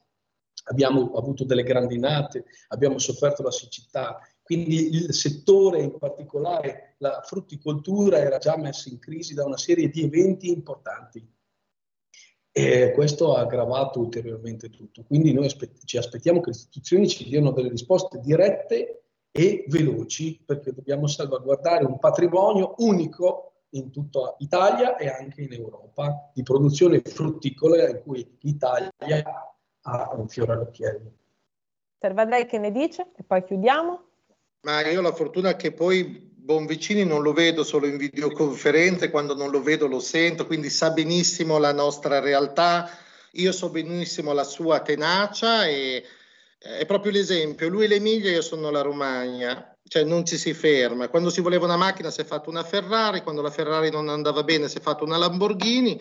abbiamo 0.65 1.13
avuto 1.13 1.45
delle 1.45 1.63
grandinate, 1.63 2.45
abbiamo 2.69 2.99
sofferto 2.99 3.43
la 3.43 3.51
siccità, 3.51 4.21
quindi 4.43 4.95
il 4.95 5.15
settore 5.15 5.81
in 5.81 5.97
particolare, 5.97 6.97
la 6.99 7.23
frutticoltura, 7.25 8.19
era 8.19 8.39
già 8.39 8.57
messo 8.57 8.89
in 8.89 8.99
crisi 8.99 9.33
da 9.33 9.45
una 9.45 9.57
serie 9.57 9.89
di 9.89 10.03
eventi 10.03 10.51
importanti. 10.51 11.25
E 12.53 12.91
questo 12.93 13.37
ha 13.37 13.43
aggravato 13.43 14.01
ulteriormente 14.01 14.69
tutto. 14.69 15.05
Quindi 15.05 15.33
noi 15.33 15.47
aspett- 15.47 15.85
ci 15.85 15.97
aspettiamo 15.97 16.41
che 16.41 16.51
le 16.51 16.57
istituzioni 16.57 17.09
ci 17.09 17.29
diano 17.29 17.53
delle 17.53 17.69
risposte 17.69 18.19
dirette 18.19 19.05
e 19.31 19.65
veloci 19.69 20.43
perché 20.45 20.73
dobbiamo 20.73 21.07
salvaguardare 21.07 21.85
un 21.85 22.01
patrimonio 22.01 22.75
unico 22.79 23.50
in 23.71 23.91
tutta 23.91 24.35
Italia 24.39 24.97
e 24.97 25.09
anche 25.09 25.43
in 25.43 25.53
Europa 25.53 26.31
di 26.35 26.43
produzione 26.43 27.01
frutticola 27.01 27.89
in 27.89 28.01
cui 28.03 28.39
l'Italia 28.41 28.93
ha 29.83 30.11
un 30.15 30.29
fiore 30.29 30.53
all'occhiello. 30.53 31.13
Servadei 31.99 32.47
che 32.47 32.59
ne 32.59 32.73
dice? 32.73 33.09
E 33.17 33.23
poi 33.23 33.45
chiudiamo. 33.45 34.05
Ma 34.63 34.87
io 34.87 34.99
ho 34.99 35.03
la 35.03 35.13
fortuna 35.13 35.55
che 35.55 35.73
poi 35.73 36.29
Bonvicini 36.51 37.05
non 37.05 37.23
lo 37.23 37.33
vedo 37.33 37.63
solo 37.63 37.87
in 37.87 37.97
videoconferenze, 37.97 39.11
quando 39.11 39.35
non 39.35 39.51
lo 39.51 39.63
vedo 39.63 39.87
lo 39.87 40.01
sento, 40.01 40.47
quindi 40.47 40.69
sa 40.69 40.91
benissimo 40.91 41.59
la 41.59 41.73
nostra 41.73 42.19
realtà, 42.19 42.91
io 43.33 43.53
so 43.53 43.71
benissimo 43.71 44.33
la 44.33 44.45
sua 44.45 44.81
tenacia 44.81 45.67
e 45.67 46.03
è 46.59 46.85
proprio 46.87 47.13
l'esempio, 47.13 47.69
lui 47.69 47.85
è 47.85 47.89
l'Emilia, 47.89 48.31
io 48.31 48.43
sono 48.43 48.71
la 48.71 48.81
Romagna, 48.81 49.70
cioè 49.91 50.05
non 50.05 50.25
ci 50.25 50.39
si 50.39 50.55
ferma, 50.55 51.09
quando 51.09 51.31
si 51.31 51.41
voleva 51.41 51.65
una 51.65 51.77
macchina 51.77 52.13
si 52.13 52.21
è 52.21 52.25
fatta 52.25 52.49
una 52.49 52.63
Ferrari, 52.63 53.23
quando 53.23 53.43
la 53.43 53.51
Ferrari 53.51 53.91
non 53.91 54.09
andava 54.09 54.45
bene 54.45 54.69
si 54.69 54.79
è 54.79 54.81
fatta 54.81 55.03
una 55.03 55.17
Lamborghini 55.17 56.01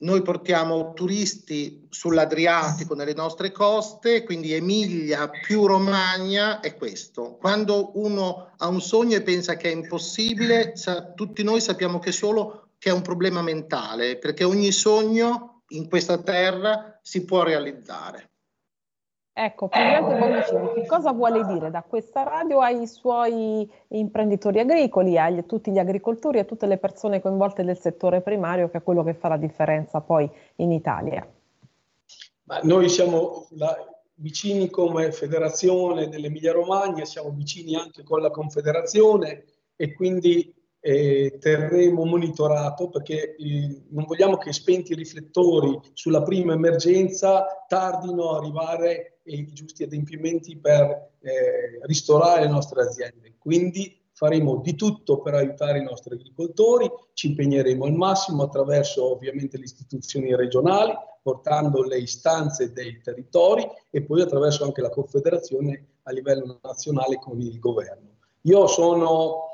noi 0.00 0.22
portiamo 0.22 0.92
turisti 0.94 1.86
sull'Adriatico 1.90 2.94
nelle 2.94 3.12
nostre 3.12 3.52
coste, 3.52 4.24
quindi 4.24 4.54
Emilia 4.54 5.28
più 5.28 5.66
Romagna 5.66 6.60
è 6.60 6.74
questo. 6.74 7.36
Quando 7.36 7.90
uno 7.98 8.52
ha 8.56 8.68
un 8.68 8.80
sogno 8.80 9.16
e 9.16 9.22
pensa 9.22 9.56
che 9.56 9.70
è 9.70 9.74
impossibile, 9.74 10.74
sa, 10.76 11.12
tutti 11.12 11.42
noi 11.42 11.60
sappiamo 11.60 11.98
che 11.98 12.12
solo 12.12 12.68
che 12.78 12.88
è 12.88 12.92
un 12.92 13.02
problema 13.02 13.42
mentale, 13.42 14.16
perché 14.16 14.44
ogni 14.44 14.72
sogno 14.72 15.64
in 15.68 15.86
questa 15.86 16.16
terra 16.16 16.98
si 17.02 17.26
può 17.26 17.42
realizzare. 17.42 18.30
Ecco, 19.32 19.68
Presidente 19.68 20.18
Bonvicini, 20.18 20.72
che 20.74 20.86
cosa 20.86 21.12
vuole 21.12 21.44
dire 21.46 21.70
da 21.70 21.82
questa 21.82 22.24
radio 22.24 22.60
ai 22.60 22.86
suoi 22.86 23.70
imprenditori 23.88 24.58
agricoli, 24.58 25.18
a 25.18 25.30
tutti 25.42 25.70
gli 25.70 25.78
agricoltori 25.78 26.38
e 26.38 26.40
a 26.42 26.44
tutte 26.44 26.66
le 26.66 26.78
persone 26.78 27.20
coinvolte 27.20 27.64
del 27.64 27.78
settore 27.78 28.20
primario, 28.20 28.68
che 28.68 28.78
è 28.78 28.82
quello 28.82 29.02
che 29.02 29.14
fa 29.14 29.28
la 29.28 29.36
differenza 29.36 30.00
poi 30.00 30.28
in 30.56 30.72
Italia? 30.72 31.26
Ma 32.44 32.60
noi 32.62 32.88
siamo 32.88 33.46
la, 33.50 33.76
vicini 34.20 34.68
come 34.68 35.12
federazione 35.12 36.08
dell'Emilia 36.08 36.52
Romagna, 36.52 37.04
siamo 37.04 37.30
vicini 37.30 37.74
anche 37.74 38.02
con 38.02 38.20
la 38.20 38.30
Confederazione 38.30 39.44
e 39.76 39.94
quindi 39.94 40.54
eh, 40.80 41.36
terremo 41.38 42.04
monitorato 42.04 42.88
perché 42.88 43.36
eh, 43.36 43.82
non 43.90 44.04
vogliamo 44.06 44.38
che 44.38 44.52
spenti 44.52 44.92
i 44.92 44.96
riflettori 44.96 45.78
sulla 45.92 46.22
prima 46.22 46.54
emergenza 46.54 47.64
tardino 47.68 48.30
a 48.30 48.38
arrivare 48.38 49.20
i 49.24 49.46
giusti 49.52 49.82
adempimenti 49.82 50.56
per 50.56 51.10
eh, 51.20 51.80
ristorare 51.82 52.42
le 52.42 52.48
nostre 52.48 52.82
aziende. 52.82 53.34
Quindi 53.38 53.98
faremo 54.12 54.56
di 54.56 54.74
tutto 54.74 55.20
per 55.20 55.34
aiutare 55.34 55.78
i 55.78 55.84
nostri 55.84 56.14
agricoltori, 56.14 56.90
ci 57.14 57.28
impegneremo 57.28 57.84
al 57.84 57.94
massimo 57.94 58.42
attraverso 58.42 59.12
ovviamente 59.12 59.56
le 59.56 59.64
istituzioni 59.64 60.34
regionali, 60.34 60.92
portando 61.22 61.82
le 61.82 61.98
istanze 61.98 62.72
dei 62.72 63.00
territori 63.02 63.66
e 63.90 64.02
poi 64.02 64.22
attraverso 64.22 64.64
anche 64.64 64.80
la 64.80 64.90
Confederazione 64.90 65.86
a 66.02 66.12
livello 66.12 66.58
nazionale 66.62 67.16
con 67.16 67.40
il 67.40 67.58
governo. 67.58 68.08
Io 68.42 68.66
sono 68.66 69.49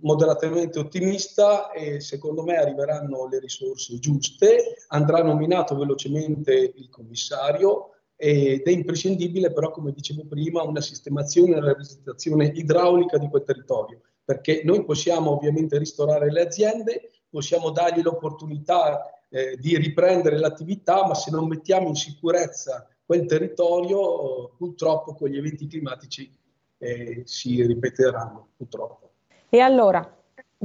moderatamente 0.00 0.78
ottimista 0.78 1.70
e 1.70 2.00
secondo 2.00 2.42
me 2.42 2.56
arriveranno 2.56 3.26
le 3.28 3.40
risorse 3.40 3.98
giuste, 3.98 4.84
andrà 4.88 5.22
nominato 5.22 5.76
velocemente 5.76 6.72
il 6.74 6.88
commissario 6.88 7.92
ed 8.16 8.62
è 8.62 8.70
imprescindibile 8.70 9.52
però, 9.52 9.70
come 9.70 9.92
dicevo 9.92 10.24
prima, 10.26 10.62
una 10.62 10.80
sistemazione 10.80 11.52
e 11.52 11.58
una 11.58 11.66
realizzazione 11.66 12.46
idraulica 12.46 13.16
di 13.16 13.28
quel 13.28 13.44
territorio, 13.44 14.00
perché 14.24 14.62
noi 14.64 14.84
possiamo 14.84 15.30
ovviamente 15.30 15.78
ristorare 15.78 16.30
le 16.30 16.42
aziende, 16.42 17.10
possiamo 17.30 17.70
dargli 17.70 18.02
l'opportunità 18.02 19.22
eh, 19.30 19.56
di 19.56 19.76
riprendere 19.76 20.38
l'attività, 20.38 21.06
ma 21.06 21.14
se 21.14 21.30
non 21.30 21.46
mettiamo 21.46 21.88
in 21.88 21.94
sicurezza 21.94 22.88
quel 23.04 23.24
territorio, 23.24 24.54
purtroppo 24.56 25.14
con 25.14 25.28
gli 25.28 25.38
eventi 25.38 25.66
climatici 25.66 26.36
eh, 26.78 27.22
si 27.24 27.64
ripeteranno, 27.64 28.48
purtroppo. 28.56 29.07
E 29.50 29.60
allora, 29.60 30.06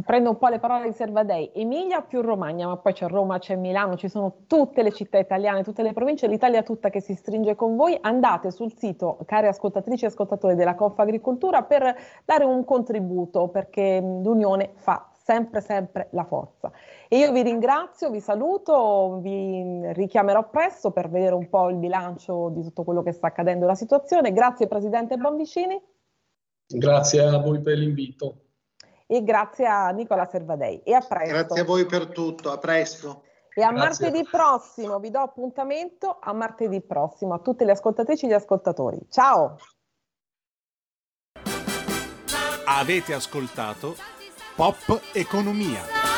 prendo 0.04 0.32
un 0.32 0.38
po' 0.38 0.50
le 0.50 0.60
parole 0.60 0.88
di 0.88 0.92
Servadei, 0.92 1.52
Emilia 1.54 2.02
più 2.02 2.22
Romagna, 2.22 2.68
ma 2.68 2.76
poi 2.76 2.92
c'è 2.92 3.08
Roma, 3.08 3.40
c'è 3.40 3.56
Milano, 3.56 3.96
ci 3.96 4.10
sono 4.10 4.40
tutte 4.46 4.84
le 4.84 4.92
città 4.92 5.18
italiane, 5.20 5.64
tutte 5.64 5.84
le 5.84 5.94
province, 5.94 6.28
l'Italia 6.28 6.64
tutta 6.64 6.90
che 6.90 7.00
si 7.00 7.14
stringe 7.14 7.56
con 7.56 7.78
voi. 7.78 7.98
Andate 8.02 8.52
sul 8.52 8.74
sito, 8.76 9.20
cari 9.26 9.48
ascoltatrici 9.48 10.04
e 10.04 10.08
ascoltatori 10.08 10.56
della 10.56 10.76
Confagricoltura, 10.76 11.64
per 11.64 11.96
dare 12.26 12.44
un 12.44 12.66
contributo, 12.66 13.48
perché 13.48 14.02
l'unione 14.02 14.72
fa 14.76 15.10
sempre, 15.14 15.62
sempre 15.62 16.10
la 16.12 16.26
forza. 16.26 16.70
E 17.08 17.20
io 17.20 17.32
vi 17.32 17.42
ringrazio, 17.42 18.10
vi 18.10 18.20
saluto, 18.20 19.20
vi 19.22 19.94
richiamerò 19.94 20.50
presto 20.50 20.92
per 20.92 21.10
vedere 21.10 21.36
un 21.36 21.48
po' 21.48 21.70
il 21.70 21.78
bilancio 21.78 22.50
di 22.50 22.64
tutto 22.64 22.84
quello 22.84 23.02
che 23.02 23.14
sta 23.14 23.28
accadendo 23.28 23.66
la 23.66 23.76
situazione. 23.76 24.34
Grazie 24.34 24.68
Presidente 24.68 25.16
Bonvicini. 25.16 25.82
Grazie 26.68 27.22
a 27.22 27.38
voi 27.38 27.62
per 27.62 27.78
l'invito 27.78 28.40
e 29.16 29.24
grazie 29.24 29.68
a 29.68 29.89
Nicola 29.89 30.26
Servadei. 30.26 30.82
E 30.84 30.93
a 30.93 31.01
presto. 31.01 31.34
Grazie 31.34 31.61
a 31.61 31.66
voi 31.66 31.86
per 31.86 32.07
tutto, 32.07 32.51
a 32.51 32.57
presto. 32.57 33.24
E 33.53 33.61
a 33.61 33.72
grazie. 33.72 34.07
martedì 34.07 34.28
prossimo, 34.30 34.99
vi 34.99 35.11
do 35.11 35.20
appuntamento 35.20 36.18
a 36.20 36.34
martedì 36.34 36.82
prossimo 36.82 37.36
a 37.36 37.39
tutte 37.39 37.64
le 37.66 37.74
ascoltatrici 37.74 38.26
e 38.26 38.30
gli 38.30 38.34
ascoltatori. 38.34 38.99
Ciao! 39.09 39.57
Avete 42.66 43.14
ascoltato 43.14 43.95
Pop 44.55 44.99
Economia. 45.14 46.12